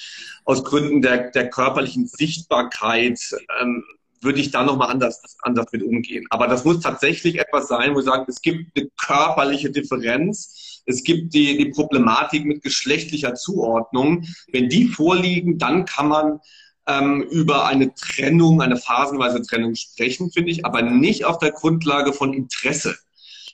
aus 0.46 0.64
Gründen 0.64 1.02
der, 1.02 1.32
der 1.32 1.50
körperlichen 1.50 2.08
Sichtbarkeit 2.08 3.20
ähm, 3.62 3.84
würde 4.22 4.40
ich 4.40 4.52
da 4.52 4.64
nochmal 4.64 4.92
anders, 4.92 5.22
anders 5.42 5.66
mit 5.72 5.84
umgehen. 5.84 6.26
Aber 6.30 6.48
das 6.48 6.64
muss 6.64 6.80
tatsächlich 6.80 7.40
etwas 7.40 7.68
sein, 7.68 7.96
wo 7.96 8.00
ich 8.00 8.06
sage, 8.06 8.26
es 8.28 8.42
gibt 8.42 8.78
eine 8.78 8.90
körperliche 9.04 9.72
Differenz. 9.72 10.84
Es 10.86 11.04
gibt 11.04 11.34
die, 11.34 11.58
die 11.58 11.70
Problematik 11.70 12.46
mit 12.46 12.62
geschlechtlicher 12.62 13.34
Zuordnung. 13.34 14.26
Wenn 14.52 14.70
die 14.70 14.88
vorliegen, 14.88 15.58
dann 15.58 15.86
kann 15.86 16.08
man 16.08 16.40
ähm, 16.88 17.24
über 17.24 17.66
eine 17.66 17.94
Trennung, 17.94 18.62
eine 18.62 18.78
phasenweise 18.78 19.42
Trennung 19.42 19.76
sprechen, 19.76 20.32
finde 20.32 20.52
ich, 20.52 20.66
aber 20.66 20.82
nicht 20.82 21.26
auf 21.26 21.40
der 21.40 21.52
Grundlage 21.52 22.14
von 22.14 22.34
Interesse. 22.34 22.96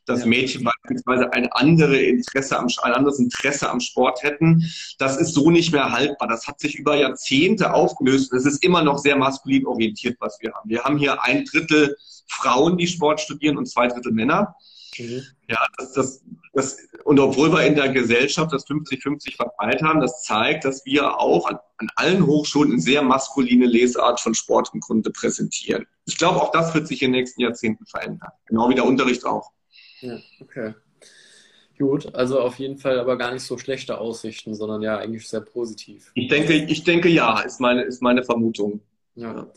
Dass 0.07 0.25
Mädchen 0.25 0.63
beispielsweise 0.63 1.31
ein, 1.33 1.47
andere 1.51 1.97
Interesse 1.97 2.57
am, 2.57 2.67
ein 2.81 2.93
anderes 2.93 3.19
Interesse 3.19 3.69
am 3.69 3.79
Sport 3.79 4.23
hätten. 4.23 4.63
Das 4.97 5.17
ist 5.17 5.33
so 5.33 5.51
nicht 5.51 5.71
mehr 5.71 5.91
haltbar. 5.91 6.27
Das 6.27 6.47
hat 6.47 6.59
sich 6.59 6.75
über 6.75 6.95
Jahrzehnte 6.95 7.73
aufgelöst. 7.73 8.33
Es 8.33 8.45
ist 8.45 8.63
immer 8.63 8.81
noch 8.83 8.97
sehr 8.97 9.17
maskulin 9.17 9.67
orientiert, 9.67 10.17
was 10.19 10.37
wir 10.41 10.53
haben. 10.53 10.69
Wir 10.69 10.83
haben 10.83 10.97
hier 10.97 11.21
ein 11.21 11.45
Drittel 11.45 11.95
Frauen, 12.27 12.77
die 12.77 12.87
Sport 12.87 13.21
studieren 13.21 13.57
und 13.57 13.67
zwei 13.67 13.87
Drittel 13.87 14.11
Männer. 14.11 14.55
Mhm. 14.97 15.23
Ja, 15.49 15.65
das, 15.77 15.93
das, 15.93 16.23
das, 16.53 16.77
und 17.03 17.19
obwohl 17.19 17.51
wir 17.51 17.65
in 17.65 17.75
der 17.75 17.89
Gesellschaft 17.89 18.51
das 18.51 18.67
50-50 18.67 19.35
verteilt 19.35 19.81
haben, 19.81 20.01
das 20.01 20.23
zeigt, 20.23 20.65
dass 20.65 20.85
wir 20.85 21.19
auch 21.19 21.47
an, 21.47 21.59
an 21.77 21.89
allen 21.95 22.25
Hochschulen 22.25 22.71
eine 22.71 22.81
sehr 22.81 23.01
maskuline 23.01 23.65
Lesart 23.65 24.19
von 24.19 24.33
Sport 24.33 24.71
im 24.73 24.79
Grunde 24.79 25.11
präsentieren. 25.11 25.85
Ich 26.05 26.17
glaube, 26.17 26.41
auch 26.41 26.51
das 26.51 26.73
wird 26.73 26.87
sich 26.87 27.01
in 27.01 27.11
den 27.11 27.19
nächsten 27.19 27.41
Jahrzehnten 27.41 27.85
verändern. 27.85 28.31
Genau 28.47 28.69
wie 28.69 28.75
der 28.75 28.85
Unterricht 28.85 29.25
auch. 29.25 29.51
Ja, 30.01 30.19
okay. 30.39 30.73
Gut, 31.77 32.13
also 32.15 32.39
auf 32.39 32.57
jeden 32.57 32.77
Fall 32.77 32.99
aber 32.99 33.17
gar 33.17 33.31
nicht 33.33 33.43
so 33.43 33.57
schlechte 33.57 33.99
Aussichten, 33.99 34.55
sondern 34.55 34.81
ja 34.81 34.97
eigentlich 34.97 35.27
sehr 35.29 35.41
positiv. 35.41 36.11
Ich 36.15 36.27
denke, 36.27 36.53
ich 36.55 36.83
denke 36.83 37.07
ja, 37.09 37.39
ist 37.41 37.59
meine, 37.59 37.83
ist 37.83 38.01
meine 38.01 38.23
Vermutung. 38.23 38.81
Ja. 39.15 39.47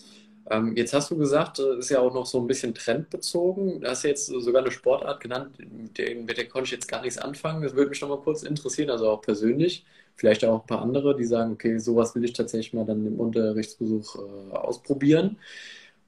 Ähm, 0.51 0.77
jetzt 0.77 0.93
hast 0.93 1.11
du 1.11 1.17
gesagt, 1.17 1.61
äh, 1.61 1.79
ist 1.79 1.91
ja 1.91 2.01
auch 2.01 2.13
noch 2.13 2.27
so 2.27 2.39
ein 2.41 2.47
bisschen 2.47 2.75
trendbezogen. 2.75 3.81
Du 3.81 3.89
hast 3.89 4.03
jetzt 4.03 4.27
sogar 4.27 4.63
eine 4.63 4.71
Sportart 4.71 5.21
genannt, 5.21 5.59
mit 5.59 5.97
der, 5.97 6.15
mit 6.17 6.37
der 6.37 6.49
konnte 6.49 6.67
ich 6.67 6.73
jetzt 6.73 6.89
gar 6.89 7.03
nichts 7.03 7.19
anfangen. 7.19 7.63
Das 7.63 7.75
würde 7.75 7.91
mich 7.91 8.01
noch 8.01 8.09
mal 8.09 8.21
kurz 8.21 8.43
interessieren, 8.43 8.91
also 8.91 9.09
auch 9.09 9.23
persönlich. 9.23 9.87
Vielleicht 10.17 10.45
auch 10.45 10.61
ein 10.63 10.67
paar 10.67 10.83
andere, 10.83 11.17
die 11.17 11.25
sagen, 11.25 11.53
okay, 11.53 11.79
sowas 11.79 12.15
will 12.15 12.25
ich 12.25 12.33
tatsächlich 12.35 12.75
mal 12.75 12.85
dann 12.85 13.07
im 13.07 13.19
Unterrichtsbesuch 13.21 14.17
äh, 14.17 14.57
ausprobieren. 14.57 15.39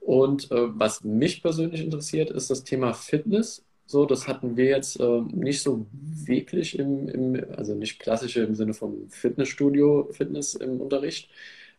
Und 0.01 0.51
äh, 0.51 0.78
was 0.78 1.05
mich 1.05 1.43
persönlich 1.43 1.80
interessiert, 1.83 2.30
ist 2.30 2.51
das 2.51 2.64
Thema 2.64 2.93
Fitness. 2.93 3.64
So, 3.87 4.07
das 4.07 4.26
hatten 4.28 4.57
wir 4.57 4.66
jetzt 4.66 4.99
äh, 5.01 5.20
nicht 5.33 5.62
so 5.62 5.87
wirklich 5.93 6.78
im, 6.78 7.09
im, 7.09 7.45
also 7.57 7.74
nicht 7.74 7.99
klassische 7.99 8.43
im 8.43 8.55
Sinne 8.55 8.74
von 8.74 9.09
Fitnessstudio, 9.09 10.09
Fitness 10.12 10.55
im 10.55 10.80
Unterricht. 10.80 11.28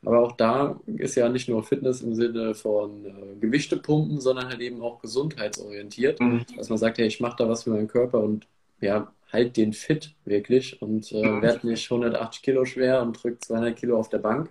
Aber 0.05 0.19
auch 0.19 0.33
da 0.33 0.79
ist 0.85 1.15
ja 1.15 1.29
nicht 1.29 1.47
nur 1.47 1.63
Fitness 1.63 2.01
im 2.01 2.13
Sinne 2.13 2.55
von 2.55 3.05
äh, 3.05 3.35
Gewichtepumpen, 3.39 4.19
sondern 4.19 4.49
halt 4.49 4.59
eben 4.59 4.81
auch 4.81 4.99
gesundheitsorientiert. 4.99 6.19
Mhm. 6.19 6.45
Dass 6.57 6.69
man 6.69 6.77
sagt, 6.77 6.97
hey, 6.97 7.07
ich 7.07 7.19
mache 7.21 7.37
da 7.37 7.47
was 7.47 7.63
für 7.63 7.69
meinen 7.71 7.87
Körper 7.87 8.19
und 8.19 8.47
ja, 8.81 9.13
halt 9.31 9.57
den 9.57 9.73
fit 9.73 10.13
wirklich 10.25 10.81
und 10.81 11.11
äh, 11.11 11.25
mhm. 11.25 11.41
werde 11.41 11.67
nicht 11.67 11.89
180 11.89 12.43
Kilo 12.43 12.65
schwer 12.65 13.01
und 13.01 13.21
drückt 13.21 13.45
200 13.45 13.75
Kilo 13.75 13.97
auf 13.97 14.09
der 14.09 14.19
Bank. 14.19 14.49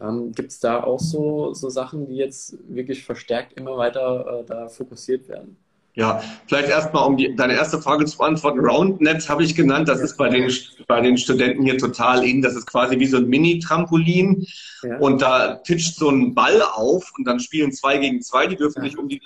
Ähm, 0.00 0.32
Gibt 0.32 0.50
es 0.52 0.60
da 0.60 0.82
auch 0.82 1.00
so, 1.00 1.54
so 1.54 1.70
Sachen, 1.70 2.06
die 2.06 2.16
jetzt 2.16 2.56
wirklich 2.68 3.04
verstärkt 3.04 3.54
immer 3.54 3.76
weiter 3.76 4.40
äh, 4.40 4.44
da 4.44 4.68
fokussiert 4.68 5.28
werden? 5.28 5.56
Ja, 5.96 6.20
vielleicht 6.48 6.68
erstmal, 6.68 7.06
um 7.06 7.16
die, 7.16 7.36
deine 7.36 7.54
erste 7.54 7.80
Frage 7.80 8.04
zu 8.04 8.18
beantworten. 8.18 8.58
Roundnet 8.58 9.28
habe 9.28 9.44
ich 9.44 9.54
genannt. 9.54 9.88
Das 9.88 10.00
ist 10.00 10.16
bei 10.16 10.28
den, 10.28 10.52
bei 10.88 11.00
den 11.00 11.16
Studenten 11.16 11.62
hier 11.62 11.78
total 11.78 12.24
in. 12.24 12.42
Das 12.42 12.56
ist 12.56 12.66
quasi 12.66 12.98
wie 12.98 13.06
so 13.06 13.18
ein 13.18 13.28
Mini-Trampolin. 13.28 14.44
Ja. 14.82 14.98
Und 14.98 15.22
da 15.22 15.54
titscht 15.54 15.94
so 15.94 16.10
ein 16.10 16.34
Ball 16.34 16.62
auf 16.62 17.12
und 17.16 17.24
dann 17.24 17.38
spielen 17.38 17.70
zwei 17.70 17.98
gegen 17.98 18.22
zwei. 18.22 18.48
Die 18.48 18.56
dürfen 18.56 18.78
ja. 18.78 18.84
nicht 18.84 18.98
um 18.98 19.08
die 19.08 19.22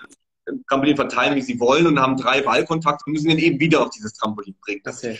Trampolin 0.68 0.96
verteilen, 0.96 1.36
wie 1.36 1.42
sie 1.42 1.58
wollen 1.58 1.86
und 1.86 1.98
haben 1.98 2.18
drei 2.18 2.42
Ballkontakte 2.42 3.04
und 3.06 3.14
müssen 3.14 3.28
den 3.28 3.38
eben 3.38 3.58
wieder 3.60 3.82
auf 3.82 3.90
dieses 3.90 4.12
Trampolin 4.12 4.54
bringen. 4.60 4.82
Das 4.84 4.98
okay. 4.98 5.18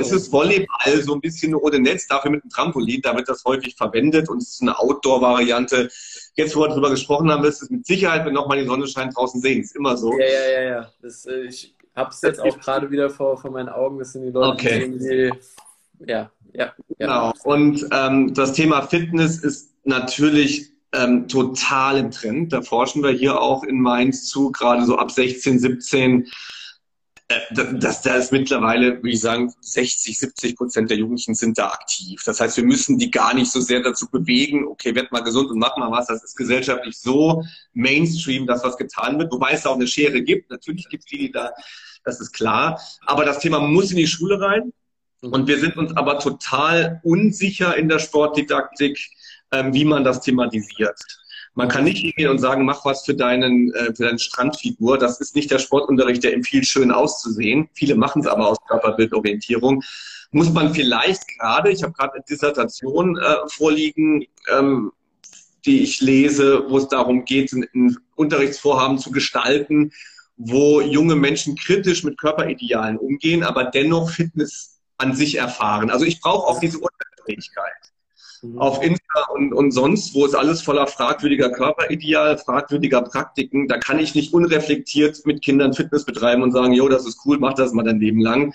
Es 0.00 0.12
ist 0.12 0.32
Volleyball, 0.32 1.02
so 1.02 1.14
ein 1.14 1.20
bisschen 1.20 1.54
ohne 1.54 1.78
Netz, 1.78 2.06
dafür 2.06 2.30
mit 2.30 2.42
einem 2.42 2.50
Trampolin, 2.50 3.00
da 3.02 3.16
wird 3.16 3.28
das 3.28 3.44
häufig 3.44 3.76
verwendet 3.76 4.28
und 4.28 4.42
es 4.42 4.54
ist 4.54 4.62
eine 4.62 4.78
Outdoor-Variante. 4.78 5.88
Jetzt, 6.34 6.56
wo 6.56 6.60
wir 6.60 6.68
darüber 6.68 6.90
gesprochen 6.90 7.30
haben, 7.30 7.42
wirst 7.42 7.60
du 7.60 7.66
es 7.66 7.70
mit 7.70 7.86
Sicherheit, 7.86 8.24
wenn 8.24 8.34
nochmal 8.34 8.58
die 8.58 8.66
Sonne 8.66 8.86
scheint, 8.86 9.16
draußen 9.16 9.40
sehen. 9.40 9.62
Ist 9.62 9.76
immer 9.76 9.96
so. 9.96 10.18
Ja, 10.18 10.26
ja, 10.26 10.50
ja, 10.50 10.62
ja. 10.62 10.92
Das, 11.00 11.26
äh, 11.26 11.42
ich 11.42 11.74
habe 11.94 12.10
es 12.10 12.20
jetzt 12.22 12.40
auch 12.40 12.58
gerade 12.58 12.90
wieder 12.90 13.10
vor, 13.10 13.36
vor 13.36 13.50
meinen 13.50 13.68
Augen. 13.68 13.98
Das 13.98 14.12
sind 14.12 14.22
die 14.22 14.30
Leute, 14.30 14.52
okay. 14.52 14.88
die, 14.88 15.32
ja, 16.06 16.30
ja, 16.52 16.72
ja. 16.98 17.06
Genau. 17.06 17.32
Und 17.44 17.86
ähm, 17.92 18.34
das 18.34 18.54
Thema 18.54 18.82
Fitness 18.82 19.38
ist 19.38 19.74
natürlich 19.84 20.72
ähm, 20.92 21.28
total 21.28 21.98
im 21.98 22.10
Trend. 22.10 22.52
Da 22.52 22.62
forschen 22.62 23.02
wir 23.02 23.10
hier 23.10 23.40
auch 23.40 23.64
in 23.64 23.80
Mainz 23.80 24.26
zu, 24.26 24.52
gerade 24.52 24.84
so 24.84 24.96
ab 24.96 25.10
16, 25.10 25.58
17 25.58 26.28
äh, 27.32 27.78
das, 27.78 28.02
da 28.02 28.14
ist 28.14 28.32
mittlerweile, 28.32 28.96
würde 28.96 29.10
ich 29.10 29.20
sagen, 29.20 29.52
60, 29.60 30.18
70 30.18 30.56
Prozent 30.56 30.90
der 30.90 30.98
Jugendlichen 30.98 31.34
sind 31.34 31.58
da 31.58 31.68
aktiv. 31.68 32.22
Das 32.24 32.40
heißt, 32.40 32.56
wir 32.56 32.64
müssen 32.64 32.98
die 32.98 33.10
gar 33.10 33.34
nicht 33.34 33.50
so 33.50 33.60
sehr 33.60 33.82
dazu 33.82 34.08
bewegen, 34.10 34.66
okay, 34.66 34.94
werd 34.94 35.12
mal 35.12 35.22
gesund 35.22 35.50
und 35.50 35.58
mach 35.58 35.76
mal 35.76 35.90
was. 35.90 36.06
Das 36.06 36.22
ist 36.24 36.36
gesellschaftlich 36.36 36.98
so 36.98 37.42
Mainstream, 37.74 38.46
dass 38.46 38.64
was 38.64 38.76
getan 38.76 39.18
wird, 39.18 39.32
wobei 39.32 39.52
es 39.52 39.62
da 39.62 39.70
auch 39.70 39.76
eine 39.76 39.86
Schere 39.86 40.22
gibt. 40.22 40.50
Natürlich 40.50 40.88
gibt 40.88 41.04
es 41.04 41.10
die, 41.10 41.18
die 41.18 41.32
da, 41.32 41.52
das 42.04 42.20
ist 42.20 42.32
klar. 42.32 42.80
Aber 43.06 43.24
das 43.24 43.38
Thema 43.38 43.60
muss 43.60 43.90
in 43.90 43.96
die 43.96 44.06
Schule 44.06 44.40
rein. 44.40 44.72
Und 45.20 45.46
wir 45.46 45.58
sind 45.58 45.76
uns 45.76 45.96
aber 45.96 46.18
total 46.18 47.00
unsicher 47.04 47.76
in 47.76 47.88
der 47.88 48.00
Sportdidaktik, 48.00 48.98
ähm, 49.52 49.72
wie 49.72 49.84
man 49.84 50.02
das 50.02 50.20
thematisiert. 50.20 50.98
Man 51.54 51.68
kann 51.68 51.84
nicht 51.84 51.98
hingehen 51.98 52.30
und 52.30 52.38
sagen, 52.38 52.64
mach 52.64 52.84
was 52.84 53.04
für 53.04 53.14
deinen, 53.14 53.72
äh, 53.74 53.94
für 53.94 54.04
deine 54.04 54.18
Strandfigur. 54.18 54.96
Das 54.98 55.20
ist 55.20 55.36
nicht 55.36 55.50
der 55.50 55.58
Sportunterricht, 55.58 56.24
der 56.24 56.32
empfiehlt, 56.32 56.66
schön 56.66 56.90
auszusehen. 56.90 57.68
Viele 57.74 57.94
machen 57.94 58.22
es 58.22 58.26
aber 58.26 58.48
aus 58.48 58.58
Körperbildorientierung. 58.66 59.82
Muss 60.30 60.50
man 60.50 60.72
vielleicht 60.72 61.28
gerade, 61.28 61.70
ich 61.70 61.82
habe 61.82 61.92
gerade 61.92 62.14
eine 62.14 62.24
Dissertation 62.28 63.18
äh, 63.18 63.48
vorliegen, 63.48 64.24
ähm, 64.50 64.92
die 65.66 65.82
ich 65.82 66.00
lese, 66.00 66.64
wo 66.68 66.78
es 66.78 66.88
darum 66.88 67.24
geht, 67.24 67.52
ein, 67.52 67.96
Unterrichtsvorhaben 68.14 68.98
zu 68.98 69.10
gestalten, 69.10 69.92
wo 70.36 70.80
junge 70.80 71.16
Menschen 71.16 71.56
kritisch 71.56 72.04
mit 72.04 72.18
Körperidealen 72.18 72.96
umgehen, 72.98 73.42
aber 73.42 73.64
dennoch 73.64 74.10
Fitness 74.10 74.80
an 74.96 75.14
sich 75.14 75.36
erfahren. 75.36 75.90
Also 75.90 76.04
ich 76.04 76.20
brauche 76.20 76.46
auch 76.46 76.60
diese 76.60 76.78
Unabhängigkeit. 76.78 77.91
Mhm. 78.42 78.58
Auf 78.58 78.82
Insta 78.82 79.26
und, 79.32 79.52
und 79.52 79.70
sonst, 79.70 80.14
wo 80.14 80.26
es 80.26 80.34
alles 80.34 80.62
voller 80.62 80.86
fragwürdiger 80.86 81.50
Körperideal, 81.50 82.38
fragwürdiger 82.38 83.02
Praktiken, 83.02 83.68
da 83.68 83.78
kann 83.78 83.98
ich 83.98 84.14
nicht 84.14 84.34
unreflektiert 84.34 85.24
mit 85.24 85.42
Kindern 85.42 85.72
Fitness 85.74 86.04
betreiben 86.04 86.42
und 86.42 86.52
sagen, 86.52 86.72
jo, 86.72 86.88
das 86.88 87.06
ist 87.06 87.20
cool, 87.24 87.38
mach 87.38 87.54
das 87.54 87.72
mal 87.72 87.84
dein 87.84 88.00
Leben 88.00 88.20
lang. 88.20 88.52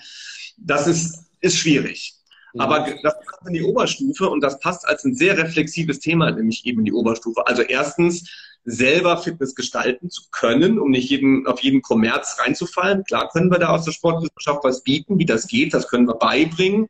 Das 0.58 0.86
ist, 0.86 1.24
ist 1.40 1.56
schwierig. 1.56 2.14
Mhm. 2.52 2.60
Aber 2.60 2.86
das 3.02 3.14
passt 3.14 3.46
in 3.46 3.54
die 3.54 3.62
Oberstufe 3.62 4.28
und 4.28 4.42
das 4.42 4.60
passt 4.60 4.86
als 4.86 5.04
ein 5.04 5.14
sehr 5.14 5.38
reflexives 5.38 6.00
Thema, 6.00 6.30
nämlich 6.30 6.66
eben 6.66 6.80
in 6.80 6.84
die 6.84 6.92
Oberstufe. 6.92 7.46
Also 7.46 7.62
erstens, 7.62 8.28
selber 8.64 9.16
Fitness 9.16 9.54
gestalten 9.54 10.10
zu 10.10 10.24
können, 10.30 10.78
um 10.78 10.90
nicht 10.90 11.08
jeden, 11.08 11.46
auf 11.46 11.60
jeden 11.60 11.80
Kommerz 11.80 12.36
reinzufallen. 12.38 13.02
Klar 13.04 13.30
können 13.30 13.50
wir 13.50 13.58
da 13.58 13.68
aus 13.68 13.86
der 13.86 13.92
Sportwissenschaft 13.92 14.62
was 14.62 14.82
bieten, 14.82 15.18
wie 15.18 15.24
das 15.24 15.46
geht, 15.46 15.72
das 15.72 15.88
können 15.88 16.06
wir 16.06 16.16
beibringen 16.16 16.88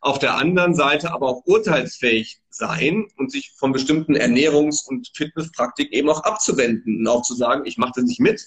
auf 0.00 0.18
der 0.18 0.36
anderen 0.36 0.74
Seite 0.74 1.12
aber 1.12 1.28
auch 1.28 1.42
urteilsfähig 1.46 2.40
sein 2.48 3.06
und 3.16 3.30
sich 3.30 3.52
von 3.56 3.72
bestimmten 3.72 4.16
Ernährungs- 4.16 4.86
und 4.86 5.10
Fitnesspraktiken 5.14 5.92
eben 5.92 6.08
auch 6.08 6.24
abzuwenden 6.24 7.00
und 7.00 7.06
auch 7.06 7.22
zu 7.22 7.34
sagen, 7.34 7.66
ich 7.66 7.76
mache 7.76 7.92
das 7.96 8.04
nicht 8.04 8.20
mit. 8.20 8.42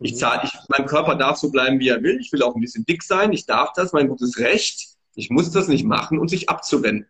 Ich 0.00 0.16
zahle, 0.16 0.42
ich, 0.44 0.52
mein 0.68 0.86
Körper 0.86 1.14
darf 1.14 1.36
so 1.36 1.50
bleiben, 1.50 1.78
wie 1.78 1.88
er 1.88 2.02
will. 2.02 2.18
Ich 2.20 2.32
will 2.32 2.42
auch 2.42 2.54
ein 2.54 2.60
bisschen 2.60 2.86
dick 2.86 3.02
sein. 3.02 3.32
Ich 3.32 3.46
darf 3.46 3.72
das, 3.74 3.92
mein 3.92 4.08
gutes 4.08 4.38
Recht. 4.38 4.88
Ich 5.14 5.30
muss 5.30 5.50
das 5.50 5.68
nicht 5.68 5.84
machen 5.84 6.18
und 6.18 6.28
sich 6.28 6.48
abzuwenden. 6.48 7.06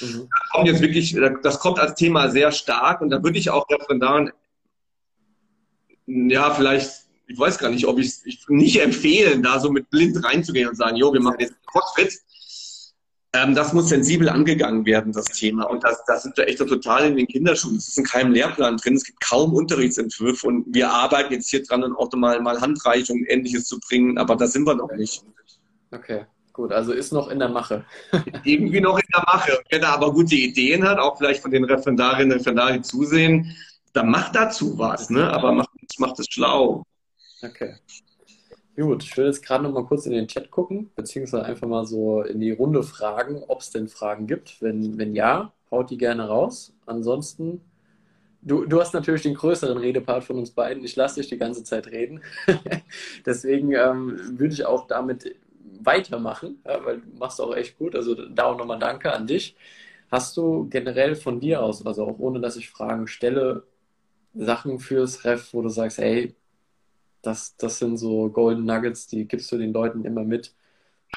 Mhm. 0.00 0.28
Das 0.28 0.50
kommt 0.50 0.66
jetzt 0.66 0.82
wirklich, 0.82 1.16
das 1.42 1.58
kommt 1.60 1.78
als 1.78 1.94
Thema 1.94 2.30
sehr 2.30 2.52
stark 2.52 3.00
und 3.00 3.10
da 3.10 3.22
würde 3.22 3.38
ich 3.38 3.50
auch 3.50 3.68
Referendaren, 3.70 4.32
ja, 6.06 6.52
vielleicht, 6.52 7.06
ich 7.26 7.38
weiß 7.38 7.58
gar 7.58 7.70
nicht, 7.70 7.86
ob 7.86 7.98
ich 7.98 8.08
es 8.08 8.24
nicht 8.48 8.80
empfehlen, 8.80 9.42
da 9.42 9.58
so 9.58 9.70
mit 9.70 9.90
blind 9.90 10.22
reinzugehen 10.22 10.68
und 10.68 10.76
sagen, 10.76 10.96
jo, 10.96 11.12
wir 11.12 11.20
machen 11.20 11.40
jetzt 11.40 11.54
Crossfit 11.66 12.12
ähm, 13.36 13.54
das 13.54 13.72
muss 13.72 13.88
sensibel 13.88 14.28
angegangen 14.28 14.86
werden, 14.86 15.12
das 15.12 15.26
Thema. 15.26 15.64
Und 15.64 15.84
das, 15.84 16.02
das 16.06 16.22
sind 16.22 16.36
wir 16.36 16.48
echt 16.48 16.58
total 16.58 17.06
in 17.06 17.16
den 17.16 17.26
Kinderschuhen. 17.26 17.76
Es 17.76 17.88
ist 17.88 17.98
in 17.98 18.04
keinem 18.04 18.32
Lehrplan 18.32 18.76
drin. 18.76 18.94
Es 18.94 19.04
gibt 19.04 19.20
kaum 19.20 19.54
Unterrichtsentwürfe. 19.54 20.46
Und 20.46 20.64
wir 20.74 20.90
arbeiten 20.90 21.32
jetzt 21.32 21.50
hier 21.50 21.62
dran, 21.62 21.84
auch 21.96 22.12
mal, 22.12 22.40
mal 22.40 22.60
Handreichung 22.60 23.18
und 23.18 23.26
Ähnliches 23.26 23.66
zu 23.66 23.78
bringen. 23.80 24.18
Aber 24.18 24.36
da 24.36 24.46
sind 24.46 24.66
wir 24.66 24.74
noch 24.74 24.92
nicht. 24.92 25.22
Okay. 25.90 26.24
Gut, 26.52 26.72
also 26.72 26.92
ist 26.92 27.12
noch 27.12 27.28
in 27.28 27.38
der 27.38 27.50
Mache. 27.50 27.84
Irgendwie 28.44 28.80
noch 28.80 28.96
in 28.98 29.04
der 29.12 29.24
Mache. 29.26 29.60
Wer 29.68 29.78
da 29.78 29.90
aber 29.90 30.10
gute 30.10 30.36
Ideen 30.36 30.88
hat, 30.88 30.98
auch 30.98 31.18
vielleicht 31.18 31.42
von 31.42 31.50
den 31.50 31.64
Referendarinnen 31.64 32.32
und 32.32 32.38
Referendaren 32.38 32.82
zusehen, 32.82 33.54
dann 33.92 34.08
macht 34.08 34.34
dazu 34.34 34.78
was, 34.78 35.10
ne? 35.10 35.30
aber 35.30 35.52
macht, 35.52 35.68
macht 35.98 36.18
es 36.18 36.26
schlau. 36.30 36.82
Okay. 37.42 37.74
Gut, 38.76 39.04
ich 39.04 39.16
will 39.16 39.24
jetzt 39.26 39.42
gerade 39.42 39.64
noch 39.64 39.72
mal 39.72 39.86
kurz 39.86 40.04
in 40.04 40.12
den 40.12 40.28
Chat 40.28 40.50
gucken, 40.50 40.90
beziehungsweise 40.94 41.44
einfach 41.46 41.66
mal 41.66 41.86
so 41.86 42.22
in 42.22 42.40
die 42.40 42.50
Runde 42.50 42.82
fragen, 42.82 43.42
ob 43.48 43.60
es 43.60 43.70
denn 43.70 43.88
Fragen 43.88 44.26
gibt. 44.26 44.60
Wenn, 44.60 44.98
wenn 44.98 45.14
ja, 45.14 45.52
haut 45.70 45.90
die 45.90 45.96
gerne 45.96 46.28
raus. 46.28 46.74
Ansonsten, 46.84 47.62
du, 48.42 48.66
du 48.66 48.80
hast 48.80 48.94
natürlich 48.94 49.22
den 49.22 49.34
größeren 49.34 49.78
Redepart 49.78 50.24
von 50.24 50.38
uns 50.38 50.50
beiden. 50.52 50.84
Ich 50.84 50.96
lasse 50.96 51.20
dich 51.20 51.28
die 51.30 51.38
ganze 51.38 51.64
Zeit 51.64 51.88
reden. 51.88 52.22
Deswegen 53.26 53.72
ähm, 53.72 54.38
würde 54.38 54.54
ich 54.54 54.66
auch 54.66 54.86
damit 54.88 55.36
weitermachen, 55.82 56.60
ja, 56.66 56.84
weil 56.84 57.00
du 57.00 57.08
machst 57.18 57.40
auch 57.40 57.54
echt 57.56 57.78
gut. 57.78 57.96
Also 57.96 58.14
da 58.14 58.44
auch 58.44 58.58
nochmal 58.58 58.78
Danke 58.78 59.12
an 59.12 59.26
dich. 59.26 59.56
Hast 60.10 60.36
du 60.36 60.68
generell 60.70 61.16
von 61.16 61.40
dir 61.40 61.62
aus, 61.62 61.84
also 61.86 62.06
auch 62.06 62.18
ohne 62.20 62.40
dass 62.40 62.56
ich 62.56 62.70
Fragen 62.70 63.08
stelle, 63.08 63.64
Sachen 64.34 64.78
fürs 64.80 65.24
Ref, 65.24 65.52
wo 65.54 65.62
du 65.62 65.68
sagst, 65.68 65.98
hey, 65.98 66.34
das, 67.26 67.56
das 67.56 67.78
sind 67.78 67.96
so 67.96 68.30
Golden 68.30 68.64
Nuggets, 68.64 69.08
die 69.08 69.26
gibst 69.26 69.50
du 69.50 69.58
den 69.58 69.72
Leuten 69.72 70.04
immer 70.04 70.22
mit. 70.22 70.54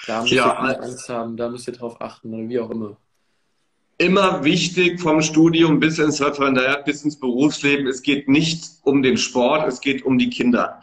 Da 0.07 0.22
müsst 0.22 0.34
ja, 0.34 0.70
ihr 0.70 0.82
Angst 0.82 1.10
haben, 1.10 1.38
da 1.38 1.49
müsst 1.49 1.68
ihr 1.68 1.74
drauf 1.74 2.01
achten 2.01 2.34
oder 2.34 2.49
wie 2.49 2.60
auch 2.60 2.72
immer. 2.72 2.97
Immer 3.97 4.43
wichtig 4.43 4.99
vom 5.01 5.22
Studium 5.22 5.80
bis 5.80 5.99
ins 5.99 6.22
Referendariat, 6.22 6.86
bis 6.86 7.03
ins 7.03 7.20
Berufsleben. 7.20 7.86
Es 7.86 8.01
geht 8.01 8.28
nicht 8.28 8.66
um 8.84 9.03
den 9.03 9.18
Sport, 9.18 9.68
es 9.68 9.82
geht 9.82 10.05
um 10.05 10.18
die 10.18 10.30
Kinder. 10.30 10.82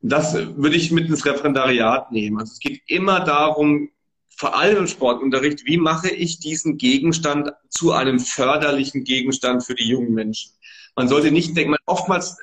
Das 0.00 0.34
würde 0.34 0.76
ich 0.76 0.90
mit 0.90 1.08
ins 1.08 1.24
Referendariat 1.24 2.12
nehmen. 2.12 2.38
Also 2.38 2.52
es 2.52 2.58
geht 2.58 2.82
immer 2.86 3.20
darum, 3.20 3.90
vor 4.36 4.56
allem 4.56 4.78
im 4.78 4.86
Sportunterricht, 4.86 5.66
wie 5.66 5.78
mache 5.78 6.10
ich 6.10 6.40
diesen 6.40 6.76
Gegenstand 6.78 7.52
zu 7.68 7.92
einem 7.92 8.20
förderlichen 8.20 9.04
Gegenstand 9.04 9.64
für 9.64 9.74
die 9.74 9.88
jungen 9.88 10.14
Menschen? 10.14 10.52
Man 10.94 11.08
sollte 11.08 11.30
nicht 11.30 11.56
denken, 11.56 11.72
man, 11.72 11.80
oftmals 11.86 12.36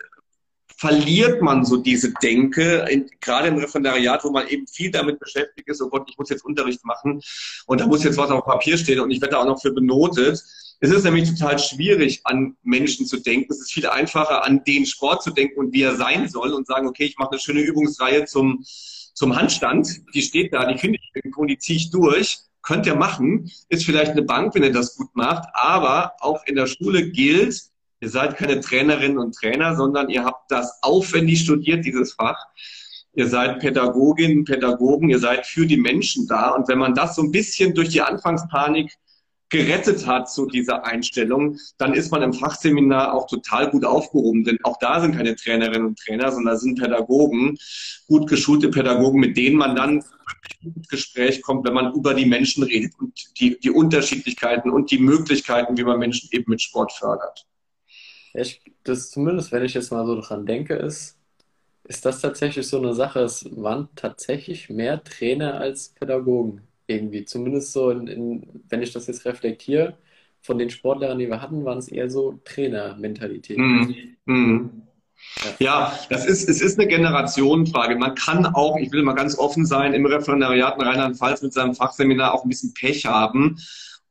verliert 0.78 1.42
man 1.42 1.66
so 1.66 1.78
diese 1.78 2.14
Denke, 2.22 2.86
in, 2.90 3.10
gerade 3.22 3.48
im 3.48 3.58
Referendariat, 3.58 4.24
wo 4.24 4.32
man 4.32 4.48
eben 4.48 4.68
viel 4.68 4.92
damit 4.92 5.20
beschäftigt 5.20 5.70
ist, 5.70 5.82
oh 5.82 5.90
Gott, 5.90 6.08
ich 6.10 6.18
muss 6.18 6.30
jetzt 6.30 6.44
Unterricht 6.44 6.84
machen 6.84 7.22
und 7.66 7.82
da 7.82 7.88
muss 7.88 8.04
jetzt 8.04 8.18
was 8.18 8.30
auf 8.30 8.46
Papier 8.46 8.78
stehen 8.78 9.00
und 9.00 9.12
ich 9.12 9.22
werde 9.22 9.34
da 9.34 9.42
auch 9.42 9.46
noch 9.46 9.62
für 9.62 9.72
benotet. 9.72 10.44
Es 10.82 10.92
ist 10.92 11.04
nämlich 11.06 11.30
total 11.30 11.58
schwierig, 11.58 12.22
an 12.26 12.58
Menschen 12.64 13.06
zu 13.06 13.18
denken. 13.18 13.52
Es 13.52 13.62
ist 13.62 13.72
viel 13.72 13.88
einfacher, 13.88 14.44
an 14.44 14.64
den 14.66 14.86
Sport 14.86 15.24
zu 15.24 15.32
denken 15.32 15.60
und 15.60 15.74
wie 15.74 15.84
er 15.84 15.96
sein 15.96 16.28
soll 16.28 16.52
und 16.52 16.68
sagen, 16.68 16.88
okay, 16.88 17.06
ich 17.06 17.18
mache 17.18 17.32
eine 17.32 17.40
schöne 17.40 17.62
Übungsreihe 17.62 18.26
zum 18.26 18.66
zum 19.16 19.36
Handstand, 19.36 20.02
die 20.14 20.22
steht 20.22 20.54
da, 20.54 20.66
die 20.72 20.78
finde 20.78 21.00
ich 21.02 21.12
irgendwo 21.16 21.46
die 21.46 21.58
ziehe 21.58 21.78
ich 21.78 21.90
durch. 21.90 22.40
Könnt 22.62 22.86
ihr 22.86 22.96
machen, 22.96 23.50
ist 23.70 23.86
vielleicht 23.86 24.12
eine 24.12 24.24
Bank, 24.24 24.54
wenn 24.54 24.64
ihr 24.64 24.72
das 24.72 24.96
gut 24.96 25.16
macht, 25.16 25.48
aber 25.54 26.14
auch 26.20 26.44
in 26.46 26.56
der 26.56 26.68
Schule 26.68 27.10
gilt, 27.12 27.62
ihr 28.06 28.12
seid 28.12 28.38
keine 28.38 28.60
Trainerinnen 28.60 29.18
und 29.18 29.34
Trainer, 29.34 29.76
sondern 29.76 30.10
ihr 30.10 30.24
habt 30.24 30.52
das 30.52 30.78
aufwendig 30.84 31.40
studiert, 31.40 31.84
dieses 31.84 32.14
Fach. 32.14 32.38
Ihr 33.16 33.28
seid 33.28 33.60
Pädagoginnen, 33.60 34.46
Pädagogen, 34.46 35.10
ihr 35.10 35.18
seid 35.18 35.48
für 35.48 35.66
die 35.66 35.78
Menschen 35.78 36.28
da. 36.28 36.52
Und 36.52 36.68
wenn 36.68 36.78
man 36.78 36.94
das 36.94 37.16
so 37.16 37.24
ein 37.24 37.32
bisschen 37.32 37.74
durch 37.74 37.90
die 37.90 38.02
Anfangspanik 38.04 38.94
gerettet 39.50 40.06
hat 40.06 40.30
zu 40.30 40.46
dieser 40.46 40.86
Einstellung, 40.86 41.58
dann 41.80 41.94
ist 41.96 42.12
man 42.12 42.22
im 42.22 42.34
Fachseminar 42.34 43.12
auch 43.12 43.26
total 43.26 43.72
gut 43.72 43.86
aufgehoben. 43.86 44.44
Denn 44.44 44.60
auch 44.62 44.78
da 44.80 45.02
sind 45.02 45.16
keine 45.16 45.36
Trainerinnen 45.36 45.88
und 45.88 45.98
Trainer, 45.98 46.32
sondern 46.32 46.60
sind 46.60 46.80
Pädagogen, 46.80 47.58
gut 48.08 48.30
geschulte 48.30 48.70
Pädagogen, 48.70 49.20
mit 49.20 49.36
denen 49.36 49.58
man 49.58 49.76
dann 49.76 50.04
ins 50.62 50.88
Gespräch 50.90 51.42
kommt, 51.42 51.66
wenn 51.66 51.74
man 51.74 51.92
über 51.96 52.14
die 52.14 52.26
Menschen 52.28 52.62
redet 52.62 52.94
und 53.00 53.18
die, 53.40 53.60
die 53.60 53.72
Unterschiedlichkeiten 53.72 54.70
und 54.70 54.92
die 54.92 55.00
Möglichkeiten, 55.00 55.76
wie 55.76 55.84
man 55.84 55.98
Menschen 55.98 56.30
eben 56.32 56.52
mit 56.52 56.62
Sport 56.62 56.92
fördert. 56.92 57.48
Ich, 58.38 58.62
das 58.84 59.12
zumindest, 59.12 59.52
wenn 59.52 59.64
ich 59.64 59.74
jetzt 59.74 59.92
mal 59.92 60.06
so 60.06 60.20
dran 60.20 60.46
denke, 60.46 60.76
ist, 60.76 61.18
ist 61.84 62.06
das 62.06 62.22
tatsächlich 62.22 62.68
so 62.68 62.78
eine 62.78 62.94
Sache. 62.94 63.22
Es 63.22 63.46
waren 63.56 63.90
tatsächlich 63.96 64.70
mehr 64.70 65.04
Trainer 65.04 65.60
als 65.60 65.90
Pädagogen 65.90 66.62
irgendwie. 66.88 67.26
Zumindest 67.26 67.74
so, 67.74 67.92
in, 67.92 68.08
in, 68.08 68.62
wenn 68.70 68.82
ich 68.82 68.94
das 68.94 69.08
jetzt 69.08 69.26
reflektiere, 69.26 69.98
von 70.42 70.60
den 70.60 70.70
Sportlehrern, 70.70 71.18
die 71.18 71.28
wir 71.28 71.42
hatten, 71.42 71.66
waren 71.66 71.80
es 71.80 71.88
eher 71.88 72.10
so 72.10 72.40
Trainermentalität. 72.46 73.58
Mhm. 73.58 73.96
Mhm. 74.26 74.82
Ja, 75.60 75.98
das 76.10 76.26
ist, 76.26 76.48
es 76.48 76.62
ist 76.62 76.80
eine 76.80 76.88
Generationenfrage. 76.88 77.96
Man 77.96 78.14
kann 78.16 78.46
auch, 78.46 78.78
ich 78.78 78.92
will 78.92 79.02
mal 79.02 79.14
ganz 79.14 79.38
offen 79.40 79.66
sein, 79.66 79.94
im 79.94 80.06
Referendariat 80.06 80.76
in 80.76 80.84
Rheinland-Pfalz 80.84 81.42
mit 81.42 81.54
seinem 81.54 81.74
Fachseminar 81.74 82.34
auch 82.34 82.44
ein 82.44 82.50
bisschen 82.50 82.74
Pech 82.74 83.06
haben. 83.06 83.58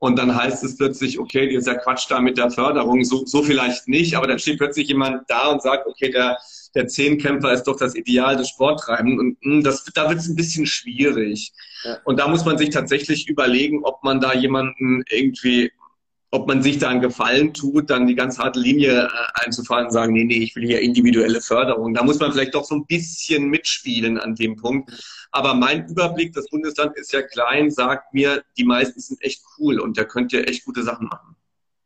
Und 0.05 0.19
dann 0.19 0.37
heißt 0.37 0.63
es 0.65 0.77
plötzlich, 0.77 1.19
okay, 1.19 1.49
dieser 1.49 1.77
Quatsch 1.77 2.11
da 2.11 2.21
mit 2.21 2.37
der 2.37 2.51
Förderung, 2.51 3.03
so, 3.05 3.25
so 3.25 3.43
vielleicht 3.43 3.89
nicht, 3.89 4.15
aber 4.15 4.27
dann 4.27 4.39
steht 4.39 4.59
plötzlich 4.59 4.89
jemand 4.89 5.23
da 5.29 5.47
und 5.49 5.63
sagt, 5.63 5.87
okay, 5.87 6.11
der, 6.11 6.37
der 6.75 6.89
Zehnkämpfer 6.89 7.55
ist 7.55 7.63
doch 7.63 7.79
das 7.79 7.95
Ideal 7.95 8.37
des 8.37 8.51
Sporttreibens. 8.51 9.19
Und 9.19 9.39
mh, 9.43 9.51
hm, 9.51 9.65
das, 9.65 9.83
da 9.95 10.11
wird 10.11 10.19
es 10.19 10.29
ein 10.29 10.37
bisschen 10.37 10.67
schwierig. 10.67 11.55
Ja. 11.85 11.97
Und 12.05 12.21
da 12.21 12.29
muss 12.29 12.45
man 12.45 12.59
sich 12.59 12.69
tatsächlich 12.69 13.31
überlegen, 13.31 13.83
ob 13.83 14.05
man 14.05 14.21
da 14.21 14.35
jemanden 14.35 15.05
irgendwie, 15.09 15.73
ob 16.35 16.49
man 16.49 16.65
sich 16.65 16.79
da 16.79 16.89
einen 16.89 17.01
Gefallen 17.01 17.55
tut, 17.55 17.91
dann 17.91 18.09
die 18.09 18.17
ganz 18.17 18.41
harte 18.41 18.59
Linie 18.59 19.05
äh, 19.05 19.45
einzufahren 19.45 19.87
und 19.87 19.93
sagen, 19.93 20.13
nee, 20.13 20.25
nee, 20.25 20.39
ich 20.39 20.57
will 20.57 20.67
hier 20.67 20.81
individuelle 20.81 21.41
Förderung. 21.41 21.95
Da 21.95 22.03
muss 22.03 22.19
man 22.19 22.33
vielleicht 22.33 22.57
doch 22.57 22.65
so 22.65 22.75
ein 22.75 22.87
bisschen 22.87 23.49
mitspielen 23.51 24.19
an 24.19 24.35
dem 24.35 24.57
Punkt. 24.57 24.91
Aber 25.31 25.55
mein 25.55 25.87
Überblick, 25.87 26.33
das 26.33 26.49
Bundesland 26.49 26.97
ist 26.97 27.13
ja 27.13 27.23
klein, 27.23 27.71
sagt 27.71 28.13
mir, 28.13 28.43
die 28.59 28.65
meisten 28.65 28.99
sind 28.99 29.23
echt 29.23 29.45
cool 29.59 29.79
und 29.79 29.97
da 29.97 30.03
könnt 30.03 30.33
ihr 30.33 30.49
echt 30.49 30.65
gute 30.65 30.83
Sachen 30.83 31.07
machen. 31.07 31.37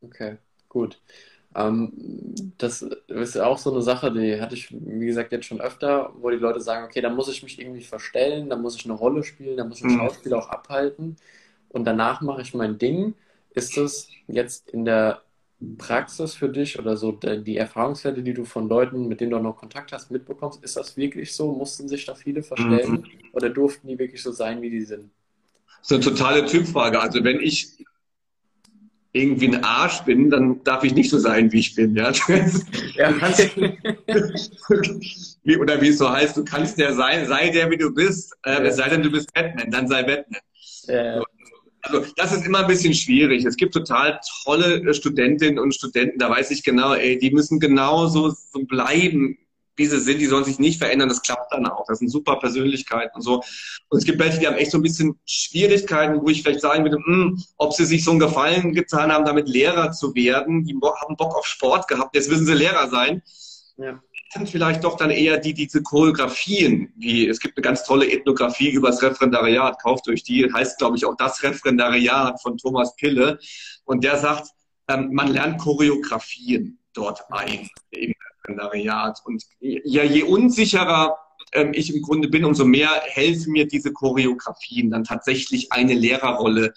Okay, 0.00 0.38
gut. 0.70 0.98
Ähm, 1.54 1.92
das 2.56 2.80
ist 3.08 3.36
auch 3.36 3.58
so 3.58 3.70
eine 3.70 3.82
Sache, 3.82 4.10
die 4.12 4.40
hatte 4.40 4.54
ich, 4.54 4.70
wie 4.70 5.06
gesagt, 5.06 5.30
jetzt 5.32 5.44
schon 5.44 5.60
öfter, 5.60 6.14
wo 6.20 6.30
die 6.30 6.36
Leute 6.36 6.62
sagen, 6.62 6.86
okay, 6.86 7.02
da 7.02 7.10
muss 7.10 7.28
ich 7.28 7.42
mich 7.42 7.60
irgendwie 7.60 7.84
verstellen, 7.84 8.48
da 8.48 8.56
muss 8.56 8.76
ich 8.76 8.86
eine 8.86 8.94
Rolle 8.94 9.24
spielen, 9.24 9.58
da 9.58 9.64
muss 9.64 9.78
ich 9.78 9.84
ein 9.84 9.92
mhm. 9.92 9.98
Schauspiel 9.98 10.32
auch 10.32 10.48
abhalten 10.48 11.16
und 11.68 11.84
danach 11.84 12.22
mache 12.22 12.40
ich 12.40 12.54
mein 12.54 12.78
Ding. 12.78 13.14
Ist 13.58 13.76
das 13.76 14.08
jetzt 14.26 14.70
in 14.70 14.84
der 14.84 15.22
Praxis 15.76 16.34
für 16.34 16.48
dich 16.48 16.78
oder 16.78 16.96
so 16.96 17.12
die 17.12 17.56
Erfahrungswerte, 17.56 18.22
die 18.22 18.32
du 18.32 18.44
von 18.44 18.68
Leuten, 18.68 19.08
mit 19.08 19.20
denen 19.20 19.32
du 19.32 19.38
noch 19.40 19.56
Kontakt 19.56 19.92
hast, 19.92 20.10
mitbekommst, 20.10 20.62
ist 20.62 20.76
das 20.76 20.96
wirklich 20.96 21.32
so? 21.34 21.52
Mussten 21.52 21.88
sich 21.88 22.04
da 22.06 22.14
viele 22.14 22.42
verstellen 22.42 22.92
mhm. 22.92 23.04
oder 23.32 23.50
durften 23.50 23.88
die 23.88 23.98
wirklich 23.98 24.22
so 24.22 24.30
sein, 24.30 24.62
wie 24.62 24.70
die 24.70 24.82
sind? 24.82 25.10
Das 25.80 25.90
ist 25.90 25.92
eine 25.92 26.16
totale 26.16 26.46
Typfrage. 26.46 27.00
Also 27.00 27.24
wenn 27.24 27.40
ich 27.40 27.84
irgendwie 29.12 29.48
ein 29.48 29.64
Arsch 29.64 30.00
bin, 30.02 30.30
dann 30.30 30.62
darf 30.64 30.84
ich 30.84 30.94
nicht 30.94 31.10
so 31.10 31.18
sein, 31.18 31.50
wie 31.50 31.58
ich 31.58 31.74
bin. 31.74 31.96
Ja? 31.96 32.12
ja. 32.94 33.14
wie, 35.42 35.56
oder 35.56 35.80
wie 35.80 35.88
es 35.88 35.98
so 35.98 36.08
heißt, 36.08 36.36
du 36.36 36.44
kannst 36.44 36.78
der 36.78 36.94
sein, 36.94 37.26
sei 37.26 37.50
der, 37.50 37.70
wie 37.70 37.78
du 37.78 37.92
bist, 37.92 38.36
äh, 38.44 38.52
ja. 38.52 38.60
es 38.60 38.76
sei 38.76 38.88
denn, 38.88 39.02
du 39.02 39.10
bist 39.10 39.32
Batman, 39.32 39.70
dann 39.70 39.88
sei 39.88 40.02
Batman. 40.02 40.40
Ja. 40.84 41.22
Also 41.88 42.06
das 42.16 42.32
ist 42.32 42.46
immer 42.46 42.60
ein 42.60 42.66
bisschen 42.66 42.94
schwierig. 42.94 43.44
Es 43.44 43.56
gibt 43.56 43.74
total 43.74 44.20
tolle 44.44 44.92
Studentinnen 44.94 45.58
und 45.58 45.74
Studenten, 45.74 46.18
da 46.18 46.30
weiß 46.30 46.50
ich 46.50 46.62
genau, 46.62 46.94
ey, 46.94 47.18
die 47.18 47.30
müssen 47.30 47.60
genauso 47.60 48.30
so 48.30 48.64
bleiben, 48.64 49.38
wie 49.78 49.86
sie 49.86 50.00
sind, 50.00 50.18
die 50.18 50.26
sollen 50.26 50.44
sich 50.44 50.58
nicht 50.58 50.78
verändern, 50.78 51.08
das 51.08 51.22
klappt 51.22 51.52
dann 51.52 51.66
auch. 51.66 51.86
Das 51.86 52.00
sind 52.00 52.08
super 52.08 52.36
Persönlichkeiten 52.36 53.14
und 53.14 53.22
so. 53.22 53.42
Und 53.88 53.98
es 53.98 54.04
gibt 54.04 54.18
welche, 54.18 54.40
die 54.40 54.46
haben 54.46 54.56
echt 54.56 54.72
so 54.72 54.78
ein 54.78 54.82
bisschen 54.82 55.18
Schwierigkeiten, 55.24 56.20
wo 56.20 56.28
ich 56.28 56.42
vielleicht 56.42 56.60
sagen 56.60 56.82
würde, 56.84 56.98
mh, 56.98 57.06
hm, 57.06 57.44
ob 57.56 57.72
sie 57.72 57.84
sich 57.84 58.04
so 58.04 58.10
einen 58.10 58.20
Gefallen 58.20 58.74
getan 58.74 59.12
haben, 59.12 59.24
damit 59.24 59.48
Lehrer 59.48 59.92
zu 59.92 60.14
werden. 60.14 60.64
Die 60.64 60.74
haben 60.74 61.16
Bock 61.16 61.36
auf 61.36 61.46
Sport 61.46 61.86
gehabt, 61.88 62.14
jetzt 62.14 62.28
müssen 62.28 62.46
sie 62.46 62.54
Lehrer 62.54 62.90
sein. 62.90 63.22
Ja. 63.76 64.02
Sind 64.30 64.48
vielleicht 64.48 64.84
doch 64.84 64.96
dann 64.96 65.10
eher 65.10 65.38
die, 65.38 65.54
diese 65.54 65.82
Choreografien, 65.82 66.92
wie 66.96 67.26
es 67.28 67.40
gibt 67.40 67.56
eine 67.56 67.62
ganz 67.62 67.84
tolle 67.84 68.10
Ethnographie 68.10 68.70
über 68.70 68.88
das 68.88 69.02
Referendariat, 69.02 69.80
kauft 69.82 70.06
euch 70.08 70.22
die, 70.22 70.52
heißt 70.52 70.78
glaube 70.78 70.98
ich 70.98 71.06
auch 71.06 71.16
das 71.16 71.42
Referendariat 71.42 72.40
von 72.42 72.58
Thomas 72.58 72.94
Pille. 72.96 73.38
Und 73.84 74.04
der 74.04 74.18
sagt, 74.18 74.50
ähm, 74.88 75.10
man 75.12 75.28
lernt 75.28 75.58
Choreografien 75.58 76.78
dort 76.92 77.22
ein, 77.30 77.70
im 77.90 78.12
Referendariat. 78.42 79.18
Und 79.24 79.44
ja, 79.60 80.04
je 80.04 80.24
unsicherer 80.24 81.16
ähm, 81.52 81.72
ich 81.74 81.94
im 81.94 82.02
Grunde 82.02 82.28
bin, 82.28 82.44
umso 82.44 82.64
mehr 82.64 82.90
helfen 83.06 83.52
mir 83.52 83.66
diese 83.66 83.92
Choreografien, 83.92 84.90
dann 84.90 85.04
tatsächlich 85.04 85.72
eine 85.72 85.94
Lehrerrolle 85.94 86.74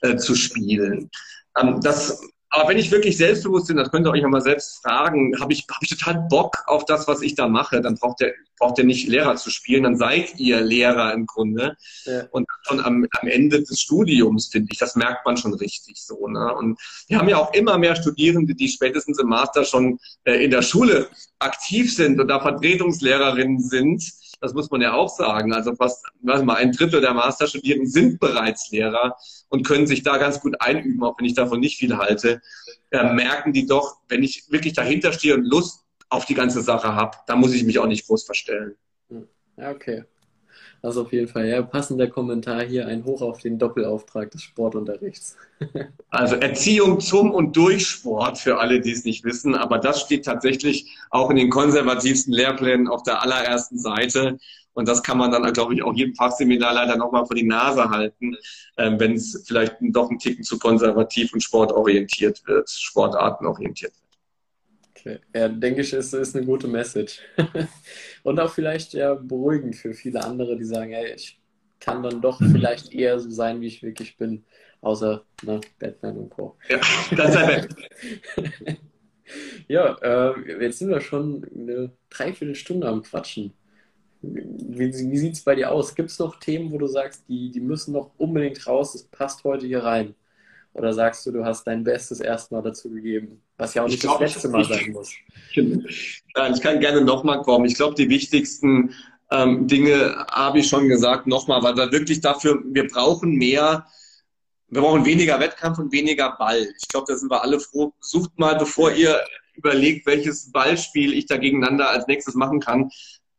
äh, 0.00 0.16
zu 0.16 0.34
spielen. 0.34 1.10
Ähm, 1.58 1.80
das 1.82 2.22
aber 2.54 2.68
wenn 2.68 2.78
ich 2.78 2.92
wirklich 2.92 3.16
selbstbewusst 3.16 3.66
bin, 3.66 3.76
das 3.76 3.90
könnt 3.90 4.06
ihr 4.06 4.12
euch 4.12 4.22
mal 4.22 4.40
selbst 4.40 4.80
fragen, 4.80 5.34
habe 5.40 5.52
ich, 5.52 5.66
hab 5.68 5.82
ich 5.82 5.90
total 5.90 6.24
Bock 6.30 6.62
auf 6.66 6.84
das, 6.84 7.08
was 7.08 7.20
ich 7.20 7.34
da 7.34 7.48
mache, 7.48 7.80
dann 7.80 7.96
braucht 7.96 8.20
ihr, 8.20 8.32
braucht 8.60 8.78
ihr 8.78 8.84
nicht 8.84 9.08
Lehrer 9.08 9.34
zu 9.34 9.50
spielen, 9.50 9.82
dann 9.82 9.96
seid 9.96 10.38
ihr 10.38 10.60
Lehrer 10.60 11.12
im 11.14 11.26
Grunde. 11.26 11.76
Ja. 12.04 12.28
Und 12.30 12.46
schon 12.62 12.78
am, 12.78 13.06
am 13.20 13.28
Ende 13.28 13.64
des 13.64 13.80
Studiums, 13.80 14.48
finde 14.52 14.68
ich, 14.70 14.78
das 14.78 14.94
merkt 14.94 15.26
man 15.26 15.36
schon 15.36 15.52
richtig 15.54 15.96
so. 15.96 16.28
Ne? 16.28 16.54
Und 16.54 16.78
wir 17.08 17.18
haben 17.18 17.28
ja 17.28 17.38
auch 17.38 17.52
immer 17.54 17.76
mehr 17.76 17.96
Studierende, 17.96 18.54
die 18.54 18.68
spätestens 18.68 19.18
im 19.18 19.28
Master 19.28 19.64
schon 19.64 19.98
äh, 20.22 20.44
in 20.44 20.52
der 20.52 20.62
Schule 20.62 21.08
aktiv 21.40 21.92
sind 21.92 22.20
und 22.20 22.28
da 22.28 22.38
Vertretungslehrerinnen 22.38 23.58
sind 23.58 24.00
das 24.40 24.54
muss 24.54 24.70
man 24.70 24.80
ja 24.80 24.94
auch 24.94 25.08
sagen. 25.08 25.52
Also 25.52 25.74
fast, 25.74 26.04
weiß 26.22 26.42
mal, 26.42 26.56
ein 26.56 26.72
Drittel 26.72 27.00
der 27.00 27.14
Masterstudierenden 27.14 27.88
sind 27.88 28.20
bereits 28.20 28.70
Lehrer 28.70 29.16
und 29.48 29.66
können 29.66 29.86
sich 29.86 30.02
da 30.02 30.18
ganz 30.18 30.40
gut 30.40 30.60
einüben, 30.60 31.02
auch 31.02 31.18
wenn 31.18 31.26
ich 31.26 31.34
davon 31.34 31.60
nicht 31.60 31.76
viel 31.78 31.96
halte. 31.96 32.40
Äh, 32.90 33.12
merken 33.12 33.52
die 33.52 33.66
doch, 33.66 33.98
wenn 34.08 34.22
ich 34.22 34.44
wirklich 34.50 34.72
dahinter 34.72 35.12
stehe 35.12 35.34
und 35.34 35.44
Lust 35.44 35.84
auf 36.08 36.24
die 36.26 36.34
ganze 36.34 36.62
Sache 36.62 36.94
habe, 36.94 37.16
dann 37.26 37.40
muss 37.40 37.54
ich 37.54 37.64
mich 37.64 37.78
auch 37.78 37.86
nicht 37.86 38.06
groß 38.06 38.24
verstellen. 38.24 38.76
Ja, 39.56 39.70
okay. 39.70 40.04
Das 40.84 40.98
auf 40.98 41.14
jeden 41.14 41.28
Fall 41.28 41.46
ja 41.46 41.62
passender 41.62 42.08
Kommentar 42.08 42.62
hier, 42.62 42.86
ein 42.86 43.06
Hoch 43.06 43.22
auf 43.22 43.38
den 43.38 43.58
Doppelauftrag 43.58 44.30
des 44.30 44.42
Sportunterrichts. 44.42 45.34
also 46.10 46.36
Erziehung 46.36 47.00
zum 47.00 47.30
und 47.30 47.56
durch 47.56 47.86
Sport 47.86 48.36
für 48.36 48.58
alle, 48.58 48.82
die 48.82 48.90
es 48.90 49.02
nicht 49.06 49.24
wissen, 49.24 49.54
aber 49.54 49.78
das 49.78 50.02
steht 50.02 50.26
tatsächlich 50.26 50.94
auch 51.08 51.30
in 51.30 51.36
den 51.36 51.48
konservativsten 51.48 52.34
Lehrplänen 52.34 52.86
auf 52.86 53.02
der 53.02 53.22
allerersten 53.22 53.78
Seite. 53.78 54.38
Und 54.74 54.86
das 54.86 55.02
kann 55.02 55.16
man 55.16 55.32
dann, 55.32 55.50
glaube 55.54 55.72
ich, 55.72 55.82
auch 55.82 55.94
jedem 55.94 56.14
Fachseminarleiter 56.16 56.98
nochmal 56.98 57.24
vor 57.24 57.34
die 57.34 57.44
Nase 57.44 57.88
halten, 57.88 58.36
ähm, 58.76 59.00
wenn 59.00 59.14
es 59.14 59.42
vielleicht 59.46 59.76
doch 59.80 60.10
ein 60.10 60.18
Ticken 60.18 60.44
zu 60.44 60.58
konservativ 60.58 61.32
und 61.32 61.40
sportorientiert 61.40 62.42
wird, 62.46 62.68
sportartenorientiert 62.68 63.94
wird. 63.94 64.03
Okay. 65.04 65.18
Ja, 65.34 65.48
denke 65.48 65.82
ich, 65.82 65.92
ist, 65.92 66.14
ist 66.14 66.34
eine 66.34 66.46
gute 66.46 66.66
Message. 66.66 67.20
und 68.22 68.40
auch 68.40 68.50
vielleicht 68.50 68.94
ja 68.94 69.14
beruhigend 69.14 69.76
für 69.76 69.92
viele 69.92 70.24
andere, 70.24 70.56
die 70.56 70.64
sagen, 70.64 70.92
hey, 70.92 71.12
ich 71.14 71.38
kann 71.78 72.02
dann 72.02 72.22
doch 72.22 72.38
vielleicht 72.38 72.94
eher 72.94 73.20
so 73.20 73.30
sein, 73.30 73.60
wie 73.60 73.66
ich 73.66 73.82
wirklich 73.82 74.16
bin. 74.16 74.44
Außer 74.80 75.24
ne, 75.42 75.60
Batman 75.78 76.16
und 76.16 76.30
Co. 76.30 76.56
Ja, 76.68 76.78
das 77.16 77.34
ist 77.34 78.78
ja, 79.68 79.94
äh, 80.02 80.62
jetzt 80.62 80.78
sind 80.78 80.88
wir 80.88 81.00
schon 81.00 81.46
eine 81.54 81.92
Dreiviertelstunde 82.10 82.86
am 82.88 83.02
Quatschen. 83.02 83.52
Wie, 84.22 84.92
wie 84.92 85.18
sieht 85.18 85.34
es 85.34 85.42
bei 85.42 85.54
dir 85.54 85.70
aus? 85.70 85.94
Gibt 85.94 86.10
es 86.10 86.18
noch 86.18 86.38
Themen, 86.38 86.72
wo 86.72 86.78
du 86.78 86.86
sagst, 86.86 87.24
die, 87.28 87.50
die 87.50 87.60
müssen 87.60 87.92
noch 87.92 88.10
unbedingt 88.16 88.66
raus, 88.66 88.92
das 88.92 89.04
passt 89.04 89.44
heute 89.44 89.66
hier 89.66 89.82
rein? 89.84 90.14
Oder 90.74 90.92
sagst 90.92 91.24
du, 91.24 91.30
du 91.30 91.44
hast 91.44 91.64
dein 91.64 91.84
Bestes 91.84 92.20
erstmal 92.20 92.60
dazu 92.60 92.90
gegeben? 92.90 93.40
Was 93.56 93.74
ja 93.74 93.84
auch 93.84 93.88
nicht 93.88 94.00
glaub, 94.00 94.18
das 94.18 94.34
letzte 94.34 94.48
Mal 94.48 94.64
sein 94.64 94.90
muss. 94.92 95.12
Nein, 95.56 96.54
ich 96.54 96.60
kann 96.60 96.80
gerne 96.80 97.00
nochmal 97.00 97.42
kommen. 97.42 97.64
Ich 97.64 97.76
glaube, 97.76 97.94
die 97.94 98.08
wichtigsten 98.08 98.92
ähm, 99.30 99.68
Dinge 99.68 100.26
habe 100.30 100.58
ich 100.58 100.68
schon 100.68 100.88
gesagt, 100.88 101.28
nochmal, 101.28 101.62
weil 101.62 101.76
wir 101.76 101.92
wirklich 101.92 102.20
dafür, 102.20 102.60
wir 102.66 102.88
brauchen 102.88 103.36
mehr, 103.36 103.86
wir 104.68 104.80
brauchen 104.80 105.04
weniger 105.04 105.38
Wettkampf 105.38 105.78
und 105.78 105.92
weniger 105.92 106.36
Ball. 106.36 106.66
Ich 106.76 106.88
glaube, 106.88 107.06
da 107.08 107.16
sind 107.16 107.30
wir 107.30 107.42
alle 107.42 107.60
froh. 107.60 107.92
Sucht 108.00 108.36
mal, 108.36 108.56
bevor 108.56 108.90
ihr 108.90 109.20
überlegt, 109.54 110.06
welches 110.06 110.50
Ballspiel 110.50 111.12
ich 111.14 111.26
da 111.26 111.36
gegeneinander 111.36 111.88
als 111.88 112.08
nächstes 112.08 112.34
machen 112.34 112.58
kann, 112.58 112.90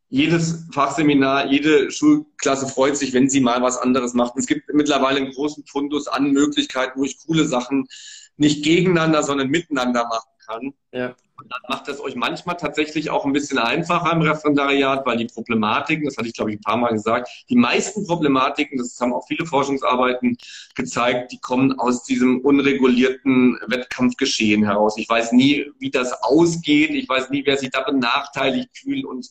jedes 0.08 0.66
Fachseminar, 0.72 1.46
jede 1.50 1.90
Schulklasse 1.90 2.68
freut 2.68 2.96
sich, 2.96 3.12
wenn 3.12 3.28
sie 3.28 3.40
mal 3.40 3.62
was 3.62 3.78
anderes 3.78 4.14
macht. 4.14 4.34
Es 4.36 4.46
gibt 4.46 4.72
mittlerweile 4.72 5.18
einen 5.18 5.32
großen 5.32 5.64
Fundus 5.66 6.06
an 6.06 6.30
Möglichkeiten, 6.30 7.00
wo 7.00 7.04
ich 7.04 7.18
coole 7.26 7.44
Sachen 7.44 7.88
nicht 8.36 8.64
gegeneinander, 8.64 9.22
sondern 9.22 9.48
miteinander 9.48 10.04
machen 10.04 10.30
kann. 10.46 10.74
Ja. 10.92 11.14
Und 11.38 11.52
dann 11.52 11.60
macht 11.68 11.88
es 11.88 12.00
euch 12.00 12.14
manchmal 12.14 12.56
tatsächlich 12.56 13.10
auch 13.10 13.26
ein 13.26 13.32
bisschen 13.32 13.58
einfacher 13.58 14.10
im 14.12 14.22
Referendariat, 14.22 15.04
weil 15.04 15.18
die 15.18 15.26
Problematiken, 15.26 16.06
das 16.06 16.16
hatte 16.16 16.28
ich 16.28 16.34
glaube 16.34 16.50
ich 16.50 16.58
ein 16.58 16.62
paar 16.62 16.78
Mal 16.78 16.92
gesagt, 16.92 17.28
die 17.50 17.56
meisten 17.56 18.06
Problematiken, 18.06 18.78
das 18.78 18.98
haben 19.00 19.12
auch 19.12 19.26
viele 19.26 19.44
Forschungsarbeiten 19.44 20.38
gezeigt, 20.74 21.32
die 21.32 21.38
kommen 21.38 21.78
aus 21.78 22.04
diesem 22.04 22.40
unregulierten 22.40 23.58
Wettkampfgeschehen 23.66 24.64
heraus. 24.64 24.96
Ich 24.96 25.08
weiß 25.08 25.32
nie, 25.32 25.70
wie 25.78 25.90
das 25.90 26.12
ausgeht, 26.22 26.90
ich 26.90 27.06
weiß 27.06 27.28
nie, 27.28 27.44
wer 27.44 27.58
sich 27.58 27.70
da 27.70 27.82
benachteiligt 27.82 28.70
fühlt 28.72 29.04
und 29.04 29.28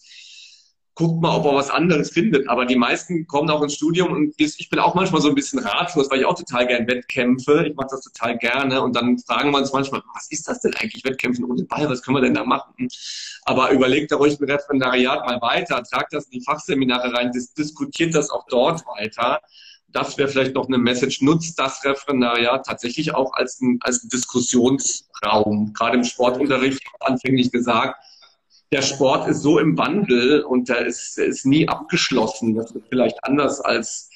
guckt 0.95 1.21
mal, 1.21 1.35
ob 1.35 1.45
er 1.45 1.55
was 1.55 1.69
anderes 1.69 2.09
findet. 2.09 2.47
Aber 2.49 2.65
die 2.65 2.77
meisten 2.77 3.27
kommen 3.27 3.49
auch 3.49 3.61
ins 3.61 3.75
Studium 3.75 4.11
und 4.13 4.33
ich 4.37 4.69
bin 4.69 4.79
auch 4.79 4.95
manchmal 4.95 5.21
so 5.21 5.27
ein 5.29 5.35
bisschen 5.35 5.59
ratlos, 5.59 6.09
weil 6.09 6.21
ich 6.21 6.25
auch 6.25 6.37
total 6.37 6.65
gern 6.65 6.87
Wettkämpfe. 6.87 7.65
Ich 7.67 7.75
mache 7.75 7.89
das 7.91 8.01
total 8.01 8.37
gerne 8.37 8.81
und 8.81 8.95
dann 8.95 9.19
fragen 9.19 9.51
wir 9.51 9.57
uns 9.57 9.73
manchmal, 9.73 10.01
was 10.13 10.31
ist 10.31 10.47
das 10.47 10.61
denn 10.61 10.73
eigentlich, 10.75 11.03
Wettkämpfen 11.03 11.43
ohne 11.43 11.63
Ball, 11.63 11.89
was 11.89 12.01
können 12.01 12.17
wir 12.17 12.21
denn 12.21 12.33
da 12.33 12.45
machen? 12.45 12.87
Aber 13.43 13.71
überlegt 13.71 14.11
da 14.11 14.15
ruhig 14.15 14.39
mit 14.39 14.49
Referendariat 14.49 15.25
mal 15.25 15.41
weiter, 15.41 15.83
tragt 15.83 16.13
das 16.13 16.25
in 16.25 16.39
die 16.39 16.45
Fachseminare 16.45 17.13
rein, 17.13 17.31
dis 17.31 17.53
diskutiert 17.53 18.15
das 18.15 18.29
auch 18.29 18.45
dort 18.47 18.85
weiter. 18.87 19.41
Das 19.89 20.17
wäre 20.17 20.27
vielleicht 20.27 20.55
noch 20.55 20.67
eine 20.67 20.77
Message. 20.77 21.21
Nutzt 21.21 21.57
das 21.57 21.83
Referendariat 21.85 22.65
tatsächlich 22.65 23.13
auch 23.15 23.33
als 23.33 23.61
ein, 23.61 23.79
als 23.81 24.03
ein 24.03 24.09
Diskussionsraum. 24.09 25.73
Gerade 25.73 25.97
im 25.97 26.03
Sportunterricht, 26.03 26.81
anfänglich 26.99 27.51
gesagt, 27.51 27.97
der 28.75 28.81
Sport 28.81 29.29
ist 29.29 29.41
so 29.41 29.57
im 29.57 29.77
Wandel 29.77 30.41
und 30.41 30.67
der 30.67 30.85
ist, 30.85 31.17
der 31.17 31.27
ist 31.27 31.45
nie 31.45 31.65
abgeschlossen. 31.65 32.55
Das 32.55 32.71
ist 32.71 32.83
vielleicht 32.89 33.23
anders 33.23 33.61
als, 33.61 34.09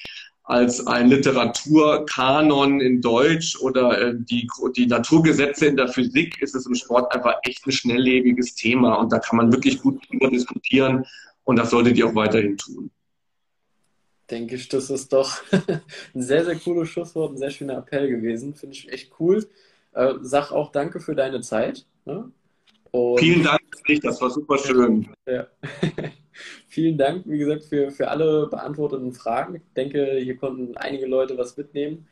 als 0.43 0.85
ein 0.85 1.07
Literaturkanon 1.07 2.81
in 2.81 2.99
Deutsch 2.99 3.57
oder 3.61 4.01
äh, 4.01 4.15
die, 4.17 4.49
die 4.75 4.87
Naturgesetze 4.87 5.67
in 5.67 5.77
der 5.77 5.87
Physik 5.87 6.41
ist 6.41 6.55
es 6.55 6.65
im 6.65 6.75
Sport 6.75 7.15
einfach 7.15 7.35
echt 7.43 7.65
ein 7.65 7.71
schnelllebiges 7.71 8.55
Thema 8.55 8.95
und 8.95 9.13
da 9.13 9.19
kann 9.19 9.37
man 9.37 9.49
wirklich 9.53 9.81
gut 9.81 10.05
drüber 10.09 10.29
diskutieren 10.29 11.05
und 11.45 11.55
das 11.55 11.69
solltet 11.69 11.97
ihr 11.97 12.07
auch 12.07 12.15
weiterhin 12.15 12.57
tun. 12.57 12.91
Denke 14.29 14.55
ich, 14.55 14.67
das 14.67 14.89
ist 14.89 15.13
doch 15.13 15.41
ein 16.13 16.21
sehr, 16.21 16.43
sehr 16.43 16.57
cooles 16.57 16.89
Schlusswort, 16.89 17.31
ein 17.31 17.37
sehr 17.37 17.51
schöner 17.51 17.77
Appell 17.77 18.09
gewesen. 18.09 18.55
Finde 18.55 18.75
ich 18.75 18.91
echt 18.91 19.13
cool. 19.21 19.49
Äh, 19.93 20.15
sag 20.19 20.51
auch 20.51 20.73
danke 20.73 20.99
für 20.99 21.15
deine 21.15 21.39
Zeit. 21.39 21.85
Ne? 22.03 22.29
Und 22.91 23.19
Vielen 23.19 23.43
Dank, 23.43 23.61
das 24.03 24.21
war 24.21 24.29
super 24.29 24.57
schön. 24.57 25.07
Ja. 25.27 25.47
Vielen 26.67 26.97
Dank, 26.97 27.23
wie 27.25 27.37
gesagt, 27.37 27.65
für, 27.65 27.91
für 27.91 28.07
alle 28.09 28.47
beantworteten 28.47 29.13
Fragen. 29.13 29.55
Ich 29.55 29.61
denke, 29.75 30.19
hier 30.21 30.37
konnten 30.37 30.77
einige 30.77 31.05
Leute 31.05 31.37
was 31.37 31.57
mitnehmen. 31.57 32.07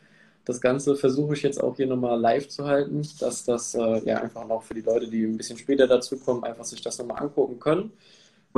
Das 0.45 0.61
Ganze 0.61 0.95
versuche 0.95 1.33
ich 1.33 1.43
jetzt 1.43 1.61
auch 1.61 1.75
hier 1.75 1.87
nochmal 1.87 2.19
live 2.19 2.47
zu 2.47 2.65
halten, 2.65 3.05
dass 3.19 3.43
das 3.43 3.75
äh, 3.75 4.01
ja 4.05 4.21
einfach 4.21 4.47
noch 4.47 4.63
für 4.63 4.73
die 4.73 4.81
Leute, 4.81 5.09
die 5.09 5.23
ein 5.23 5.37
bisschen 5.37 5.57
später 5.57 5.87
dazu 5.87 6.17
kommen, 6.17 6.43
einfach 6.43 6.63
sich 6.63 6.81
das 6.81 6.97
nochmal 6.97 7.21
angucken 7.21 7.59
können. 7.59 7.91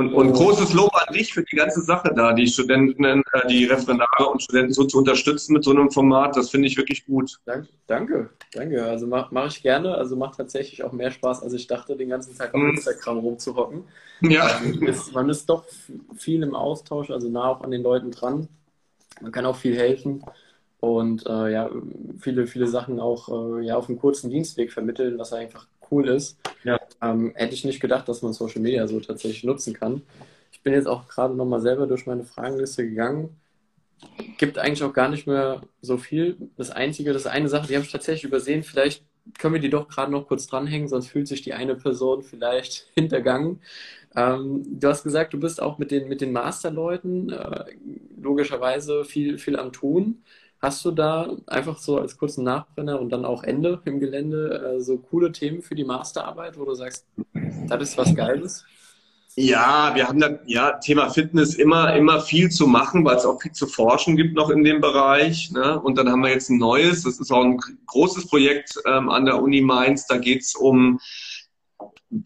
Und, 0.00 0.14
und 0.14 0.32
großes 0.32 0.72
Lob 0.72 0.90
an 0.94 1.12
dich 1.12 1.34
für 1.34 1.42
die 1.42 1.56
ganze 1.56 1.82
Sache 1.82 2.10
da, 2.16 2.32
die 2.32 2.46
Studenten, 2.46 3.04
äh, 3.04 3.46
die 3.48 3.66
Referendare 3.66 4.28
und 4.30 4.42
Studenten 4.42 4.72
so 4.72 4.84
zu 4.84 4.96
unterstützen 4.96 5.52
mit 5.52 5.62
so 5.62 5.72
einem 5.72 5.90
Format. 5.90 6.36
Das 6.36 6.48
finde 6.48 6.68
ich 6.68 6.76
wirklich 6.78 7.04
gut. 7.04 7.38
Danke, 7.44 7.68
danke. 7.86 8.30
danke. 8.54 8.82
Also 8.82 9.06
mache 9.06 9.28
mach 9.32 9.48
ich 9.48 9.62
gerne. 9.62 9.94
Also 9.94 10.16
macht 10.16 10.38
tatsächlich 10.38 10.82
auch 10.84 10.92
mehr 10.92 11.10
Spaß, 11.10 11.42
als 11.42 11.52
ich 11.52 11.66
dachte, 11.66 11.96
den 11.96 12.08
ganzen 12.08 12.34
Tag 12.34 12.54
auf 12.54 12.62
mhm. 12.62 12.70
Instagram 12.70 13.18
rumzuhocken. 13.18 13.84
Ja. 14.22 14.44
Also 14.44 14.86
ist, 14.86 15.12
man 15.12 15.28
ist 15.28 15.50
doch 15.50 15.64
viel 16.16 16.42
im 16.42 16.54
Austausch, 16.54 17.10
also 17.10 17.28
nah 17.28 17.48
auch 17.48 17.60
an 17.60 17.70
den 17.70 17.82
Leuten 17.82 18.10
dran. 18.10 18.48
Man 19.20 19.32
kann 19.32 19.44
auch 19.44 19.56
viel 19.56 19.76
helfen 19.76 20.24
und 20.80 21.26
äh, 21.26 21.52
ja, 21.52 21.70
viele, 22.20 22.46
viele 22.46 22.66
Sachen 22.66 23.00
auch 23.00 23.58
äh, 23.58 23.66
ja, 23.66 23.76
auf 23.76 23.90
einem 23.90 23.98
kurzen 23.98 24.30
Dienstweg 24.30 24.72
vermitteln, 24.72 25.18
was 25.18 25.34
einfach 25.34 25.66
cool 25.90 26.08
ist. 26.08 26.38
Ja. 26.64 26.79
Ähm, 27.02 27.32
hätte 27.34 27.54
ich 27.54 27.64
nicht 27.64 27.80
gedacht, 27.80 28.08
dass 28.08 28.22
man 28.22 28.32
Social 28.32 28.60
Media 28.60 28.86
so 28.86 29.00
tatsächlich 29.00 29.44
nutzen 29.44 29.74
kann. 29.74 30.02
Ich 30.52 30.62
bin 30.62 30.72
jetzt 30.74 30.86
auch 30.86 31.08
gerade 31.08 31.34
nochmal 31.34 31.60
selber 31.60 31.86
durch 31.86 32.06
meine 32.06 32.24
Fragenliste 32.24 32.88
gegangen. 32.88 33.40
Gibt 34.38 34.58
eigentlich 34.58 34.82
auch 34.82 34.92
gar 34.92 35.08
nicht 35.08 35.26
mehr 35.26 35.62
so 35.82 35.96
viel. 35.98 36.36
Das 36.56 36.70
Einzige, 36.70 37.12
das 37.12 37.26
eine 37.26 37.48
Sache, 37.48 37.68
die 37.68 37.74
habe 37.76 37.84
ich 37.84 37.92
tatsächlich 37.92 38.24
übersehen. 38.24 38.62
Vielleicht 38.62 39.04
können 39.38 39.54
wir 39.54 39.60
die 39.60 39.70
doch 39.70 39.88
gerade 39.88 40.10
noch 40.12 40.26
kurz 40.26 40.46
dranhängen, 40.46 40.88
sonst 40.88 41.08
fühlt 41.08 41.28
sich 41.28 41.42
die 41.42 41.54
eine 41.54 41.76
Person 41.76 42.22
vielleicht 42.22 42.88
hintergangen. 42.94 43.60
Ähm, 44.16 44.62
du 44.80 44.88
hast 44.88 45.04
gesagt, 45.04 45.32
du 45.34 45.40
bist 45.40 45.62
auch 45.62 45.78
mit 45.78 45.90
den, 45.90 46.08
mit 46.08 46.20
den 46.20 46.32
Masterleuten 46.32 47.30
äh, 47.30 47.64
logischerweise 48.20 49.04
viel, 49.04 49.38
viel 49.38 49.56
am 49.58 49.72
Tun. 49.72 50.22
Hast 50.60 50.84
du 50.84 50.90
da 50.90 51.30
einfach 51.46 51.78
so 51.78 51.98
als 51.98 52.18
kurzen 52.18 52.44
Nachbrenner 52.44 53.00
und 53.00 53.10
dann 53.10 53.24
auch 53.24 53.44
Ende 53.44 53.80
im 53.86 53.98
Gelände 53.98 54.76
äh, 54.76 54.80
so 54.80 54.98
coole 54.98 55.32
Themen 55.32 55.62
für 55.62 55.74
die 55.74 55.84
Masterarbeit, 55.84 56.58
wo 56.58 56.66
du 56.66 56.74
sagst, 56.74 57.06
das 57.68 57.82
ist 57.82 57.98
was 57.98 58.14
Geiles? 58.14 58.64
Ja, 59.36 59.92
wir 59.94 60.06
haben 60.06 60.20
da 60.20 60.38
ja 60.44 60.72
Thema 60.72 61.08
Fitness 61.08 61.54
immer 61.54 61.94
immer 61.96 62.20
viel 62.20 62.50
zu 62.50 62.66
machen, 62.66 63.04
weil 63.04 63.16
es 63.16 63.24
auch 63.24 63.40
viel 63.40 63.52
zu 63.52 63.66
forschen 63.66 64.16
gibt 64.16 64.34
noch 64.34 64.50
in 64.50 64.64
dem 64.64 64.80
Bereich. 64.80 65.50
Ne? 65.52 65.80
Und 65.80 65.96
dann 65.96 66.10
haben 66.10 66.22
wir 66.22 66.30
jetzt 66.30 66.50
ein 66.50 66.58
neues, 66.58 67.04
das 67.04 67.20
ist 67.20 67.30
auch 67.30 67.44
ein 67.44 67.58
großes 67.86 68.26
Projekt 68.26 68.74
ähm, 68.86 69.08
an 69.08 69.24
der 69.24 69.40
Uni 69.40 69.62
Mainz. 69.62 70.06
Da 70.06 70.18
geht 70.18 70.42
es 70.42 70.54
um 70.56 70.98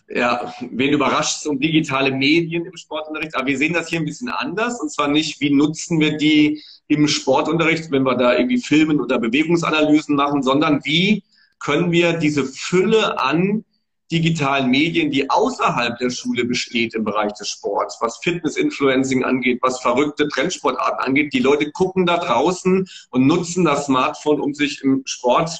ja, 0.08 0.54
wen 0.70 0.92
überrascht 0.92 1.40
es 1.40 1.46
um 1.46 1.60
digitale 1.60 2.10
Medien 2.10 2.64
im 2.64 2.76
Sportunterricht? 2.76 3.36
Aber 3.36 3.46
wir 3.46 3.58
sehen 3.58 3.74
das 3.74 3.88
hier 3.88 4.00
ein 4.00 4.06
bisschen 4.06 4.30
anders. 4.30 4.80
Und 4.80 4.90
zwar 4.90 5.08
nicht, 5.08 5.40
wie 5.40 5.50
nutzen 5.50 6.00
wir 6.00 6.16
die 6.16 6.62
im 6.88 7.08
Sportunterricht, 7.08 7.90
wenn 7.90 8.04
wir 8.04 8.16
da 8.16 8.36
irgendwie 8.36 8.58
Filmen 8.58 9.00
oder 9.00 9.18
Bewegungsanalysen 9.18 10.16
machen, 10.16 10.42
sondern 10.42 10.84
wie 10.84 11.22
können 11.58 11.92
wir 11.92 12.14
diese 12.14 12.44
Fülle 12.44 13.18
an 13.20 13.64
digitalen 14.12 14.70
Medien, 14.70 15.10
die 15.10 15.30
außerhalb 15.30 15.98
der 15.98 16.10
Schule 16.10 16.44
besteht 16.44 16.94
im 16.94 17.04
Bereich 17.04 17.32
des 17.32 17.48
Sports, 17.48 17.96
was 18.00 18.18
Fitness-Influencing 18.18 19.24
angeht, 19.24 19.60
was 19.62 19.80
verrückte 19.80 20.28
Trendsportarten 20.28 21.00
angeht. 21.00 21.32
Die 21.32 21.40
Leute 21.40 21.72
gucken 21.72 22.04
da 22.04 22.18
draußen 22.18 22.86
und 23.10 23.26
nutzen 23.26 23.64
das 23.64 23.86
Smartphone, 23.86 24.40
um 24.40 24.54
sich 24.54 24.82
im 24.82 25.02
Sport 25.06 25.58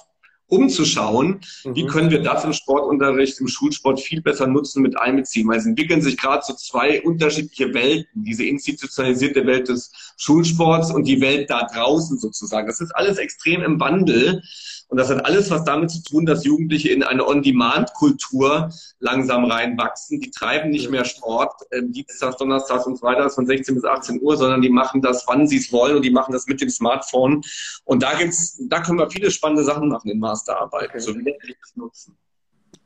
umzuschauen, 0.49 1.41
mhm. 1.65 1.75
wie 1.75 1.87
können 1.87 2.11
wir 2.11 2.23
das 2.23 2.45
im 2.45 2.53
Sportunterricht, 2.53 3.41
im 3.41 3.49
Schulsport 3.49 4.01
viel 4.01 4.21
besser 4.21 4.47
nutzen, 4.47 4.83
mit 4.83 4.99
einbeziehen. 4.99 5.49
Weil 5.49 5.59
es 5.59 5.67
entwickeln 5.67 6.03
sich 6.03 6.17
gerade 6.17 6.45
so 6.47 6.55
zwei 6.55 7.03
unterschiedliche 7.03 7.73
Welten, 7.75 8.25
diese 8.25 8.45
institutionalisierte 8.45 9.47
Welt 9.47 9.69
des 9.69 9.93
Schulsports 10.17 10.91
und 10.91 11.05
die 11.05 11.21
Welt 11.21 11.51
da 11.51 11.67
draußen 11.73 12.19
sozusagen. 12.19 12.67
Das 12.67 12.81
ist 12.81 12.95
alles 12.95 13.19
extrem 13.19 13.63
im 13.63 13.81
Wandel. 13.81 14.43
Und 14.89 14.99
das 14.99 15.11
hat 15.11 15.25
alles 15.25 15.51
was 15.51 15.65
damit 15.65 15.91
zu 15.91 16.03
tun, 16.03 16.27
dass 16.27 16.45
Jugendliche 16.45 16.91
in 16.91 17.03
eine 17.03 17.27
On-Demand-Kultur 17.27 18.71
langsam 19.01 19.45
reinwachsen. 19.45 20.21
Die 20.21 20.31
treiben 20.31 20.71
nicht 20.71 20.91
mehr 20.91 21.05
Sport, 21.05 21.53
äh, 21.71 21.83
Dienstags, 21.83 22.37
Donnerstags 22.37 22.87
und 22.87 22.99
Freitags 22.99 23.35
von 23.35 23.47
16 23.47 23.75
bis 23.75 23.85
18 23.85 24.21
Uhr, 24.21 24.37
sondern 24.37 24.63
die 24.63 24.71
machen 24.71 25.03
das, 25.03 25.25
wann 25.27 25.49
sie 25.49 25.59
es 25.59 25.73
wollen 25.73 25.97
und 25.97 26.03
die 26.03 26.11
machen 26.11 26.33
das 26.33 26.47
mit 26.47 26.61
dem 26.61 26.71
Smartphone. 26.71 27.43
Und 27.85 28.03
da 28.03 28.15
gibt's, 28.15 28.61
da 28.69 28.81
können 28.81 28.99
wir 28.99 29.11
viele 29.11 29.31
spannende 29.31 29.65
Sachen 29.65 29.89
machen 29.89 30.11
in 30.11 30.19
Masterarbeit. 30.19 30.91
Okay. 30.91 31.01
So 31.01 31.15
wie 31.15 31.25
wir 31.25 31.37
das 31.61 31.77
nutzen. 31.77 32.17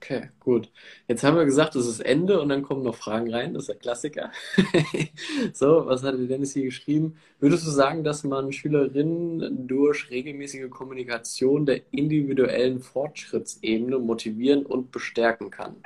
Okay, 0.00 0.30
gut. 0.38 0.70
Jetzt 1.08 1.24
haben 1.24 1.36
wir 1.36 1.44
gesagt, 1.44 1.74
es 1.74 1.86
ist 1.86 2.00
Ende 2.00 2.40
und 2.40 2.48
dann 2.50 2.62
kommen 2.62 2.84
noch 2.84 2.94
Fragen 2.94 3.32
rein. 3.34 3.54
Das 3.54 3.64
ist 3.64 3.68
der 3.68 3.76
Klassiker. 3.76 4.30
so, 5.52 5.86
was 5.86 6.04
hat 6.04 6.14
Dennis 6.16 6.52
hier 6.52 6.64
geschrieben? 6.64 7.16
Würdest 7.40 7.66
du 7.66 7.70
sagen, 7.70 8.04
dass 8.04 8.22
man 8.22 8.52
Schülerinnen 8.52 9.66
durch 9.66 10.08
regelmäßige 10.10 10.70
Kommunikation 10.70 11.66
der 11.66 11.82
individuellen 11.90 12.80
Fortschrittsebene 12.80 13.98
motivieren 13.98 14.64
und 14.64 14.92
bestärken 14.92 15.50
kann? 15.50 15.76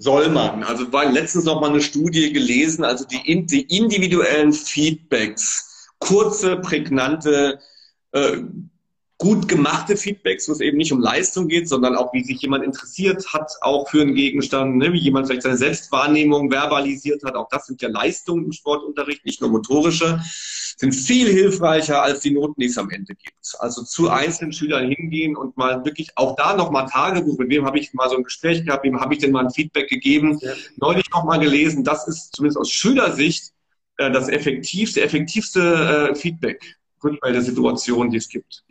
soll 0.00 0.30
man. 0.30 0.64
Also 0.64 0.90
war 0.92 1.12
letztens 1.12 1.44
noch 1.44 1.60
mal 1.60 1.70
eine 1.70 1.82
Studie 1.82 2.32
gelesen, 2.32 2.84
also 2.84 3.04
die, 3.04 3.46
die 3.46 3.76
individuellen 3.76 4.52
Feedbacks, 4.52 5.90
kurze, 5.98 6.56
prägnante, 6.56 7.60
äh, 8.12 8.38
gut 9.20 9.48
gemachte 9.48 9.98
Feedbacks, 9.98 10.48
wo 10.48 10.52
es 10.52 10.60
eben 10.60 10.78
nicht 10.78 10.92
um 10.92 11.00
Leistung 11.00 11.46
geht, 11.46 11.68
sondern 11.68 11.94
auch, 11.94 12.12
wie 12.14 12.24
sich 12.24 12.40
jemand 12.40 12.64
interessiert 12.64 13.34
hat, 13.34 13.52
auch 13.60 13.88
für 13.90 14.00
einen 14.00 14.14
Gegenstand, 14.14 14.78
ne? 14.78 14.94
wie 14.94 14.98
jemand 14.98 15.26
vielleicht 15.26 15.42
seine 15.42 15.58
Selbstwahrnehmung 15.58 16.50
verbalisiert 16.50 17.22
hat. 17.22 17.34
Auch 17.34 17.48
das 17.50 17.66
sind 17.66 17.82
ja 17.82 17.90
Leistungen 17.90 18.46
im 18.46 18.52
Sportunterricht, 18.52 19.26
nicht 19.26 19.42
nur 19.42 19.50
motorische, 19.50 20.22
sind 20.78 20.94
viel 20.94 21.28
hilfreicher 21.28 22.02
als 22.02 22.20
die 22.20 22.30
Noten, 22.30 22.58
die 22.58 22.68
es 22.68 22.78
am 22.78 22.88
Ende 22.88 23.14
gibt. 23.14 23.56
Also 23.58 23.82
zu 23.82 24.08
einzelnen 24.08 24.54
Schülern 24.54 24.88
hingehen 24.88 25.36
und 25.36 25.54
mal 25.58 25.84
wirklich 25.84 26.12
auch 26.16 26.34
da 26.36 26.56
nochmal 26.56 26.88
Tagebuch, 26.88 27.36
mit 27.38 27.50
wem 27.50 27.66
habe 27.66 27.78
ich 27.78 27.92
mal 27.92 28.08
so 28.08 28.16
ein 28.16 28.24
Gespräch 28.24 28.64
gehabt, 28.64 28.84
wem 28.84 28.98
habe 28.98 29.12
ich 29.12 29.20
denn 29.20 29.32
mal 29.32 29.44
ein 29.44 29.50
Feedback 29.50 29.90
gegeben, 29.90 30.38
ja. 30.40 30.52
neulich 30.78 31.10
nochmal 31.10 31.38
gelesen. 31.38 31.84
Das 31.84 32.08
ist 32.08 32.34
zumindest 32.34 32.58
aus 32.58 32.70
Schülersicht 32.70 33.52
äh, 33.98 34.10
das 34.10 34.30
effektivste, 34.30 35.02
effektivste 35.02 36.10
äh, 36.10 36.14
Feedback 36.14 36.78
bei 37.20 37.32
der 37.32 37.42
Situation, 37.42 38.10
die 38.10 38.16
es 38.16 38.28
gibt. 38.30 38.64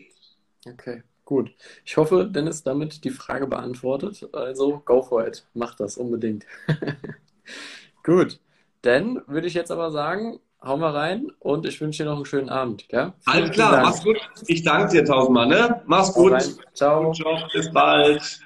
Okay, 0.68 1.03
gut. 1.26 1.51
Ich 1.86 1.97
hoffe, 1.97 2.26
Dennis, 2.26 2.64
damit 2.64 3.03
die 3.03 3.10
Frage 3.10 3.47
beantwortet. 3.47 4.28
Also, 4.34 4.82
go 4.86 5.01
for 5.01 5.28
it. 5.28 5.45
Mach 5.53 5.76
das 5.76 5.97
unbedingt. 5.97 6.45
gut. 8.03 8.39
Dann 8.82 9.22
würde 9.28 9.47
ich 9.47 9.53
jetzt 9.53 9.72
aber 9.72 9.91
sagen, 9.91 10.39
hau 10.62 10.78
mal 10.78 10.91
rein 10.91 11.32
und 11.39 11.66
ich 11.66 11.80
wünsche 11.82 12.03
dir 12.03 12.10
noch 12.10 12.18
einen 12.18 12.26
schönen 12.26 12.49
Abend. 12.49 12.86
Ja? 12.89 13.14
Alles 13.26 13.51
klar, 13.51 13.82
mach's 13.82 14.03
gut. 14.03 14.18
Ich 14.47 14.64
danke 14.64 14.91
dir 14.91 15.05
tausendmal. 15.05 15.47
Ne? 15.47 15.82
Mach's 15.86 16.14
gut. 16.14 16.34
Ciao. 16.74 17.14
Ciao. 17.14 17.47
Bis 17.53 17.72
bald. 17.72 18.39